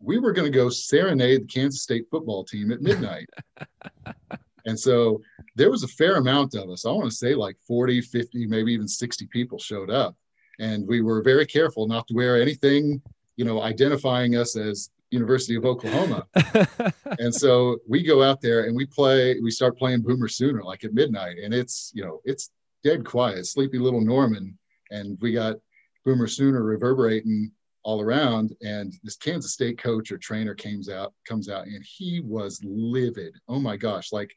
we 0.00 0.18
were 0.18 0.32
going 0.32 0.50
to 0.50 0.56
go 0.56 0.68
serenade 0.68 1.42
the 1.42 1.46
Kansas 1.46 1.82
State 1.82 2.06
football 2.10 2.44
team 2.44 2.70
at 2.70 2.80
midnight. 2.80 3.28
and 4.68 4.78
so 4.78 5.22
there 5.56 5.70
was 5.70 5.82
a 5.82 5.88
fair 5.88 6.16
amount 6.16 6.54
of 6.54 6.68
us. 6.68 6.84
I 6.84 6.90
want 6.90 7.10
to 7.10 7.16
say 7.16 7.34
like 7.34 7.56
40, 7.66 8.02
50, 8.02 8.46
maybe 8.46 8.72
even 8.74 8.86
60 8.86 9.26
people 9.28 9.58
showed 9.58 9.88
up. 9.88 10.14
And 10.60 10.86
we 10.86 11.00
were 11.00 11.22
very 11.22 11.46
careful 11.46 11.88
not 11.88 12.06
to 12.08 12.14
wear 12.14 12.40
anything, 12.40 13.00
you 13.36 13.46
know, 13.46 13.62
identifying 13.62 14.36
us 14.36 14.56
as 14.56 14.90
University 15.10 15.54
of 15.54 15.64
Oklahoma. 15.64 16.26
and 17.18 17.34
so 17.34 17.78
we 17.88 18.02
go 18.02 18.22
out 18.22 18.42
there 18.42 18.64
and 18.64 18.76
we 18.76 18.84
play, 18.84 19.40
we 19.40 19.50
start 19.50 19.78
playing 19.78 20.02
Boomer 20.02 20.28
Sooner 20.28 20.62
like 20.62 20.84
at 20.84 20.92
midnight. 20.92 21.38
And 21.42 21.54
it's, 21.54 21.90
you 21.94 22.04
know, 22.04 22.20
it's 22.24 22.50
dead 22.84 23.06
quiet, 23.06 23.46
sleepy 23.46 23.78
little 23.78 24.02
Norman. 24.02 24.58
And 24.90 25.16
we 25.22 25.32
got 25.32 25.56
Boomer 26.04 26.26
Sooner 26.26 26.62
reverberating 26.62 27.52
all 27.84 28.02
around. 28.02 28.54
And 28.60 28.92
this 29.02 29.16
Kansas 29.16 29.54
State 29.54 29.78
coach 29.78 30.12
or 30.12 30.18
trainer 30.18 30.54
comes 30.54 30.90
out, 30.90 31.14
comes 31.26 31.48
out, 31.48 31.66
and 31.66 31.82
he 31.82 32.20
was 32.20 32.60
livid. 32.62 33.34
Oh 33.48 33.60
my 33.60 33.78
gosh. 33.78 34.12
Like 34.12 34.30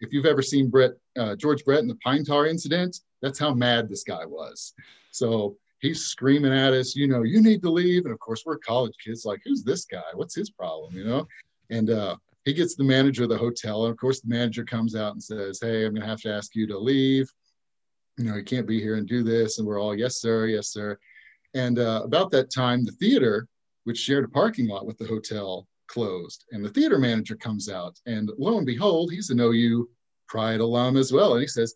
if 0.00 0.12
you've 0.12 0.26
ever 0.26 0.42
seen 0.42 0.68
Brett, 0.68 0.92
uh, 1.18 1.36
George 1.36 1.64
Brett 1.64 1.80
in 1.80 1.88
the 1.88 1.96
Pine 1.96 2.24
Tar 2.24 2.46
incident, 2.46 3.00
that's 3.22 3.38
how 3.38 3.54
mad 3.54 3.88
this 3.88 4.04
guy 4.04 4.24
was. 4.24 4.74
So 5.10 5.56
he's 5.80 6.06
screaming 6.06 6.52
at 6.52 6.72
us, 6.72 6.96
you 6.96 7.06
know, 7.06 7.22
you 7.22 7.42
need 7.42 7.62
to 7.62 7.70
leave. 7.70 8.04
And 8.04 8.12
of 8.12 8.18
course, 8.18 8.42
we're 8.44 8.58
college 8.58 8.94
kids, 9.02 9.24
like, 9.24 9.40
who's 9.44 9.62
this 9.62 9.84
guy? 9.84 10.02
What's 10.14 10.34
his 10.34 10.50
problem? 10.50 10.94
You 10.94 11.04
know? 11.04 11.28
And 11.70 11.90
uh, 11.90 12.16
he 12.44 12.52
gets 12.52 12.74
the 12.74 12.84
manager 12.84 13.24
of 13.24 13.28
the 13.30 13.38
hotel. 13.38 13.84
And 13.84 13.92
of 13.92 13.98
course, 13.98 14.20
the 14.20 14.28
manager 14.28 14.64
comes 14.64 14.94
out 14.96 15.12
and 15.12 15.22
says, 15.22 15.58
Hey, 15.60 15.84
I'm 15.84 15.92
going 15.92 16.02
to 16.02 16.08
have 16.08 16.20
to 16.22 16.32
ask 16.32 16.54
you 16.54 16.66
to 16.68 16.78
leave. 16.78 17.30
You 18.16 18.24
know, 18.24 18.36
you 18.36 18.44
can't 18.44 18.66
be 18.66 18.80
here 18.80 18.96
and 18.96 19.08
do 19.08 19.22
this. 19.22 19.58
And 19.58 19.66
we're 19.66 19.80
all, 19.80 19.94
Yes, 19.94 20.16
sir. 20.16 20.46
Yes, 20.46 20.68
sir. 20.68 20.98
And 21.54 21.78
uh, 21.78 22.02
about 22.04 22.30
that 22.32 22.52
time, 22.52 22.84
the 22.84 22.92
theater, 22.92 23.46
which 23.84 23.98
shared 23.98 24.24
a 24.24 24.28
parking 24.28 24.66
lot 24.66 24.86
with 24.86 24.98
the 24.98 25.06
hotel, 25.06 25.66
closed. 25.86 26.44
And 26.52 26.64
the 26.64 26.70
theater 26.70 26.98
manager 26.98 27.36
comes 27.36 27.68
out. 27.68 27.98
And 28.06 28.30
lo 28.38 28.58
and 28.58 28.66
behold, 28.66 29.12
he's 29.12 29.30
an 29.30 29.40
OU 29.40 29.88
Pride 30.28 30.60
alum 30.60 30.96
as 30.96 31.12
well. 31.12 31.32
And 31.32 31.40
he 31.40 31.46
says, 31.46 31.74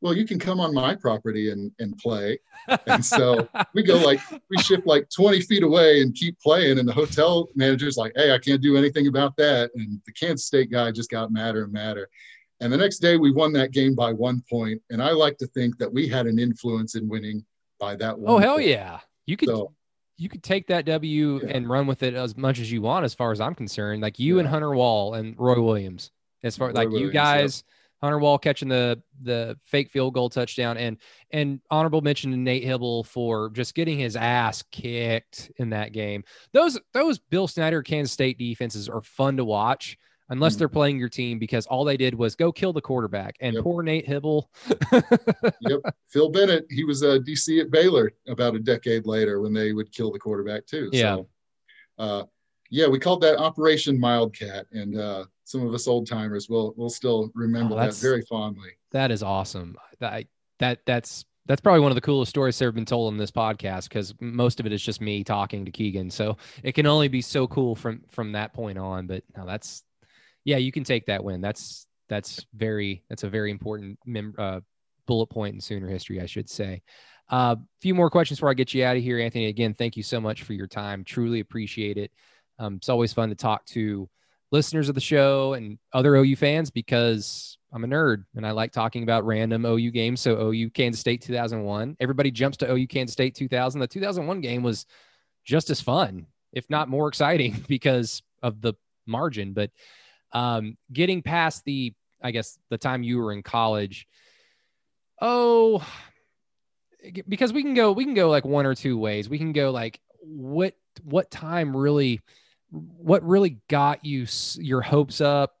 well, 0.00 0.16
you 0.16 0.26
can 0.26 0.38
come 0.38 0.60
on 0.60 0.72
my 0.72 0.94
property 0.94 1.50
and, 1.50 1.70
and 1.78 1.96
play. 1.98 2.38
And 2.86 3.04
so 3.04 3.48
we 3.74 3.82
go 3.82 3.96
like, 3.96 4.20
we 4.48 4.56
shift 4.58 4.86
like 4.86 5.08
20 5.14 5.42
feet 5.42 5.62
away 5.62 6.00
and 6.00 6.14
keep 6.14 6.38
playing. 6.40 6.78
And 6.78 6.88
the 6.88 6.92
hotel 6.92 7.48
manager's 7.54 7.96
like, 7.96 8.12
hey, 8.16 8.32
I 8.32 8.38
can't 8.38 8.62
do 8.62 8.76
anything 8.76 9.08
about 9.08 9.36
that. 9.36 9.70
And 9.74 10.00
the 10.06 10.12
Kansas 10.12 10.46
State 10.46 10.70
guy 10.70 10.90
just 10.90 11.10
got 11.10 11.32
madder 11.32 11.64
and 11.64 11.72
madder. 11.72 12.08
And 12.60 12.72
the 12.72 12.76
next 12.76 12.98
day 12.98 13.16
we 13.16 13.30
won 13.30 13.52
that 13.54 13.72
game 13.72 13.94
by 13.94 14.12
one 14.12 14.42
point. 14.48 14.80
And 14.90 15.02
I 15.02 15.10
like 15.10 15.38
to 15.38 15.46
think 15.48 15.78
that 15.78 15.92
we 15.92 16.08
had 16.08 16.26
an 16.26 16.38
influence 16.38 16.94
in 16.94 17.08
winning 17.08 17.44
by 17.78 17.96
that 17.96 18.14
oh, 18.14 18.18
one. 18.18 18.34
oh 18.34 18.38
hell 18.38 18.56
point. 18.56 18.68
yeah 18.68 19.00
you 19.26 19.36
could 19.36 19.48
So 19.48 19.72
you 20.20 20.28
could 20.28 20.42
take 20.42 20.66
that 20.66 20.84
W 20.84 21.40
Yeah. 21.42 21.48
and 21.56 21.68
run 21.68 21.86
with 21.86 22.02
it 22.02 22.14
as 22.14 22.36
much 22.36 22.60
as 22.60 22.70
you 22.70 22.82
want, 22.82 23.04
as 23.06 23.14
far 23.14 23.32
as 23.32 23.40
I'm 23.40 23.54
concerned. 23.54 24.02
Like 24.02 24.18
you 24.18 24.38
and 24.38 24.46
Hunter 24.46 24.74
Wall 24.74 25.14
and 25.14 25.34
Roy 25.38 25.60
Williams, 25.60 26.10
as 26.42 26.56
far 26.56 26.68
Roy 26.68 26.74
like 26.74 26.88
Williams, 26.90 27.06
you 27.06 27.12
guys, 27.12 27.64
Hunter 28.02 28.18
Wall 28.18 28.38
catching 28.38 28.68
the 28.68 29.02
the 29.22 29.58
fake 29.64 29.90
field 29.90 30.12
goal 30.14 30.28
touchdown, 30.28 30.76
and 30.76 30.98
and 31.30 31.60
honorable 31.70 32.02
mention 32.02 32.30
to 32.32 32.36
Nate 32.36 32.64
Hybl 32.64 33.06
for 33.06 33.50
just 33.50 33.74
getting 33.74 33.98
his 33.98 34.14
ass 34.14 34.62
kicked 34.70 35.50
in 35.56 35.70
that 35.70 35.92
game. 35.92 36.24
Those 36.52 36.78
those 36.92 37.18
Bill 37.18 37.48
Snyder 37.48 37.82
Kansas 37.82 38.12
State 38.12 38.38
defenses 38.38 38.88
are 38.88 39.02
fun 39.02 39.38
to 39.38 39.44
watch. 39.44 39.96
Unless 40.30 40.54
Mhm. 40.54 40.58
they're 40.58 40.68
playing 40.68 40.98
your 40.98 41.08
team, 41.08 41.38
because 41.38 41.66
all 41.66 41.84
they 41.84 41.96
did 41.96 42.14
was 42.14 42.34
go 42.36 42.50
kill 42.52 42.72
the 42.72 42.80
quarterback. 42.80 43.36
And 43.40 43.54
Yep. 43.54 43.62
poor 43.64 43.82
Nate 43.82 44.06
Hybl. 44.06 44.44
yep. 45.60 45.80
Phil 46.08 46.28
Bennett, 46.30 46.66
he 46.70 46.84
was 46.84 47.02
a 47.02 47.18
DC 47.20 47.60
at 47.60 47.70
Baylor 47.70 48.12
about 48.28 48.54
a 48.54 48.58
decade 48.60 49.06
later 49.06 49.40
when 49.40 49.52
they 49.52 49.72
would 49.72 49.92
kill 49.92 50.10
the 50.10 50.18
quarterback 50.18 50.66
too. 50.66 50.88
Yeah. 50.92 51.16
So, 51.16 51.28
uh, 51.98 52.24
yeah, 52.70 52.86
we 52.86 52.98
called 52.98 53.20
that 53.22 53.38
Operation 53.38 54.00
Wildcat, 54.00 54.66
and 54.72 54.96
uh, 54.98 55.24
some 55.44 55.66
of 55.66 55.74
us 55.74 55.88
old 55.88 56.06
timers 56.06 56.48
will 56.48 56.72
will 56.76 56.90
still 56.90 57.30
remember 57.34 57.74
Oh, 57.74 57.78
that 57.78 57.94
very 57.96 58.22
fondly. 58.22 58.70
That 58.92 59.10
is 59.10 59.22
awesome. 59.22 59.76
That 59.98 60.26
that 60.60 60.78
that's 60.86 61.24
that's 61.46 61.60
probably 61.60 61.80
one 61.80 61.90
of 61.90 61.96
the 61.96 62.00
coolest 62.00 62.30
stories 62.30 62.56
that 62.58 62.66
have 62.66 62.74
been 62.76 62.84
told 62.84 63.12
on 63.12 63.18
this 63.18 63.32
podcast 63.32 63.88
because 63.88 64.14
most 64.20 64.60
of 64.60 64.66
it 64.66 64.72
is 64.72 64.80
just 64.80 65.00
me 65.00 65.24
talking 65.24 65.64
to 65.64 65.72
Keegan. 65.72 66.10
So 66.10 66.36
it 66.62 66.72
can 66.72 66.86
only 66.86 67.08
be 67.08 67.20
so 67.22 67.48
cool 67.48 67.74
from 67.74 68.02
from 68.08 68.32
that 68.32 68.52
point 68.54 68.78
on. 68.78 69.08
But 69.08 69.24
no, 69.36 69.44
that's 69.44 69.82
yeah, 70.50 70.56
you 70.56 70.72
can 70.72 70.82
take 70.82 71.06
that 71.06 71.22
win. 71.22 71.40
That's 71.40 71.86
that's 72.08 72.44
very 72.54 73.04
that's 73.08 73.22
a 73.22 73.28
very 73.28 73.52
important 73.52 74.00
mem- 74.04 74.34
uh, 74.36 74.60
bullet 75.06 75.28
point 75.28 75.54
in 75.54 75.60
Sooner 75.60 75.88
history, 75.88 76.20
I 76.20 76.26
should 76.26 76.50
say. 76.50 76.82
A 77.30 77.34
uh, 77.34 77.56
few 77.80 77.94
more 77.94 78.10
questions 78.10 78.40
before 78.40 78.50
I 78.50 78.54
get 78.54 78.74
you 78.74 78.84
out 78.84 78.96
of 78.96 79.02
here, 79.04 79.20
Anthony. 79.20 79.46
Again, 79.46 79.74
thank 79.74 79.96
you 79.96 80.02
so 80.02 80.20
much 80.20 80.42
for 80.42 80.52
your 80.52 80.66
time. 80.66 81.04
Truly 81.04 81.38
appreciate 81.38 81.98
it. 81.98 82.10
Um, 82.58 82.74
it's 82.74 82.88
always 82.88 83.12
fun 83.12 83.28
to 83.28 83.36
talk 83.36 83.64
to 83.66 84.10
listeners 84.50 84.88
of 84.88 84.96
the 84.96 85.00
show 85.00 85.52
and 85.52 85.78
other 85.92 86.16
OU 86.16 86.34
fans 86.34 86.70
because 86.72 87.56
I'm 87.72 87.84
a 87.84 87.86
nerd 87.86 88.24
and 88.34 88.44
I 88.44 88.50
like 88.50 88.72
talking 88.72 89.04
about 89.04 89.24
random 89.24 89.64
OU 89.64 89.92
games. 89.92 90.20
So 90.20 90.48
OU 90.48 90.70
Kansas 90.70 91.00
State 91.00 91.22
2001. 91.22 91.96
Everybody 92.00 92.32
jumps 92.32 92.56
to 92.58 92.72
OU 92.72 92.88
Kansas 92.88 93.12
State 93.12 93.36
2000. 93.36 93.80
The 93.80 93.86
2001 93.86 94.40
game 94.40 94.64
was 94.64 94.84
just 95.44 95.70
as 95.70 95.80
fun, 95.80 96.26
if 96.52 96.68
not 96.68 96.88
more 96.88 97.06
exciting, 97.06 97.64
because 97.68 98.20
of 98.42 98.60
the 98.60 98.74
margin. 99.06 99.52
But 99.52 99.70
um, 100.32 100.76
getting 100.92 101.22
past 101.22 101.64
the, 101.64 101.92
I 102.22 102.30
guess, 102.30 102.58
the 102.68 102.78
time 102.78 103.02
you 103.02 103.18
were 103.18 103.32
in 103.32 103.42
college. 103.42 104.06
Oh, 105.20 105.86
because 107.28 107.52
we 107.52 107.62
can 107.62 107.74
go, 107.74 107.92
we 107.92 108.04
can 108.04 108.14
go 108.14 108.30
like 108.30 108.44
one 108.44 108.66
or 108.66 108.74
two 108.74 108.98
ways. 108.98 109.28
We 109.28 109.38
can 109.38 109.52
go 109.52 109.70
like 109.70 110.00
what 110.22 110.74
what 111.02 111.30
time 111.30 111.76
really, 111.76 112.20
what 112.70 113.26
really 113.26 113.58
got 113.68 114.04
you 114.04 114.26
your 114.56 114.80
hopes 114.80 115.20
up, 115.20 115.54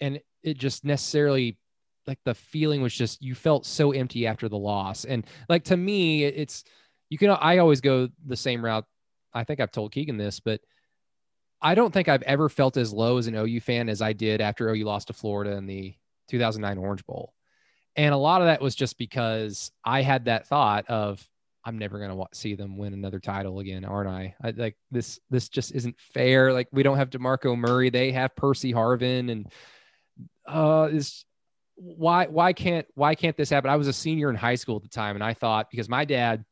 and 0.00 0.20
it 0.42 0.58
just 0.58 0.84
necessarily 0.84 1.58
like 2.06 2.18
the 2.24 2.34
feeling 2.34 2.82
was 2.82 2.94
just 2.94 3.20
you 3.22 3.34
felt 3.34 3.66
so 3.66 3.92
empty 3.92 4.26
after 4.26 4.48
the 4.48 4.56
loss 4.56 5.04
and 5.04 5.26
like 5.48 5.64
to 5.64 5.76
me 5.76 6.24
it's 6.24 6.64
you 7.10 7.18
can 7.18 7.30
i 7.30 7.58
always 7.58 7.80
go 7.80 8.08
the 8.26 8.36
same 8.36 8.64
route 8.64 8.84
i 9.34 9.44
think 9.44 9.60
i've 9.60 9.72
told 9.72 9.92
keegan 9.92 10.16
this 10.16 10.40
but 10.40 10.60
i 11.60 11.74
don't 11.74 11.92
think 11.92 12.08
i've 12.08 12.22
ever 12.22 12.48
felt 12.48 12.76
as 12.76 12.92
low 12.92 13.18
as 13.18 13.26
an 13.26 13.34
ou 13.36 13.60
fan 13.60 13.88
as 13.88 14.02
i 14.02 14.12
did 14.12 14.40
after 14.40 14.68
ou 14.68 14.84
lost 14.84 15.08
to 15.08 15.12
florida 15.12 15.52
in 15.52 15.66
the 15.66 15.94
2009 16.28 16.78
orange 16.78 17.04
bowl 17.06 17.32
and 17.96 18.12
a 18.12 18.18
lot 18.18 18.40
of 18.40 18.46
that 18.46 18.60
was 18.60 18.74
just 18.74 18.98
because 18.98 19.70
i 19.84 20.02
had 20.02 20.26
that 20.26 20.46
thought 20.46 20.88
of 20.88 21.26
I'm 21.66 21.78
never 21.78 21.98
gonna 21.98 22.24
see 22.32 22.54
them 22.54 22.78
win 22.78 22.94
another 22.94 23.18
title 23.18 23.58
again, 23.58 23.84
aren't 23.84 24.08
I? 24.08 24.36
I? 24.40 24.50
Like 24.50 24.76
this, 24.92 25.18
this 25.30 25.48
just 25.48 25.72
isn't 25.72 25.98
fair. 25.98 26.52
Like 26.52 26.68
we 26.70 26.84
don't 26.84 26.96
have 26.96 27.10
Demarco 27.10 27.58
Murray, 27.58 27.90
they 27.90 28.12
have 28.12 28.36
Percy 28.36 28.72
Harvin, 28.72 29.32
and 29.32 29.52
uh, 30.46 30.88
is 30.92 31.24
why 31.74 32.26
why 32.26 32.52
can't 32.52 32.86
why 32.94 33.16
can't 33.16 33.36
this 33.36 33.50
happen? 33.50 33.68
I 33.68 33.76
was 33.76 33.88
a 33.88 33.92
senior 33.92 34.30
in 34.30 34.36
high 34.36 34.54
school 34.54 34.76
at 34.76 34.82
the 34.82 34.88
time, 34.88 35.16
and 35.16 35.24
I 35.24 35.34
thought 35.34 35.68
because 35.68 35.88
my 35.88 36.04
dad, 36.04 36.44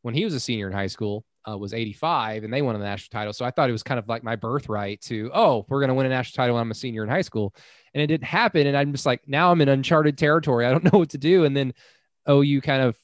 when 0.00 0.14
he 0.14 0.24
was 0.24 0.32
a 0.32 0.40
senior 0.40 0.68
in 0.68 0.72
high 0.72 0.86
school, 0.86 1.26
uh, 1.48 1.56
was 1.56 1.74
85, 1.74 2.44
and 2.44 2.52
they 2.52 2.62
won 2.62 2.78
the 2.78 2.84
national 2.84 3.18
title, 3.18 3.32
so 3.32 3.44
I 3.44 3.50
thought 3.50 3.68
it 3.68 3.72
was 3.72 3.82
kind 3.82 3.98
of 3.98 4.08
like 4.08 4.22
my 4.22 4.36
birthright 4.36 5.00
to 5.02 5.30
oh, 5.34 5.66
we're 5.68 5.80
gonna 5.80 5.94
win 5.94 6.06
a 6.06 6.10
national 6.10 6.42
title 6.42 6.54
when 6.54 6.62
I'm 6.62 6.70
a 6.70 6.74
senior 6.74 7.02
in 7.02 7.08
high 7.08 7.22
school, 7.22 7.54
and 7.94 8.02
it 8.02 8.06
didn't 8.06 8.24
happen, 8.24 8.66
and 8.66 8.76
I'm 8.76 8.92
just 8.92 9.06
like 9.06 9.26
now 9.28 9.50
I'm 9.50 9.60
in 9.60 9.68
uncharted 9.68 10.18
territory. 10.18 10.66
I 10.66 10.70
don't 10.70 10.84
know 10.92 10.98
what 10.98 11.10
to 11.10 11.18
do, 11.18 11.44
and 11.44 11.56
then 11.56 11.74
OU 12.28 12.60
kind 12.60 12.82
of 12.82 12.96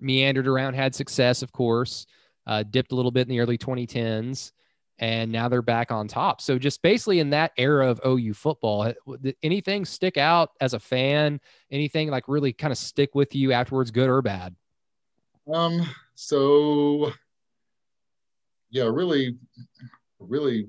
meandered 0.00 0.48
around, 0.48 0.74
had 0.74 0.94
success, 0.94 1.42
of 1.42 1.52
course, 1.52 2.06
uh, 2.46 2.62
dipped 2.64 2.92
a 2.92 2.94
little 2.94 3.10
bit 3.10 3.22
in 3.22 3.28
the 3.28 3.40
early 3.40 3.56
2010s, 3.56 4.52
and 4.98 5.30
now 5.30 5.48
they're 5.48 5.62
back 5.62 5.90
on 5.92 6.08
top. 6.08 6.40
So 6.40 6.58
just 6.58 6.82
basically 6.82 7.20
in 7.20 7.30
that 7.30 7.52
era 7.56 7.88
of 7.88 8.00
OU 8.06 8.34
football, 8.34 8.92
anything 9.42 9.84
stick 9.84 10.16
out 10.16 10.50
as 10.60 10.74
a 10.74 10.80
fan? 10.80 11.40
Anything 11.70 12.08
like 12.10 12.28
really 12.28 12.52
kind 12.52 12.72
of 12.72 12.78
stick 12.78 13.14
with 13.14 13.34
you 13.34 13.52
afterwards, 13.52 13.90
good 13.90 14.08
or 14.08 14.22
bad? 14.22 14.54
Um. 15.52 15.88
So, 16.14 17.12
yeah, 18.72 18.84
really, 18.84 19.36
really. 20.18 20.66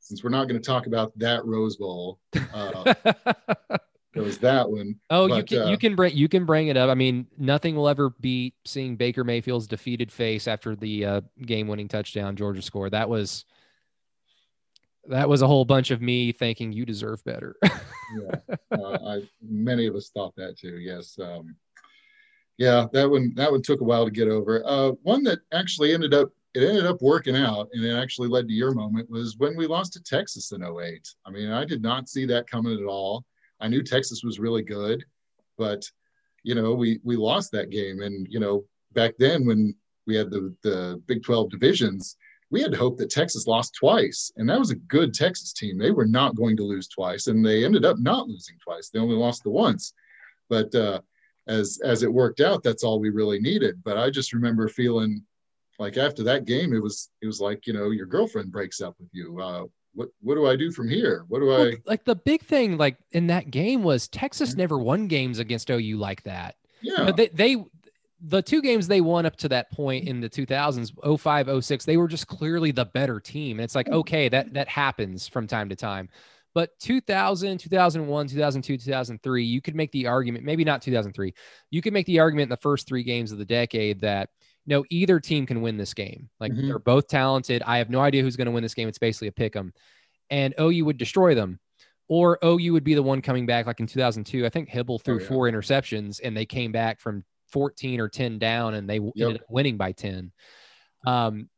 Since 0.00 0.24
we're 0.24 0.30
not 0.30 0.48
going 0.48 0.60
to 0.60 0.66
talk 0.66 0.86
about 0.86 1.16
that 1.18 1.44
Rose 1.44 1.76
Bowl, 1.76 2.18
uh, 2.54 2.94
there 4.14 4.22
was 4.22 4.38
that 4.38 4.68
one. 4.68 4.96
Oh, 5.10 5.28
But, 5.28 5.36
you 5.36 5.44
can 5.44 5.68
uh, 5.68 5.70
you 5.70 5.78
can 5.78 5.94
bring 5.94 6.16
you 6.16 6.28
can 6.28 6.46
bring 6.46 6.68
it 6.68 6.78
up. 6.78 6.88
I 6.88 6.94
mean, 6.94 7.26
nothing 7.36 7.76
will 7.76 7.88
ever 7.88 8.10
beat 8.20 8.54
seeing 8.64 8.96
Baker 8.96 9.22
Mayfield's 9.22 9.66
defeated 9.66 10.10
face 10.10 10.48
after 10.48 10.74
the 10.74 11.04
uh, 11.04 11.20
game-winning 11.42 11.88
touchdown 11.88 12.36
Georgia 12.36 12.62
scored. 12.62 12.92
That 12.92 13.10
was 13.10 13.44
that 15.08 15.28
was 15.28 15.42
a 15.42 15.46
whole 15.46 15.66
bunch 15.66 15.90
of 15.90 16.00
me 16.00 16.32
thinking 16.32 16.72
you 16.72 16.86
deserve 16.86 17.22
better. 17.24 17.56
yeah, 17.62 18.56
uh, 18.72 18.98
I, 19.06 19.28
many 19.42 19.86
of 19.86 19.94
us 19.94 20.08
thought 20.08 20.34
that 20.36 20.58
too. 20.58 20.78
Yes, 20.78 21.18
um, 21.20 21.54
yeah, 22.56 22.86
that 22.94 23.10
one 23.10 23.34
that 23.36 23.52
one 23.52 23.60
took 23.60 23.82
a 23.82 23.84
while 23.84 24.06
to 24.06 24.10
get 24.10 24.28
over. 24.28 24.62
Uh, 24.64 24.92
one 25.02 25.22
that 25.24 25.40
actually 25.52 25.92
ended 25.92 26.14
up 26.14 26.30
it 26.54 26.62
ended 26.62 26.86
up 26.86 27.02
working 27.02 27.36
out, 27.36 27.68
and 27.72 27.84
it 27.84 27.94
actually 27.94 28.28
led 28.28 28.48
to 28.48 28.54
your 28.54 28.72
moment 28.72 29.10
was 29.10 29.36
when 29.36 29.56
we 29.56 29.66
lost 29.66 29.92
to 29.92 30.02
Texas 30.02 30.52
in 30.52 30.62
08. 30.62 31.06
I 31.26 31.30
mean, 31.30 31.50
I 31.50 31.64
did 31.64 31.82
not 31.82 32.08
see 32.08 32.24
that 32.26 32.50
coming 32.50 32.78
at 32.78 32.86
all. 32.86 33.24
I 33.60 33.68
knew 33.68 33.82
Texas 33.82 34.22
was 34.24 34.38
really 34.38 34.62
good, 34.62 35.04
but 35.56 35.84
you 36.42 36.54
know, 36.54 36.72
we 36.72 37.00
we 37.04 37.16
lost 37.16 37.52
that 37.52 37.70
game, 37.70 38.00
and 38.00 38.26
you 38.30 38.40
know, 38.40 38.64
back 38.92 39.14
then 39.18 39.46
when 39.46 39.74
we 40.06 40.16
had 40.16 40.30
the 40.30 40.54
the 40.62 41.02
Big 41.06 41.22
12 41.22 41.50
divisions, 41.50 42.16
we 42.50 42.62
had 42.62 42.72
to 42.72 42.78
hope 42.78 42.96
that 42.98 43.10
Texas 43.10 43.46
lost 43.46 43.74
twice, 43.74 44.32
and 44.36 44.48
that 44.48 44.58
was 44.58 44.70
a 44.70 44.76
good 44.76 45.12
Texas 45.12 45.52
team. 45.52 45.76
They 45.76 45.90
were 45.90 46.06
not 46.06 46.36
going 46.36 46.56
to 46.56 46.64
lose 46.64 46.88
twice, 46.88 47.26
and 47.26 47.44
they 47.44 47.64
ended 47.64 47.84
up 47.84 47.98
not 47.98 48.28
losing 48.28 48.56
twice. 48.58 48.88
They 48.88 49.00
only 49.00 49.16
lost 49.16 49.42
the 49.42 49.50
once, 49.50 49.92
but 50.48 50.74
uh, 50.74 51.00
as 51.46 51.78
as 51.84 52.02
it 52.02 52.12
worked 52.12 52.40
out, 52.40 52.62
that's 52.62 52.84
all 52.84 53.00
we 53.00 53.10
really 53.10 53.38
needed. 53.38 53.82
But 53.84 53.98
I 53.98 54.08
just 54.08 54.32
remember 54.32 54.68
feeling 54.68 55.22
like 55.78 55.96
after 55.96 56.22
that 56.24 56.44
game, 56.44 56.72
it 56.72 56.82
was 56.82 57.10
it 57.22 57.26
was 57.26 57.40
like 57.40 57.66
you 57.66 57.72
know 57.72 57.90
your 57.90 58.06
girlfriend 58.06 58.50
breaks 58.52 58.80
up 58.80 58.96
with 58.98 59.08
you. 59.12 59.40
Uh, 59.40 59.64
what 59.94 60.08
what 60.20 60.34
do 60.34 60.46
I 60.46 60.56
do 60.56 60.70
from 60.72 60.88
here? 60.88 61.24
What 61.28 61.40
do 61.40 61.52
Well, 61.54 61.68
I? 61.70 61.76
like 61.86 62.04
the 62.04 62.16
big 62.16 62.42
thing, 62.44 62.76
like 62.76 62.96
in 63.12 63.26
that 63.28 63.50
game, 63.50 63.82
was 63.82 64.08
Texas 64.08 64.56
never 64.56 64.78
won 64.78 65.08
games 65.08 65.38
against 65.38 65.70
OU 65.70 65.96
like 65.98 66.22
that. 66.24 66.56
You 66.82 66.90
Yeah, 66.92 67.04
know, 67.06 67.12
they, 67.12 67.28
they 67.28 67.56
the 68.20 68.42
two 68.42 68.60
games 68.62 68.88
they 68.88 69.00
won 69.00 69.26
up 69.26 69.36
to 69.36 69.48
that 69.48 69.70
point 69.70 70.08
in 70.08 70.20
the 70.20 70.28
2000s 70.28 70.92
05 71.20 71.64
06 71.64 71.84
they 71.84 71.96
were 71.96 72.08
just 72.08 72.26
clearly 72.26 72.72
the 72.72 72.84
better 72.84 73.20
team 73.20 73.58
and 73.58 73.64
it's 73.64 73.76
like 73.76 73.88
okay 73.90 74.28
that 74.28 74.52
that 74.54 74.66
happens 74.68 75.28
from 75.28 75.46
time 75.46 75.68
to 75.68 75.76
time 75.76 76.08
but 76.54 76.76
2000 76.80 77.58
2001 77.58 78.26
2002 78.26 78.76
2003 78.76 79.44
you 79.44 79.60
could 79.60 79.76
make 79.76 79.92
the 79.92 80.08
argument 80.08 80.44
maybe 80.44 80.64
not 80.64 80.82
2003 80.82 81.32
you 81.70 81.80
could 81.80 81.92
make 81.92 82.06
the 82.06 82.18
argument 82.18 82.44
in 82.44 82.48
the 82.50 82.56
first 82.56 82.88
three 82.88 83.04
games 83.04 83.30
of 83.30 83.38
the 83.38 83.44
decade 83.44 84.00
that 84.00 84.30
no 84.68 84.84
either 84.90 85.18
team 85.18 85.46
can 85.46 85.60
win 85.62 85.76
this 85.76 85.94
game. 85.94 86.28
Like 86.38 86.52
Mhm. 86.52 86.68
they're 86.68 86.78
both 86.78 87.08
talented. 87.08 87.62
I 87.66 87.78
have 87.78 87.90
no 87.90 88.00
idea 88.00 88.22
who's 88.22 88.36
going 88.36 88.46
to 88.46 88.52
win 88.52 88.62
this 88.62 88.74
game. 88.74 88.86
It's 88.86 88.98
basically 88.98 89.28
a 89.28 89.32
pick 89.32 89.56
'em. 89.56 89.72
And 90.30 90.54
OU 90.60 90.84
would 90.84 90.98
destroy 90.98 91.34
them. 91.34 91.58
Or 92.06 92.38
OU 92.44 92.72
would 92.74 92.84
be 92.84 92.94
the 92.94 93.02
one 93.02 93.20
coming 93.22 93.46
back 93.46 93.66
like 93.66 93.80
in 93.80 93.86
2002 93.86 94.46
I 94.46 94.50
think 94.50 94.68
Hybl 94.70 95.02
threw 95.02 95.16
Oh, 95.16 95.20
yeah. 95.20 95.26
four 95.28 95.50
interceptions 95.50 96.20
and 96.22 96.36
they 96.36 96.46
came 96.46 96.70
back 96.70 97.00
from 97.00 97.24
14 97.50 97.98
or 97.98 98.08
10 98.08 98.38
down 98.38 98.74
and 98.74 98.88
they 98.88 98.96
ended 98.98 99.36
up 99.36 99.46
winning 99.50 99.76
by 99.78 99.92
10 99.92 100.32
um 101.06 101.48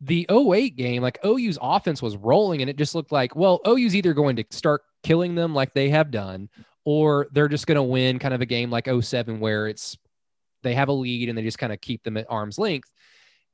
the 0.00 0.26
08 0.30 0.76
game 0.76 1.02
like 1.02 1.18
OU's 1.24 1.58
offense 1.60 2.02
was 2.02 2.16
rolling 2.16 2.60
and 2.60 2.68
it 2.70 2.76
just 2.76 2.94
looked 2.94 3.10
like 3.12 3.34
well 3.34 3.60
OU's 3.66 3.94
either 3.96 4.12
going 4.14 4.36
to 4.36 4.44
start 4.50 4.82
killing 5.02 5.34
them 5.34 5.54
like 5.54 5.72
they 5.72 5.88
have 5.88 6.10
done 6.10 6.48
or 6.84 7.26
they're 7.32 7.48
just 7.48 7.66
going 7.66 7.76
to 7.76 7.82
win 7.82 8.18
kind 8.18 8.34
of 8.34 8.40
a 8.40 8.46
game 8.46 8.70
like 8.70 8.86
07 9.00 9.40
where 9.40 9.66
it's 9.68 9.96
they 10.66 10.74
have 10.74 10.88
a 10.88 10.92
lead 10.92 11.28
and 11.28 11.36
they 11.36 11.42
just 11.42 11.58
kind 11.58 11.72
of 11.72 11.80
keep 11.80 12.02
them 12.02 12.16
at 12.16 12.26
arm's 12.28 12.58
length 12.58 12.90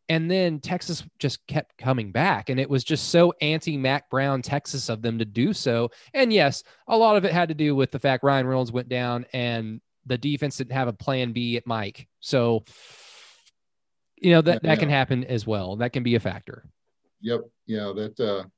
and 0.09 0.31
then 0.31 0.61
Texas 0.61 1.05
just 1.19 1.47
kept 1.47 1.79
coming 1.79 2.13
back. 2.13 2.49
And 2.49 2.59
it 2.59 2.69
was 2.69 2.85
just 2.85 3.11
so 3.11 3.33
anti 3.41 3.77
Mack 3.77 4.11
Brown, 4.11 4.43
Texas 4.43 4.89
of 4.89 5.03
them 5.03 5.19
to 5.19 5.25
do 5.25 5.53
so. 5.53 5.91
And 6.13 6.33
yes, 6.33 6.63
a 6.89 6.97
lot 6.97 7.17
of 7.17 7.25
it 7.25 7.33
had 7.33 7.49
to 7.49 7.55
do 7.55 7.75
with 7.75 7.91
the 7.91 7.99
fact 7.99 8.25
Ryan 8.25 8.47
Reynolds 8.47 8.73
went 8.73 8.89
down 8.89 9.27
and 9.33 9.81
the 10.07 10.19
defense 10.19 10.57
didn't 10.57 10.73
have 10.73 10.89
a 10.89 10.93
plan 10.93 11.33
B 11.33 11.57
at 11.57 11.67
Mike. 11.67 12.09
So, 12.21 12.65
you 14.17 14.33
know, 14.33 14.43
that, 14.43 14.63
that 14.65 14.81
can 14.81 14.89
happen 14.89 15.25
as 15.25 15.47
well. 15.47 15.77
That 15.77 15.93
can 15.93 16.03
be 16.03 16.17
a 16.17 16.21
factor. 16.21 16.65
Yep. 17.21 17.41
Yeah. 17.67 17.93
That. 17.95 18.21
Uh, 18.21 18.49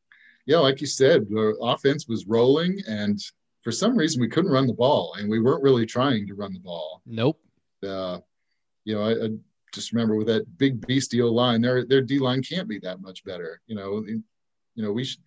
yeah, 0.47 0.59
like 0.59 0.83
you 0.83 0.87
said, 0.87 1.27
the 1.31 1.57
offense 1.63 2.07
was 2.07 2.27
rolling, 2.27 2.79
and 2.87 3.19
for 3.63 3.73
some 3.73 3.97
reason 3.97 4.21
we 4.21 4.29
couldn't 4.29 4.51
run 4.51 4.67
the 4.67 4.75
ball, 4.75 5.15
and 5.19 5.27
we 5.27 5.41
weren't 5.41 5.63
really 5.63 5.87
trying 5.87 6.27
to 6.27 6.35
run 6.35 6.53
the 6.53 6.61
ball. 6.61 7.01
Nope. 7.07 7.41
Uh, 7.83 8.19
you 8.85 8.95
know, 8.95 9.03
I, 9.03 9.27
I 9.27 9.29
just 9.75 9.93
remember 9.93 10.15
with 10.15 10.29
that 10.29 10.59
big 10.59 10.81
beastio 10.87 11.33
line, 11.33 11.61
their 11.61 11.85
their 11.85 12.03
D 12.03 12.19
line 12.19 12.43
can't 12.43 12.69
be 12.69 12.79
that 12.81 13.01
much 13.01 13.25
better. 13.25 13.61
You 13.67 13.77
know, 13.77 14.05
you 14.07 14.23
know 14.77 14.93
we 14.93 15.05
sh- 15.05 15.19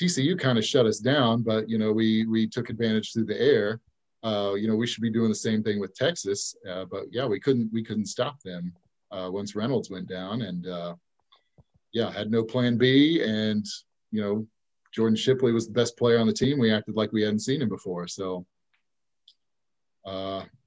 TCU 0.00 0.38
kind 0.38 0.58
of 0.58 0.64
shut 0.64 0.86
us 0.86 0.98
down, 0.98 1.42
but 1.42 1.68
you 1.68 1.78
know 1.78 1.92
we 1.92 2.26
we 2.26 2.48
took 2.48 2.70
advantage 2.70 3.12
through 3.12 3.26
the 3.26 3.40
air. 3.40 3.80
Uh, 4.22 4.54
you 4.54 4.66
know, 4.66 4.74
we 4.74 4.86
should 4.86 5.02
be 5.02 5.10
doing 5.10 5.28
the 5.28 5.34
same 5.34 5.62
thing 5.62 5.78
with 5.78 5.94
Texas, 5.94 6.56
uh, 6.68 6.86
but 6.86 7.04
yeah, 7.10 7.26
we 7.26 7.38
couldn't 7.38 7.70
we 7.72 7.84
couldn't 7.84 8.06
stop 8.06 8.40
them 8.42 8.72
uh, 9.12 9.28
once 9.30 9.54
Reynolds 9.54 9.90
went 9.90 10.08
down, 10.08 10.42
and 10.42 10.66
uh, 10.66 10.94
yeah, 11.92 12.10
had 12.10 12.30
no 12.30 12.42
plan 12.42 12.76
B, 12.76 13.22
and 13.22 13.64
you 14.10 14.22
know 14.22 14.46
Jordan 14.92 15.16
Shipley 15.16 15.52
was 15.52 15.66
the 15.66 15.74
best 15.74 15.96
player 15.96 16.18
on 16.18 16.26
the 16.26 16.32
team. 16.32 16.58
We 16.58 16.72
acted 16.72 16.96
like 16.96 17.12
we 17.12 17.22
hadn't 17.22 17.40
seen 17.40 17.62
him 17.62 17.68
before, 17.68 18.08
so. 18.08 18.44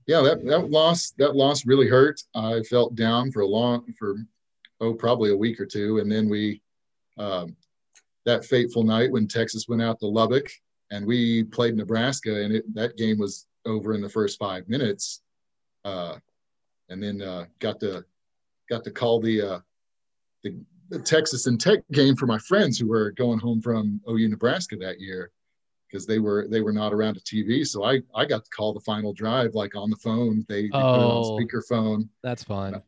Yeah, 0.07 0.21
that, 0.21 0.45
that 0.45 0.71
loss 0.71 1.11
that 1.17 1.35
loss 1.35 1.65
really 1.65 1.87
hurt. 1.87 2.21
I 2.33 2.61
felt 2.61 2.95
down 2.95 3.31
for 3.31 3.41
a 3.41 3.47
long 3.47 3.93
for 3.99 4.15
oh 4.79 4.93
probably 4.93 5.31
a 5.31 5.37
week 5.37 5.59
or 5.59 5.65
two, 5.65 5.99
and 5.99 6.09
then 6.09 6.29
we 6.29 6.61
um, 7.17 7.55
that 8.25 8.45
fateful 8.45 8.83
night 8.83 9.11
when 9.11 9.27
Texas 9.27 9.67
went 9.67 9.81
out 9.81 9.99
to 9.99 10.07
Lubbock 10.07 10.49
and 10.91 11.05
we 11.05 11.43
played 11.43 11.75
Nebraska, 11.75 12.41
and 12.41 12.55
it, 12.55 12.73
that 12.73 12.95
game 12.95 13.17
was 13.19 13.47
over 13.65 13.93
in 13.93 14.01
the 14.01 14.09
first 14.09 14.39
five 14.39 14.67
minutes, 14.69 15.21
uh, 15.83 16.15
and 16.87 17.03
then 17.03 17.21
uh, 17.21 17.45
got 17.59 17.79
to 17.81 18.05
got 18.69 18.85
to 18.85 18.91
call 18.91 19.19
the, 19.19 19.41
uh, 19.41 19.59
the 20.43 20.55
the 20.89 20.99
Texas 20.99 21.47
and 21.47 21.59
Tech 21.59 21.79
game 21.91 22.15
for 22.15 22.27
my 22.27 22.37
friends 22.37 22.79
who 22.79 22.87
were 22.87 23.11
going 23.11 23.39
home 23.39 23.61
from 23.61 23.99
OU 24.09 24.29
Nebraska 24.29 24.77
that 24.77 25.01
year 25.01 25.31
because 25.89 26.05
they 26.05 26.19
were 26.19 26.47
they 26.49 26.61
were 26.61 26.73
not 26.73 26.93
around 26.93 27.17
a 27.17 27.21
TV. 27.21 27.65
So 27.65 27.83
I 27.83 28.01
I 28.15 28.25
got 28.25 28.43
to 28.43 28.49
call 28.49 28.73
the 28.73 28.79
final 28.81 29.13
drive 29.13 29.53
like 29.55 29.75
on 29.75 29.89
the 29.89 29.95
phone. 29.97 30.45
They, 30.49 30.63
they 30.63 30.69
put 30.69 30.77
it 30.77 30.83
Oh. 30.83 31.35
on 31.35 31.41
speakerphone. 31.41 32.09
That's 32.23 32.43
fun. 32.43 32.81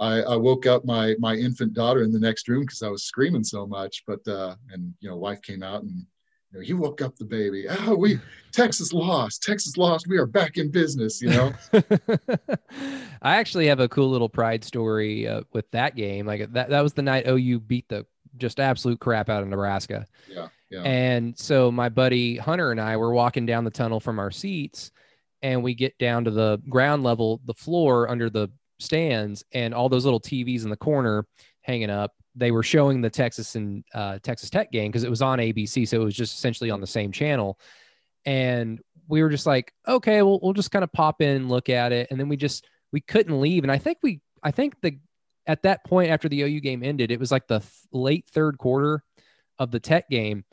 I, 0.00 0.22
I 0.22 0.36
woke 0.36 0.66
up 0.66 0.84
my 0.84 1.14
my 1.18 1.34
infant 1.34 1.72
daughter 1.74 2.02
in 2.02 2.10
the 2.12 2.18
next 2.18 2.48
room 2.48 2.62
because 2.62 2.82
I 2.82 2.88
was 2.88 3.04
screaming 3.04 3.44
so 3.44 3.66
much. 3.66 4.02
But 4.06 4.26
uh, 4.26 4.56
and 4.72 4.92
you 5.00 5.08
know, 5.08 5.16
wife 5.16 5.40
came 5.42 5.62
out 5.62 5.82
and 5.82 5.92
you 6.52 6.58
know, 6.58 6.60
you 6.60 6.76
woke 6.76 7.00
up 7.02 7.16
the 7.16 7.24
baby. 7.24 7.66
Oh, 7.68 7.94
we 7.94 8.18
Texas 8.52 8.92
lost. 8.92 9.42
Texas 9.42 9.76
lost. 9.76 10.06
We 10.08 10.18
are 10.18 10.26
back 10.26 10.56
in 10.56 10.70
business. 10.70 11.20
You 11.22 11.30
know. 11.30 11.52
I 13.22 13.36
actually 13.36 13.66
have 13.68 13.80
a 13.80 13.88
cool 13.88 14.10
little 14.10 14.28
pride 14.28 14.64
story 14.64 15.26
uh, 15.28 15.42
with 15.52 15.70
that 15.70 15.96
game. 15.96 16.26
Like 16.26 16.52
that, 16.52 16.70
that 16.70 16.80
was 16.80 16.92
the 16.92 17.02
night 17.02 17.26
OU 17.28 17.60
beat 17.60 17.88
the 17.88 18.04
just 18.36 18.58
absolute 18.60 18.98
crap 19.00 19.28
out 19.28 19.42
of 19.42 19.48
Nebraska. 19.48 20.06
yeah. 20.28 20.48
And 20.82 21.38
so 21.38 21.70
my 21.70 21.88
buddy 21.88 22.36
Hunter 22.36 22.70
and 22.70 22.80
I 22.80 22.96
were 22.96 23.12
walking 23.12 23.46
down 23.46 23.64
the 23.64 23.70
tunnel 23.70 24.00
from 24.00 24.18
our 24.18 24.30
seats 24.30 24.90
and 25.42 25.62
we 25.62 25.74
get 25.74 25.96
down 25.98 26.24
to 26.24 26.30
the 26.30 26.60
ground 26.68 27.02
level, 27.02 27.40
the 27.44 27.54
floor 27.54 28.08
under 28.08 28.30
the 28.30 28.48
stands 28.78 29.44
and 29.52 29.74
all 29.74 29.88
those 29.88 30.04
little 30.04 30.20
TVs 30.20 30.64
in 30.64 30.70
the 30.70 30.76
corner 30.76 31.26
hanging 31.62 31.90
up. 31.90 32.12
They 32.34 32.50
were 32.50 32.62
showing 32.62 33.00
the 33.00 33.10
Texas 33.10 33.54
and 33.54 33.84
uh, 33.94 34.18
Texas 34.22 34.50
Tech 34.50 34.72
game 34.72 34.90
because 34.90 35.04
it 35.04 35.10
was 35.10 35.22
on 35.22 35.38
ABC. 35.38 35.86
So 35.86 36.00
it 36.00 36.04
was 36.04 36.16
just 36.16 36.36
essentially 36.36 36.70
on 36.70 36.80
the 36.80 36.86
same 36.86 37.12
channel. 37.12 37.58
And 38.24 38.80
we 39.06 39.22
were 39.22 39.28
just 39.28 39.46
like, 39.46 39.72
okay, 39.86 40.22
well, 40.22 40.40
we'll 40.42 40.54
just 40.54 40.70
kind 40.70 40.82
of 40.82 40.92
pop 40.92 41.20
in 41.20 41.36
and 41.36 41.48
look 41.48 41.68
at 41.68 41.92
it. 41.92 42.08
And 42.10 42.18
then 42.18 42.28
we 42.28 42.36
just, 42.36 42.66
we 42.92 43.00
couldn't 43.00 43.40
leave. 43.40 43.64
And 43.64 43.70
I 43.70 43.78
think 43.78 43.98
we, 44.02 44.20
I 44.42 44.50
think 44.50 44.80
the 44.80 44.98
at 45.46 45.62
that 45.62 45.84
point 45.84 46.10
after 46.10 46.28
the 46.28 46.42
OU 46.42 46.60
game 46.60 46.82
ended, 46.82 47.10
it 47.10 47.20
was 47.20 47.30
like 47.30 47.46
the 47.46 47.60
th- 47.60 47.70
late 47.92 48.26
third 48.32 48.58
quarter 48.58 49.02
of 49.58 49.70
the 49.70 49.80
Tech 49.80 50.08
game, 50.08 50.44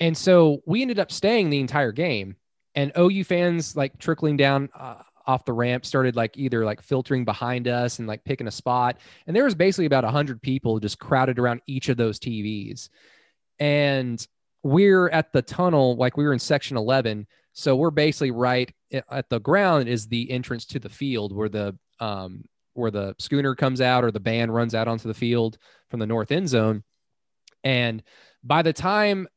and 0.00 0.16
so 0.16 0.62
we 0.66 0.82
ended 0.82 0.98
up 0.98 1.12
staying 1.12 1.50
the 1.50 1.60
entire 1.60 1.92
game. 1.92 2.36
And 2.74 2.92
OU 2.98 3.24
fans 3.24 3.76
like 3.76 3.98
trickling 3.98 4.36
down 4.36 4.70
uh, 4.74 5.02
off 5.26 5.44
the 5.44 5.52
ramp 5.52 5.84
started 5.84 6.16
like 6.16 6.36
either 6.36 6.64
like 6.64 6.82
filtering 6.82 7.24
behind 7.24 7.68
us 7.68 7.98
and 7.98 8.08
like 8.08 8.24
picking 8.24 8.46
a 8.46 8.50
spot. 8.50 8.96
And 9.26 9.36
there 9.36 9.44
was 9.44 9.54
basically 9.54 9.86
about 9.86 10.04
100 10.04 10.40
people 10.40 10.80
just 10.80 10.98
crowded 10.98 11.38
around 11.38 11.60
each 11.66 11.88
of 11.88 11.96
those 11.96 12.18
TVs. 12.18 12.88
And 13.58 14.24
we're 14.62 15.08
at 15.10 15.32
the 15.32 15.42
tunnel, 15.42 15.96
like 15.96 16.16
we 16.16 16.24
were 16.24 16.32
in 16.32 16.38
section 16.38 16.76
11. 16.76 17.26
So 17.52 17.76
we're 17.76 17.90
basically 17.90 18.30
right 18.30 18.72
at 19.10 19.28
the 19.28 19.40
ground 19.40 19.88
is 19.88 20.06
the 20.06 20.30
entrance 20.30 20.64
to 20.66 20.78
the 20.78 20.88
field 20.88 21.34
where 21.34 21.48
the, 21.48 21.76
um, 21.98 22.44
where 22.74 22.90
the 22.90 23.14
schooner 23.18 23.54
comes 23.54 23.80
out 23.80 24.04
or 24.04 24.10
the 24.10 24.20
band 24.20 24.54
runs 24.54 24.74
out 24.74 24.88
onto 24.88 25.08
the 25.08 25.14
field 25.14 25.58
from 25.90 26.00
the 26.00 26.06
north 26.06 26.30
end 26.30 26.48
zone. 26.48 26.84
And 27.64 28.02
by 28.42 28.62
the 28.62 28.72
time 28.72 29.28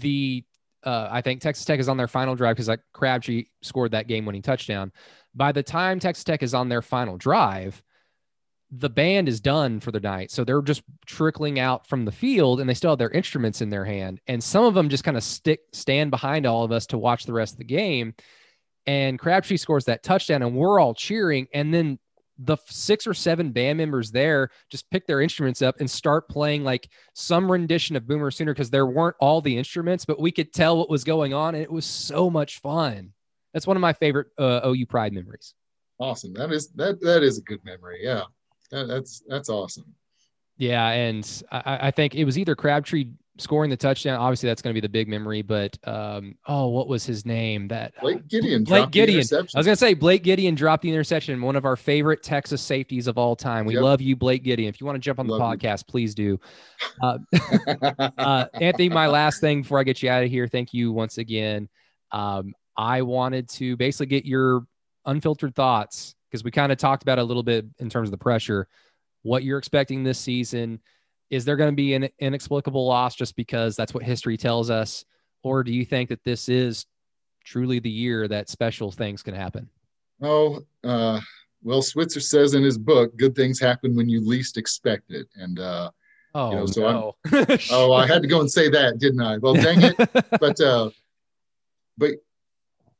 the 0.00 0.44
uh, 0.82 1.08
I 1.10 1.22
think 1.22 1.40
Texas 1.40 1.64
Tech 1.64 1.80
is 1.80 1.88
on 1.88 1.96
their 1.96 2.08
final 2.08 2.34
drive 2.34 2.56
because 2.56 2.68
like 2.68 2.80
Crabtree 2.92 3.46
scored 3.62 3.92
that 3.92 4.06
game 4.06 4.26
winning 4.26 4.42
touchdown. 4.42 4.92
By 5.34 5.50
the 5.52 5.62
time 5.62 5.98
Texas 5.98 6.24
Tech 6.24 6.42
is 6.42 6.54
on 6.54 6.68
their 6.68 6.82
final 6.82 7.16
drive, 7.16 7.82
the 8.70 8.90
band 8.90 9.28
is 9.28 9.40
done 9.40 9.80
for 9.80 9.92
the 9.92 10.00
night. 10.00 10.30
So 10.30 10.44
they're 10.44 10.60
just 10.60 10.82
trickling 11.06 11.58
out 11.58 11.86
from 11.86 12.04
the 12.04 12.12
field 12.12 12.60
and 12.60 12.68
they 12.68 12.74
still 12.74 12.90
have 12.90 12.98
their 12.98 13.10
instruments 13.10 13.60
in 13.60 13.70
their 13.70 13.84
hand. 13.84 14.20
And 14.26 14.42
some 14.42 14.64
of 14.64 14.74
them 14.74 14.88
just 14.88 15.04
kind 15.04 15.16
of 15.16 15.22
stick, 15.22 15.60
stand 15.72 16.10
behind 16.10 16.44
all 16.44 16.64
of 16.64 16.72
us 16.72 16.86
to 16.88 16.98
watch 16.98 17.24
the 17.24 17.32
rest 17.32 17.54
of 17.54 17.58
the 17.58 17.64
game. 17.64 18.14
And 18.86 19.18
Crabtree 19.18 19.56
scores 19.56 19.86
that 19.86 20.02
touchdown 20.02 20.42
and 20.42 20.54
we're 20.54 20.80
all 20.80 20.92
cheering. 20.94 21.46
And 21.54 21.72
then 21.72 21.98
the 22.38 22.56
six 22.66 23.06
or 23.06 23.14
seven 23.14 23.52
band 23.52 23.78
members 23.78 24.10
there 24.10 24.50
just 24.70 24.90
pick 24.90 25.06
their 25.06 25.20
instruments 25.20 25.62
up 25.62 25.76
and 25.78 25.88
start 25.88 26.28
playing 26.28 26.64
like 26.64 26.88
some 27.14 27.50
rendition 27.50 27.94
of 27.96 28.06
Boomer 28.06 28.30
Sooner 28.30 28.52
because 28.52 28.70
there 28.70 28.86
weren't 28.86 29.16
all 29.20 29.40
the 29.40 29.56
instruments, 29.56 30.04
but 30.04 30.20
we 30.20 30.32
could 30.32 30.52
tell 30.52 30.76
what 30.76 30.90
was 30.90 31.04
going 31.04 31.32
on. 31.32 31.54
And 31.54 31.62
it 31.62 31.70
was 31.70 31.84
so 31.84 32.28
much 32.28 32.60
fun. 32.60 33.12
That's 33.52 33.66
one 33.66 33.76
of 33.76 33.80
my 33.80 33.92
favorite 33.92 34.28
uh, 34.36 34.60
OU 34.66 34.86
Pride 34.86 35.12
memories. 35.12 35.54
Awesome. 35.98 36.34
That 36.34 36.50
is 36.50 36.72
that 36.72 37.00
that 37.02 37.22
is 37.22 37.38
a 37.38 37.42
good 37.42 37.64
memory. 37.64 38.00
Yeah, 38.02 38.22
that, 38.72 38.88
that's 38.88 39.22
that's 39.28 39.48
awesome. 39.48 39.94
Yeah, 40.56 40.88
and 40.88 41.42
I, 41.50 41.88
I 41.88 41.90
think 41.90 42.14
it 42.14 42.24
was 42.24 42.38
either 42.38 42.54
Crabtree 42.56 43.10
scoring 43.38 43.70
the 43.70 43.76
touchdown. 43.76 44.18
Obviously, 44.20 44.48
that's 44.48 44.62
going 44.62 44.72
to 44.72 44.80
be 44.80 44.84
the 44.84 44.88
big 44.88 45.08
memory. 45.08 45.42
But 45.42 45.76
um, 45.84 46.36
oh, 46.46 46.68
what 46.68 46.88
was 46.88 47.04
his 47.04 47.26
name? 47.26 47.68
That 47.68 47.92
Blake 48.00 48.26
Gideon. 48.28 48.64
Blake 48.64 48.90
Gideon. 48.90 49.24
I 49.32 49.40
was 49.42 49.52
going 49.52 49.64
to 49.64 49.76
say 49.76 49.94
Blake 49.94 50.22
Gideon 50.22 50.54
dropped 50.54 50.82
the 50.82 50.90
interception. 50.90 51.40
One 51.42 51.56
of 51.56 51.64
our 51.64 51.76
favorite 51.76 52.22
Texas 52.22 52.62
safeties 52.62 53.06
of 53.06 53.18
all 53.18 53.36
time. 53.36 53.66
We 53.66 53.74
yep. 53.74 53.82
love 53.82 54.00
you, 54.00 54.16
Blake 54.16 54.42
Gideon. 54.42 54.68
If 54.68 54.80
you 54.80 54.86
want 54.86 54.96
to 54.96 55.00
jump 55.00 55.18
on 55.18 55.26
the 55.26 55.36
love 55.36 55.58
podcast, 55.58 55.80
you. 55.80 55.90
please 55.90 56.14
do. 56.14 56.40
Uh, 57.02 57.18
uh, 58.18 58.46
Anthony, 58.54 58.88
my 58.88 59.06
last 59.06 59.40
thing 59.40 59.62
before 59.62 59.78
I 59.78 59.84
get 59.84 60.02
you 60.02 60.10
out 60.10 60.22
of 60.22 60.30
here. 60.30 60.46
Thank 60.46 60.74
you 60.74 60.92
once 60.92 61.18
again. 61.18 61.68
Um, 62.12 62.54
I 62.76 63.02
wanted 63.02 63.48
to 63.50 63.76
basically 63.76 64.06
get 64.06 64.24
your 64.24 64.66
unfiltered 65.06 65.54
thoughts 65.54 66.14
because 66.30 66.44
we 66.44 66.50
kind 66.50 66.72
of 66.72 66.78
talked 66.78 67.02
about 67.02 67.18
a 67.18 67.24
little 67.24 67.42
bit 67.42 67.64
in 67.78 67.88
terms 67.88 68.08
of 68.08 68.10
the 68.10 68.18
pressure. 68.18 68.68
What 69.22 69.44
you're 69.44 69.58
expecting 69.58 70.04
this 70.04 70.18
season 70.18 70.80
is 71.34 71.44
there 71.44 71.56
going 71.56 71.70
to 71.70 71.76
be 71.76 71.94
an 71.94 72.08
inexplicable 72.20 72.86
loss 72.86 73.16
just 73.16 73.34
because 73.34 73.74
that's 73.74 73.92
what 73.92 74.04
history 74.04 74.36
tells 74.36 74.70
us? 74.70 75.04
Or 75.42 75.64
do 75.64 75.72
you 75.72 75.84
think 75.84 76.08
that 76.10 76.22
this 76.22 76.48
is 76.48 76.86
truly 77.44 77.80
the 77.80 77.90
year 77.90 78.28
that 78.28 78.48
special 78.48 78.92
things 78.92 79.22
can 79.22 79.34
happen? 79.34 79.68
Oh, 80.22 80.60
uh, 80.84 81.20
well, 81.62 81.82
Switzer 81.82 82.20
says 82.20 82.54
in 82.54 82.62
his 82.62 82.78
book, 82.78 83.16
good 83.16 83.34
things 83.34 83.58
happen 83.58 83.96
when 83.96 84.08
you 84.08 84.24
least 84.24 84.56
expect 84.56 85.10
it. 85.10 85.26
And, 85.34 85.58
uh, 85.58 85.90
oh, 86.36 86.50
you 86.50 86.56
know, 86.56 86.66
so 86.66 87.14
no. 87.32 87.56
Oh, 87.70 87.92
I 87.92 88.06
had 88.06 88.22
to 88.22 88.28
go 88.28 88.40
and 88.40 88.50
say 88.50 88.68
that, 88.70 88.98
didn't 88.98 89.20
I? 89.20 89.38
Well, 89.38 89.54
dang 89.54 89.82
it. 89.82 89.96
but, 90.40 90.60
uh, 90.60 90.90
but 91.98 92.12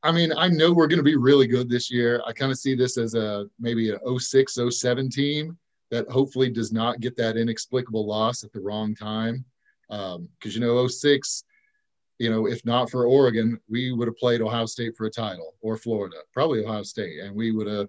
I 0.02 0.10
mean, 0.10 0.32
I 0.36 0.48
know 0.48 0.72
we're 0.72 0.88
going 0.88 0.98
to 0.98 1.04
be 1.04 1.16
really 1.16 1.46
good 1.46 1.70
this 1.70 1.88
year. 1.88 2.20
I 2.26 2.32
kind 2.32 2.50
of 2.50 2.58
see 2.58 2.74
this 2.74 2.98
as 2.98 3.14
a 3.14 3.46
maybe 3.60 3.90
a 3.90 3.98
06, 4.18 4.58
07 4.70 5.08
team 5.08 5.56
that 5.90 6.08
hopefully 6.10 6.50
does 6.50 6.72
not 6.72 7.00
get 7.00 7.16
that 7.16 7.36
inexplicable 7.36 8.06
loss 8.06 8.44
at 8.44 8.52
the 8.52 8.60
wrong 8.60 8.94
time. 8.94 9.44
Because, 9.88 10.16
um, 10.16 10.28
you 10.42 10.60
know, 10.60 10.86
06, 10.86 11.44
you 12.18 12.30
know, 12.30 12.46
if 12.46 12.64
not 12.64 12.90
for 12.90 13.06
Oregon, 13.06 13.58
we 13.68 13.92
would 13.92 14.08
have 14.08 14.16
played 14.16 14.40
Ohio 14.40 14.66
State 14.66 14.96
for 14.96 15.06
a 15.06 15.10
title 15.10 15.54
or 15.60 15.76
Florida, 15.76 16.16
probably 16.32 16.64
Ohio 16.64 16.82
State, 16.82 17.20
and 17.20 17.34
we 17.34 17.50
would 17.52 17.66
have 17.66 17.88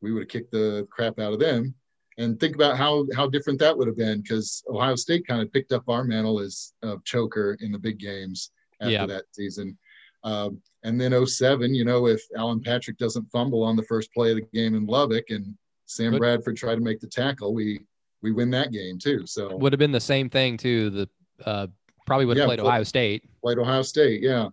we 0.00 0.12
would 0.12 0.22
have 0.22 0.28
kicked 0.28 0.52
the 0.52 0.86
crap 0.90 1.18
out 1.18 1.32
of 1.32 1.40
them. 1.40 1.74
And 2.18 2.38
think 2.38 2.54
about 2.54 2.76
how 2.76 3.06
how 3.14 3.28
different 3.28 3.58
that 3.60 3.76
would 3.76 3.88
have 3.88 3.96
been 3.96 4.22
because 4.22 4.62
Ohio 4.68 4.94
State 4.94 5.26
kind 5.26 5.42
of 5.42 5.52
picked 5.52 5.72
up 5.72 5.88
our 5.88 6.04
mantle 6.04 6.40
as 6.40 6.72
a 6.82 6.96
choker 7.04 7.56
in 7.60 7.72
the 7.72 7.78
big 7.78 7.98
games 7.98 8.52
after 8.80 8.92
yeah. 8.92 9.06
that 9.06 9.24
season. 9.32 9.76
Um, 10.22 10.60
and 10.84 11.00
then 11.00 11.26
07, 11.26 11.74
you 11.74 11.84
know, 11.84 12.06
if 12.06 12.22
Allen 12.36 12.60
Patrick 12.60 12.98
doesn't 12.98 13.30
fumble 13.30 13.62
on 13.62 13.76
the 13.76 13.82
first 13.82 14.12
play 14.12 14.30
of 14.30 14.36
the 14.36 14.46
game 14.54 14.74
in 14.74 14.86
Lubbock 14.86 15.30
and 15.30 15.54
Sam 15.94 16.12
Good. 16.12 16.18
Bradford 16.18 16.56
tried 16.56 16.76
to 16.76 16.80
make 16.80 17.00
the 17.00 17.06
tackle, 17.06 17.54
we 17.54 17.80
we 18.22 18.32
win 18.32 18.50
that 18.50 18.72
game 18.72 18.98
too. 18.98 19.26
So 19.26 19.56
would 19.56 19.72
have 19.72 19.78
been 19.78 19.92
the 19.92 20.00
same 20.00 20.28
thing 20.28 20.56
too. 20.56 20.90
The 20.90 21.08
uh, 21.44 21.66
probably 22.06 22.26
would 22.26 22.36
have 22.36 22.44
yeah, 22.44 22.48
played 22.48 22.60
Ohio 22.60 22.82
State. 22.82 23.24
Played 23.42 23.58
Ohio 23.58 23.82
State, 23.82 24.22
yeah. 24.22 24.48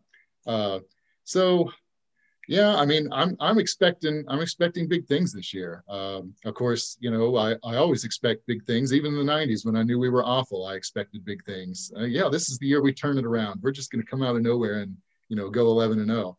Uh, 0.46 0.80
so 1.24 1.72
yeah, 2.48 2.76
I 2.76 2.86
mean, 2.86 3.08
I'm 3.12 3.38
I'm 3.40 3.60
expecting 3.60 4.26
I'm 4.28 4.42
expecting 4.42 4.88
big 4.88 5.08
things 5.08 5.32
this 5.32 5.54
year. 5.54 5.84
Um, 5.88 6.34
of 6.44 6.54
course, 6.54 6.98
you 7.00 7.10
know, 7.10 7.38
I, 7.38 7.54
I 7.64 7.78
always 7.78 8.04
expect 8.04 8.46
big 8.46 8.66
things. 8.66 8.94
Even 8.94 9.18
in 9.18 9.26
the 9.26 9.32
'90s, 9.32 9.66
when 9.66 9.76
I 9.76 9.84
knew 9.84 9.98
we 9.98 10.10
were 10.10 10.26
awful, 10.26 10.66
I 10.66 10.76
expected 10.76 11.24
big 11.24 11.44
things. 11.46 11.92
Uh, 11.98 12.04
yeah, 12.04 12.28
this 12.30 12.50
is 12.50 12.58
the 12.58 12.68
year 12.68 12.82
we 12.82 12.94
turn 12.94 13.18
it 13.18 13.26
around. 13.26 13.62
We're 13.62 13.72
just 13.72 13.92
going 13.92 14.04
to 14.04 14.10
come 14.10 14.22
out 14.22 14.36
of 14.36 14.42
nowhere 14.42 14.80
and 14.80 14.98
you 15.30 15.36
know 15.38 15.50
go 15.50 15.68
11 15.68 16.00
and 16.00 16.10
0. 16.10 16.38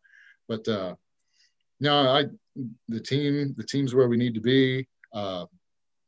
But 0.49 0.69
uh, 0.69 0.95
no, 1.81 2.11
I 2.11 2.25
the 2.89 3.01
team 3.01 3.55
the 3.57 3.65
team's 3.65 3.95
where 3.95 4.09
we 4.09 4.17
need 4.17 4.35
to 4.35 4.41
be. 4.41 4.87
Uh, 5.13 5.47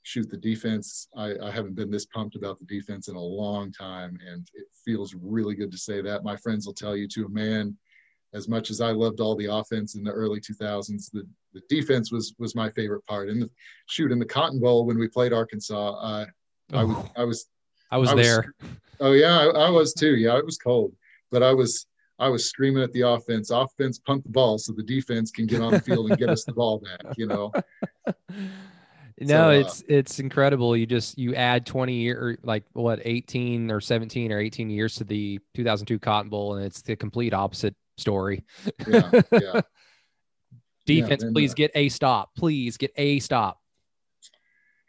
shoot 0.02 0.30
the 0.30 0.36
defense. 0.36 1.08
I, 1.16 1.34
I 1.42 1.50
haven't 1.50 1.74
been 1.74 1.90
this 1.90 2.06
pumped 2.06 2.36
about 2.36 2.58
the 2.58 2.66
defense 2.66 3.08
in 3.08 3.16
a 3.16 3.20
long 3.20 3.72
time, 3.72 4.18
and 4.26 4.48
it 4.54 4.66
feels 4.84 5.14
really 5.14 5.54
good 5.54 5.72
to 5.72 5.78
say 5.78 6.00
that. 6.02 6.24
My 6.24 6.36
friends 6.36 6.66
will 6.66 6.74
tell 6.74 6.96
you 6.96 7.08
to 7.08 7.26
a 7.26 7.28
man. 7.28 7.76
As 8.34 8.48
much 8.48 8.70
as 8.70 8.80
I 8.80 8.90
loved 8.90 9.20
all 9.20 9.36
the 9.36 9.46
offense 9.46 9.94
in 9.94 10.02
the 10.02 10.10
early 10.10 10.40
2000s, 10.40 11.10
the, 11.12 11.24
the 11.52 11.62
defense 11.68 12.10
was 12.10 12.34
was 12.38 12.56
my 12.56 12.68
favorite 12.70 13.06
part. 13.06 13.28
And 13.28 13.42
the 13.42 13.50
shoot 13.86 14.10
in 14.10 14.18
the 14.18 14.24
Cotton 14.24 14.60
Bowl 14.60 14.84
when 14.84 14.98
we 14.98 15.06
played 15.06 15.32
Arkansas, 15.32 15.92
uh, 15.92 16.26
oh, 16.72 16.78
I, 16.78 16.84
was, 16.84 16.96
I 17.16 17.24
was 17.24 17.46
I 17.92 17.98
was 17.98 18.10
I 18.10 18.14
there. 18.16 18.54
Was, 18.60 18.70
oh 19.00 19.12
yeah, 19.12 19.38
I, 19.38 19.66
I 19.66 19.70
was 19.70 19.94
too. 19.94 20.16
Yeah, 20.16 20.36
it 20.36 20.44
was 20.44 20.58
cold, 20.58 20.92
but 21.30 21.44
I 21.44 21.54
was 21.54 21.86
I 22.18 22.28
was 22.28 22.48
screaming 22.48 22.82
at 22.82 22.92
the 22.92 23.02
offense, 23.02 23.50
offense 23.50 23.98
punt 24.00 24.24
the 24.24 24.30
ball 24.30 24.58
so 24.58 24.72
the 24.72 24.82
defense 24.82 25.30
can 25.30 25.46
get 25.46 25.60
on 25.60 25.72
the 25.72 25.80
field 25.80 26.10
and 26.10 26.18
get 26.18 26.28
us 26.28 26.44
the 26.44 26.52
ball 26.52 26.78
back, 26.78 27.16
you 27.16 27.26
know. 27.26 27.52
No, 29.20 29.26
so, 29.26 29.48
uh, 29.48 29.50
it's 29.50 29.80
uh, 29.80 29.84
it's 29.88 30.18
incredible. 30.18 30.76
You 30.76 30.86
just 30.86 31.18
you 31.18 31.34
add 31.34 31.66
20 31.66 31.94
year 31.94 32.38
like 32.42 32.64
what 32.72 33.00
18 33.04 33.70
or 33.70 33.80
17 33.80 34.32
or 34.32 34.40
18 34.40 34.70
years 34.70 34.96
to 34.96 35.04
the 35.04 35.38
2002 35.54 35.98
Cotton 36.00 36.30
Bowl 36.30 36.56
and 36.56 36.64
it's 36.64 36.82
the 36.82 36.96
complete 36.96 37.32
opposite 37.32 37.76
story. 37.96 38.44
Yeah, 38.86 39.10
yeah. 39.32 39.60
Defense, 40.86 41.22
yeah, 41.22 41.30
please 41.32 41.52
uh, 41.52 41.54
get 41.54 41.70
a 41.74 41.88
stop. 41.88 42.34
Please 42.36 42.76
get 42.76 42.92
a 42.96 43.18
stop. 43.20 43.60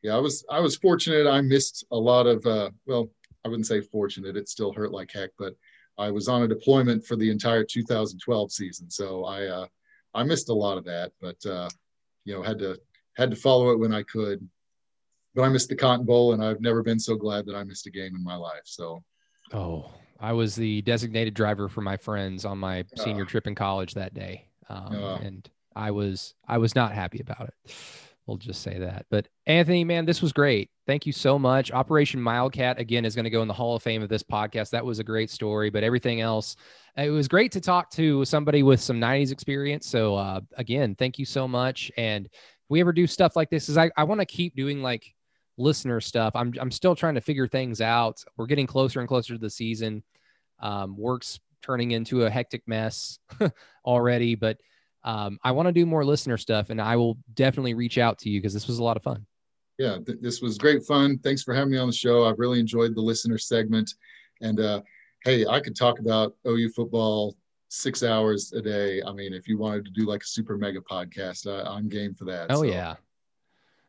Yeah, 0.01 0.15
I 0.15 0.19
was 0.19 0.43
I 0.49 0.59
was 0.59 0.75
fortunate. 0.75 1.27
I 1.27 1.41
missed 1.41 1.85
a 1.91 1.97
lot 1.97 2.25
of 2.25 2.45
uh 2.45 2.71
well, 2.87 3.09
I 3.45 3.47
wouldn't 3.47 3.67
say 3.67 3.79
fortunate. 3.79 4.35
It 4.35 4.49
still 4.49 4.73
hurt 4.73 4.91
like 4.91 5.11
heck, 5.11 5.29
but 5.37 5.53
I 5.97 6.11
was 6.11 6.27
on 6.27 6.41
a 6.41 6.47
deployment 6.47 7.05
for 7.05 7.15
the 7.15 7.29
entire 7.29 7.63
2012 7.63 8.51
season, 8.51 8.89
so 8.89 9.23
I 9.23 9.45
uh, 9.45 9.67
I 10.13 10.23
missed 10.23 10.49
a 10.49 10.53
lot 10.53 10.77
of 10.77 10.85
that, 10.85 11.11
but 11.21 11.45
uh, 11.45 11.69
you 12.25 12.33
know 12.33 12.41
had 12.41 12.59
to 12.59 12.77
had 13.15 13.29
to 13.31 13.35
follow 13.35 13.71
it 13.71 13.79
when 13.79 13.93
I 13.93 14.03
could. 14.03 14.47
But 15.33 15.43
I 15.43 15.49
missed 15.49 15.69
the 15.69 15.75
Cotton 15.75 16.05
Bowl, 16.05 16.33
and 16.33 16.43
I've 16.43 16.61
never 16.61 16.81
been 16.81 16.99
so 16.99 17.15
glad 17.15 17.45
that 17.47 17.55
I 17.55 17.63
missed 17.63 17.87
a 17.87 17.91
game 17.91 18.15
in 18.15 18.23
my 18.23 18.35
life. 18.35 18.61
So, 18.63 19.03
oh, 19.51 19.91
I 20.19 20.31
was 20.31 20.55
the 20.55 20.81
designated 20.83 21.33
driver 21.33 21.67
for 21.67 21.81
my 21.81 21.97
friends 21.97 22.45
on 22.45 22.57
my 22.57 22.85
senior 22.95 23.23
uh, 23.23 23.27
trip 23.27 23.47
in 23.47 23.55
college 23.55 23.95
that 23.95 24.13
day, 24.13 24.47
um, 24.69 24.95
uh, 24.95 25.17
and 25.17 25.49
I 25.75 25.91
was 25.91 26.35
I 26.47 26.57
was 26.57 26.73
not 26.73 26.93
happy 26.93 27.19
about 27.19 27.49
it. 27.49 27.75
We'll 28.25 28.37
just 28.37 28.63
say 28.63 28.79
that. 28.79 29.05
But 29.11 29.27
Anthony, 29.45 29.83
man, 29.83 30.05
this 30.05 30.21
was 30.21 30.33
great. 30.33 30.71
Thank 30.87 31.05
you 31.05 31.11
so 31.11 31.37
much. 31.37 31.71
Operation 31.71 32.23
Wildcat 32.23 32.79
again 32.79 33.05
is 33.05 33.13
going 33.13 33.25
to 33.25 33.29
go 33.29 33.43
in 33.43 33.47
the 33.47 33.53
Hall 33.53 33.75
of 33.75 33.83
Fame 33.83 34.01
of 34.01 34.09
this 34.09 34.23
podcast. 34.23 34.71
That 34.71 34.85
was 34.85 34.97
a 34.97 35.03
great 35.03 35.29
story, 35.29 35.69
but 35.69 35.83
everything 35.83 36.21
else, 36.21 36.55
it 36.97 37.11
was 37.11 37.27
great 37.27 37.51
to 37.51 37.61
talk 37.61 37.91
to 37.91 38.25
somebody 38.25 38.63
with 38.63 38.81
some 38.81 38.99
90s 38.99 39.31
experience. 39.31 39.85
So 39.87 40.15
uh, 40.15 40.41
again, 40.57 40.95
thank 40.95 41.19
you 41.19 41.25
so 41.25 41.47
much. 41.47 41.91
And 41.97 42.27
we 42.69 42.81
ever 42.81 42.93
do 42.93 43.07
stuff 43.07 43.35
like 43.35 43.49
this, 43.49 43.69
is 43.69 43.77
I, 43.77 43.91
I 43.95 44.03
want 44.03 44.21
to 44.21 44.25
keep 44.25 44.55
doing 44.55 44.81
like 44.81 45.13
listener 45.57 46.01
stuff. 46.01 46.33
I'm 46.35 46.53
I'm 46.59 46.71
still 46.71 46.95
trying 46.95 47.15
to 47.15 47.21
figure 47.21 47.47
things 47.47 47.81
out. 47.81 48.23
We're 48.37 48.47
getting 48.47 48.67
closer 48.67 48.99
and 48.99 49.07
closer 49.07 49.33
to 49.33 49.39
the 49.39 49.49
season. 49.49 50.03
Um, 50.59 50.97
work's 50.97 51.39
turning 51.61 51.91
into 51.91 52.25
a 52.25 52.29
hectic 52.29 52.63
mess 52.67 53.19
already, 53.85 54.35
but 54.35 54.57
um, 55.03 55.37
I 55.43 55.51
want 55.51 55.67
to 55.67 55.71
do 55.71 55.85
more 55.85 56.03
listener 56.03 56.37
stuff, 56.37 56.69
and 56.69 56.81
I 56.81 56.95
will 56.95 57.17
definitely 57.33 57.73
reach 57.73 57.97
out 57.97 58.19
to 58.19 58.29
you 58.29 58.39
because 58.39 58.53
this 58.53 58.67
was 58.67 58.79
a 58.79 58.83
lot 58.83 58.97
of 58.97 59.03
fun. 59.03 59.25
yeah, 59.77 59.97
th- 60.05 60.19
this 60.21 60.41
was 60.41 60.57
great 60.57 60.83
fun. 60.83 61.19
Thanks 61.19 61.43
for 61.43 61.53
having 61.53 61.71
me 61.71 61.77
on 61.77 61.87
the 61.87 61.93
show. 61.93 62.23
I 62.23 62.33
really 62.37 62.59
enjoyed 62.59 62.95
the 62.95 63.01
listener 63.01 63.37
segment. 63.37 63.93
And 64.41 64.59
uh, 64.59 64.81
hey, 65.23 65.45
I 65.45 65.59
could 65.59 65.75
talk 65.75 65.99
about 65.99 66.35
OU 66.47 66.69
football 66.69 67.35
six 67.75 68.03
hours 68.03 68.53
a 68.53 68.61
day. 68.61 69.01
I 69.05 69.11
mean, 69.11 69.33
if 69.33 69.47
you 69.47 69.57
wanted 69.57 69.85
to 69.85 69.91
do 69.91 70.05
like 70.05 70.23
a 70.23 70.27
super 70.27 70.57
mega 70.57 70.79
podcast, 70.79 71.47
I, 71.47 71.77
am 71.77 71.89
game 71.89 72.13
for 72.13 72.25
that. 72.25 72.47
Oh 72.49 72.61
so. 72.61 72.63
yeah, 72.63 72.95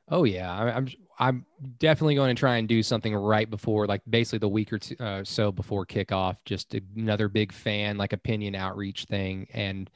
oh 0.09 0.25
yeah. 0.25 0.53
I, 0.53 0.77
I'm 0.77 0.89
I'm 1.19 1.47
definitely 1.79 2.15
going 2.15 2.35
to 2.35 2.39
try 2.39 2.57
and 2.57 2.69
do 2.69 2.83
something 2.83 3.15
right 3.15 3.49
before, 3.49 3.87
like 3.87 4.03
basically 4.09 4.41
the 4.41 4.49
week 4.49 4.73
or 4.73 4.79
two, 4.79 4.97
uh, 4.99 5.25
so 5.25 5.51
before 5.51 5.87
kickoff. 5.87 6.37
Just 6.45 6.75
another 6.97 7.29
big 7.29 7.53
fan 7.53 7.97
like 7.97 8.13
opinion 8.13 8.55
outreach 8.55 9.05
thing, 9.05 9.47
and 9.53 9.91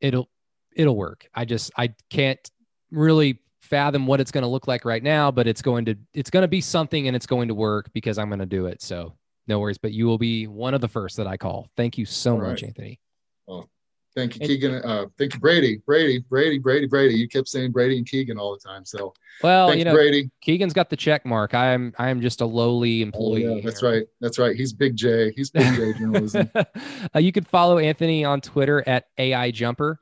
it'll 0.00 0.28
it'll 0.74 0.96
work. 0.96 1.28
I 1.34 1.44
just 1.44 1.70
I 1.76 1.94
can't 2.10 2.50
really 2.90 3.38
fathom 3.60 4.06
what 4.06 4.20
it's 4.20 4.30
going 4.30 4.42
to 4.42 4.48
look 4.48 4.66
like 4.66 4.84
right 4.84 5.02
now, 5.02 5.30
but 5.30 5.46
it's 5.46 5.62
going 5.62 5.84
to 5.86 5.96
it's 6.12 6.30
going 6.30 6.42
to 6.42 6.48
be 6.48 6.60
something 6.60 7.06
and 7.06 7.16
it's 7.16 7.26
going 7.26 7.48
to 7.48 7.54
work 7.54 7.90
because 7.92 8.18
I'm 8.18 8.28
going 8.28 8.40
to 8.40 8.46
do 8.46 8.66
it. 8.66 8.82
So 8.82 9.14
no 9.46 9.58
worries, 9.58 9.78
but 9.78 9.92
you 9.92 10.06
will 10.06 10.18
be 10.18 10.46
one 10.46 10.74
of 10.74 10.80
the 10.80 10.88
first 10.88 11.16
that 11.16 11.26
I 11.26 11.36
call. 11.36 11.68
Thank 11.76 11.98
you 11.98 12.06
so 12.06 12.32
All 12.32 12.38
much, 12.38 12.62
right. 12.62 12.68
Anthony. 12.68 13.00
Well, 13.46 13.68
thank 14.14 14.36
you, 14.36 14.40
and, 14.40 14.48
Keegan. 14.48 14.74
Uh, 14.84 15.06
thank 15.18 15.34
you, 15.34 15.40
Brady. 15.40 15.82
Brady, 15.86 16.18
Brady, 16.18 16.58
Brady, 16.58 16.86
Brady. 16.86 17.14
You 17.14 17.28
kept 17.28 17.48
saying 17.48 17.72
Brady 17.72 17.98
and 17.98 18.06
Keegan 18.06 18.38
all 18.38 18.52
the 18.52 18.60
time. 18.60 18.84
So 18.84 19.14
well, 19.42 19.74
you 19.74 19.84
know, 19.84 19.92
Brady. 19.92 20.30
Keegan's 20.40 20.72
got 20.72 20.90
the 20.90 20.96
check 20.96 21.26
mark. 21.26 21.54
I 21.54 21.72
am 21.72 21.94
I 21.98 22.10
am 22.10 22.20
just 22.20 22.40
a 22.40 22.46
lowly 22.46 23.02
employee. 23.02 23.46
Oh, 23.46 23.56
yeah, 23.56 23.60
that's 23.64 23.82
right. 23.82 24.06
That's 24.20 24.38
right. 24.38 24.56
He's 24.56 24.72
Big 24.72 24.96
J. 24.96 25.32
He's 25.36 25.50
Big 25.50 25.74
J 25.74 25.92
journalism. 25.98 26.50
uh, 26.54 27.18
you 27.18 27.32
could 27.32 27.46
follow 27.46 27.78
Anthony 27.78 28.24
on 28.24 28.40
Twitter 28.40 28.82
at 28.86 29.06
AI 29.18 29.50
Jumper 29.50 30.00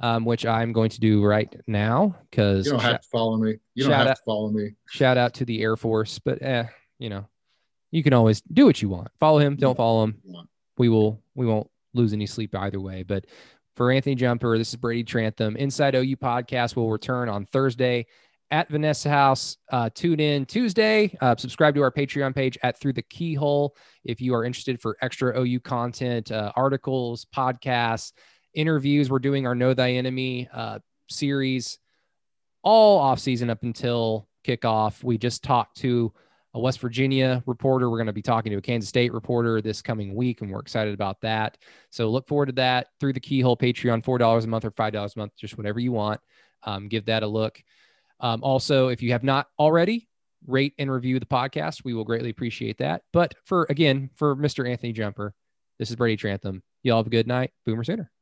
um, 0.00 0.24
which 0.24 0.44
I'm 0.44 0.72
going 0.72 0.90
to 0.90 1.00
do 1.00 1.24
right 1.24 1.54
now 1.66 2.16
because 2.30 2.66
you 2.66 2.72
don't 2.72 2.82
have 2.82 3.00
to 3.00 3.08
follow 3.08 3.36
me. 3.36 3.54
You 3.74 3.84
don't 3.84 3.92
have 3.92 4.08
out, 4.08 4.16
to 4.16 4.22
follow 4.24 4.50
me. 4.50 4.74
Shout 4.88 5.16
out 5.16 5.34
to 5.34 5.44
the 5.44 5.62
Air 5.62 5.76
Force, 5.76 6.18
but 6.18 6.42
eh, 6.42 6.64
you 6.98 7.08
know, 7.08 7.26
you 7.94 8.02
can 8.02 8.12
always 8.12 8.40
do 8.40 8.66
what 8.66 8.82
you 8.82 8.88
want. 8.88 9.08
Follow 9.20 9.38
him, 9.38 9.54
don't 9.54 9.76
follow 9.76 10.02
him. 10.02 10.20
We 10.76 10.88
will, 10.88 11.22
we 11.36 11.46
won't 11.46 11.70
lose 11.94 12.12
any 12.12 12.26
sleep 12.26 12.52
either 12.56 12.80
way. 12.80 13.04
But 13.04 13.26
for 13.76 13.92
Anthony 13.92 14.16
Jumper, 14.16 14.58
this 14.58 14.70
is 14.70 14.76
Brady 14.76 15.04
Trantham. 15.04 15.54
Inside 15.56 15.94
OU 15.94 16.16
podcast 16.16 16.74
will 16.74 16.90
return 16.90 17.28
on 17.28 17.46
Thursday 17.46 18.06
at 18.50 18.68
Vanessa 18.68 19.08
House. 19.08 19.58
Uh, 19.70 19.90
tune 19.94 20.18
in 20.18 20.44
Tuesday. 20.44 21.16
Uh, 21.20 21.36
subscribe 21.38 21.76
to 21.76 21.82
our 21.82 21.92
Patreon 21.92 22.34
page 22.34 22.58
at 22.64 22.80
Through 22.80 22.94
the 22.94 23.02
Keyhole 23.02 23.76
if 24.02 24.20
you 24.20 24.34
are 24.34 24.44
interested 24.44 24.82
for 24.82 24.96
extra 25.00 25.40
OU 25.40 25.60
content, 25.60 26.32
uh, 26.32 26.50
articles, 26.56 27.26
podcasts 27.34 28.10
interviews. 28.54 29.08
We're 29.08 29.20
doing 29.20 29.46
our 29.46 29.54
Know 29.54 29.72
Thy 29.72 29.92
Enemy 29.92 30.48
uh, 30.52 30.80
series 31.08 31.78
all 32.64 32.98
off 32.98 33.20
season 33.20 33.50
up 33.50 33.62
until 33.62 34.26
kickoff. 34.44 35.04
We 35.04 35.16
just 35.16 35.44
talked 35.44 35.76
to 35.78 36.12
a 36.54 36.60
West 36.60 36.80
Virginia 36.80 37.42
reporter. 37.46 37.90
We're 37.90 37.98
going 37.98 38.06
to 38.06 38.12
be 38.12 38.22
talking 38.22 38.52
to 38.52 38.58
a 38.58 38.62
Kansas 38.62 38.88
State 38.88 39.12
reporter 39.12 39.60
this 39.60 39.82
coming 39.82 40.14
week, 40.14 40.40
and 40.40 40.50
we're 40.50 40.60
excited 40.60 40.94
about 40.94 41.20
that. 41.22 41.58
So 41.90 42.08
look 42.08 42.28
forward 42.28 42.46
to 42.46 42.52
that 42.52 42.88
through 43.00 43.12
the 43.12 43.20
Keyhole 43.20 43.56
Patreon, 43.56 44.04
four 44.04 44.18
dollars 44.18 44.44
a 44.44 44.48
month 44.48 44.64
or 44.64 44.70
five 44.70 44.92
dollars 44.92 45.14
a 45.16 45.18
month, 45.18 45.32
just 45.36 45.58
whatever 45.58 45.80
you 45.80 45.92
want. 45.92 46.20
Um, 46.62 46.88
give 46.88 47.06
that 47.06 47.22
a 47.22 47.26
look. 47.26 47.60
Um, 48.20 48.42
also, 48.42 48.88
if 48.88 49.02
you 49.02 49.12
have 49.12 49.24
not 49.24 49.48
already, 49.58 50.08
rate 50.46 50.74
and 50.78 50.90
review 50.90 51.18
the 51.18 51.26
podcast. 51.26 51.84
We 51.84 51.94
will 51.94 52.04
greatly 52.04 52.30
appreciate 52.30 52.78
that. 52.78 53.02
But 53.12 53.34
for 53.44 53.66
again, 53.68 54.10
for 54.14 54.36
Mr. 54.36 54.68
Anthony 54.68 54.92
Jumper, 54.92 55.34
this 55.78 55.90
is 55.90 55.96
Brady 55.96 56.16
Trantham. 56.16 56.62
Y'all 56.82 56.98
have 56.98 57.06
a 57.06 57.10
good 57.10 57.26
night. 57.26 57.50
Boomer 57.66 57.84
Sooner. 57.84 58.13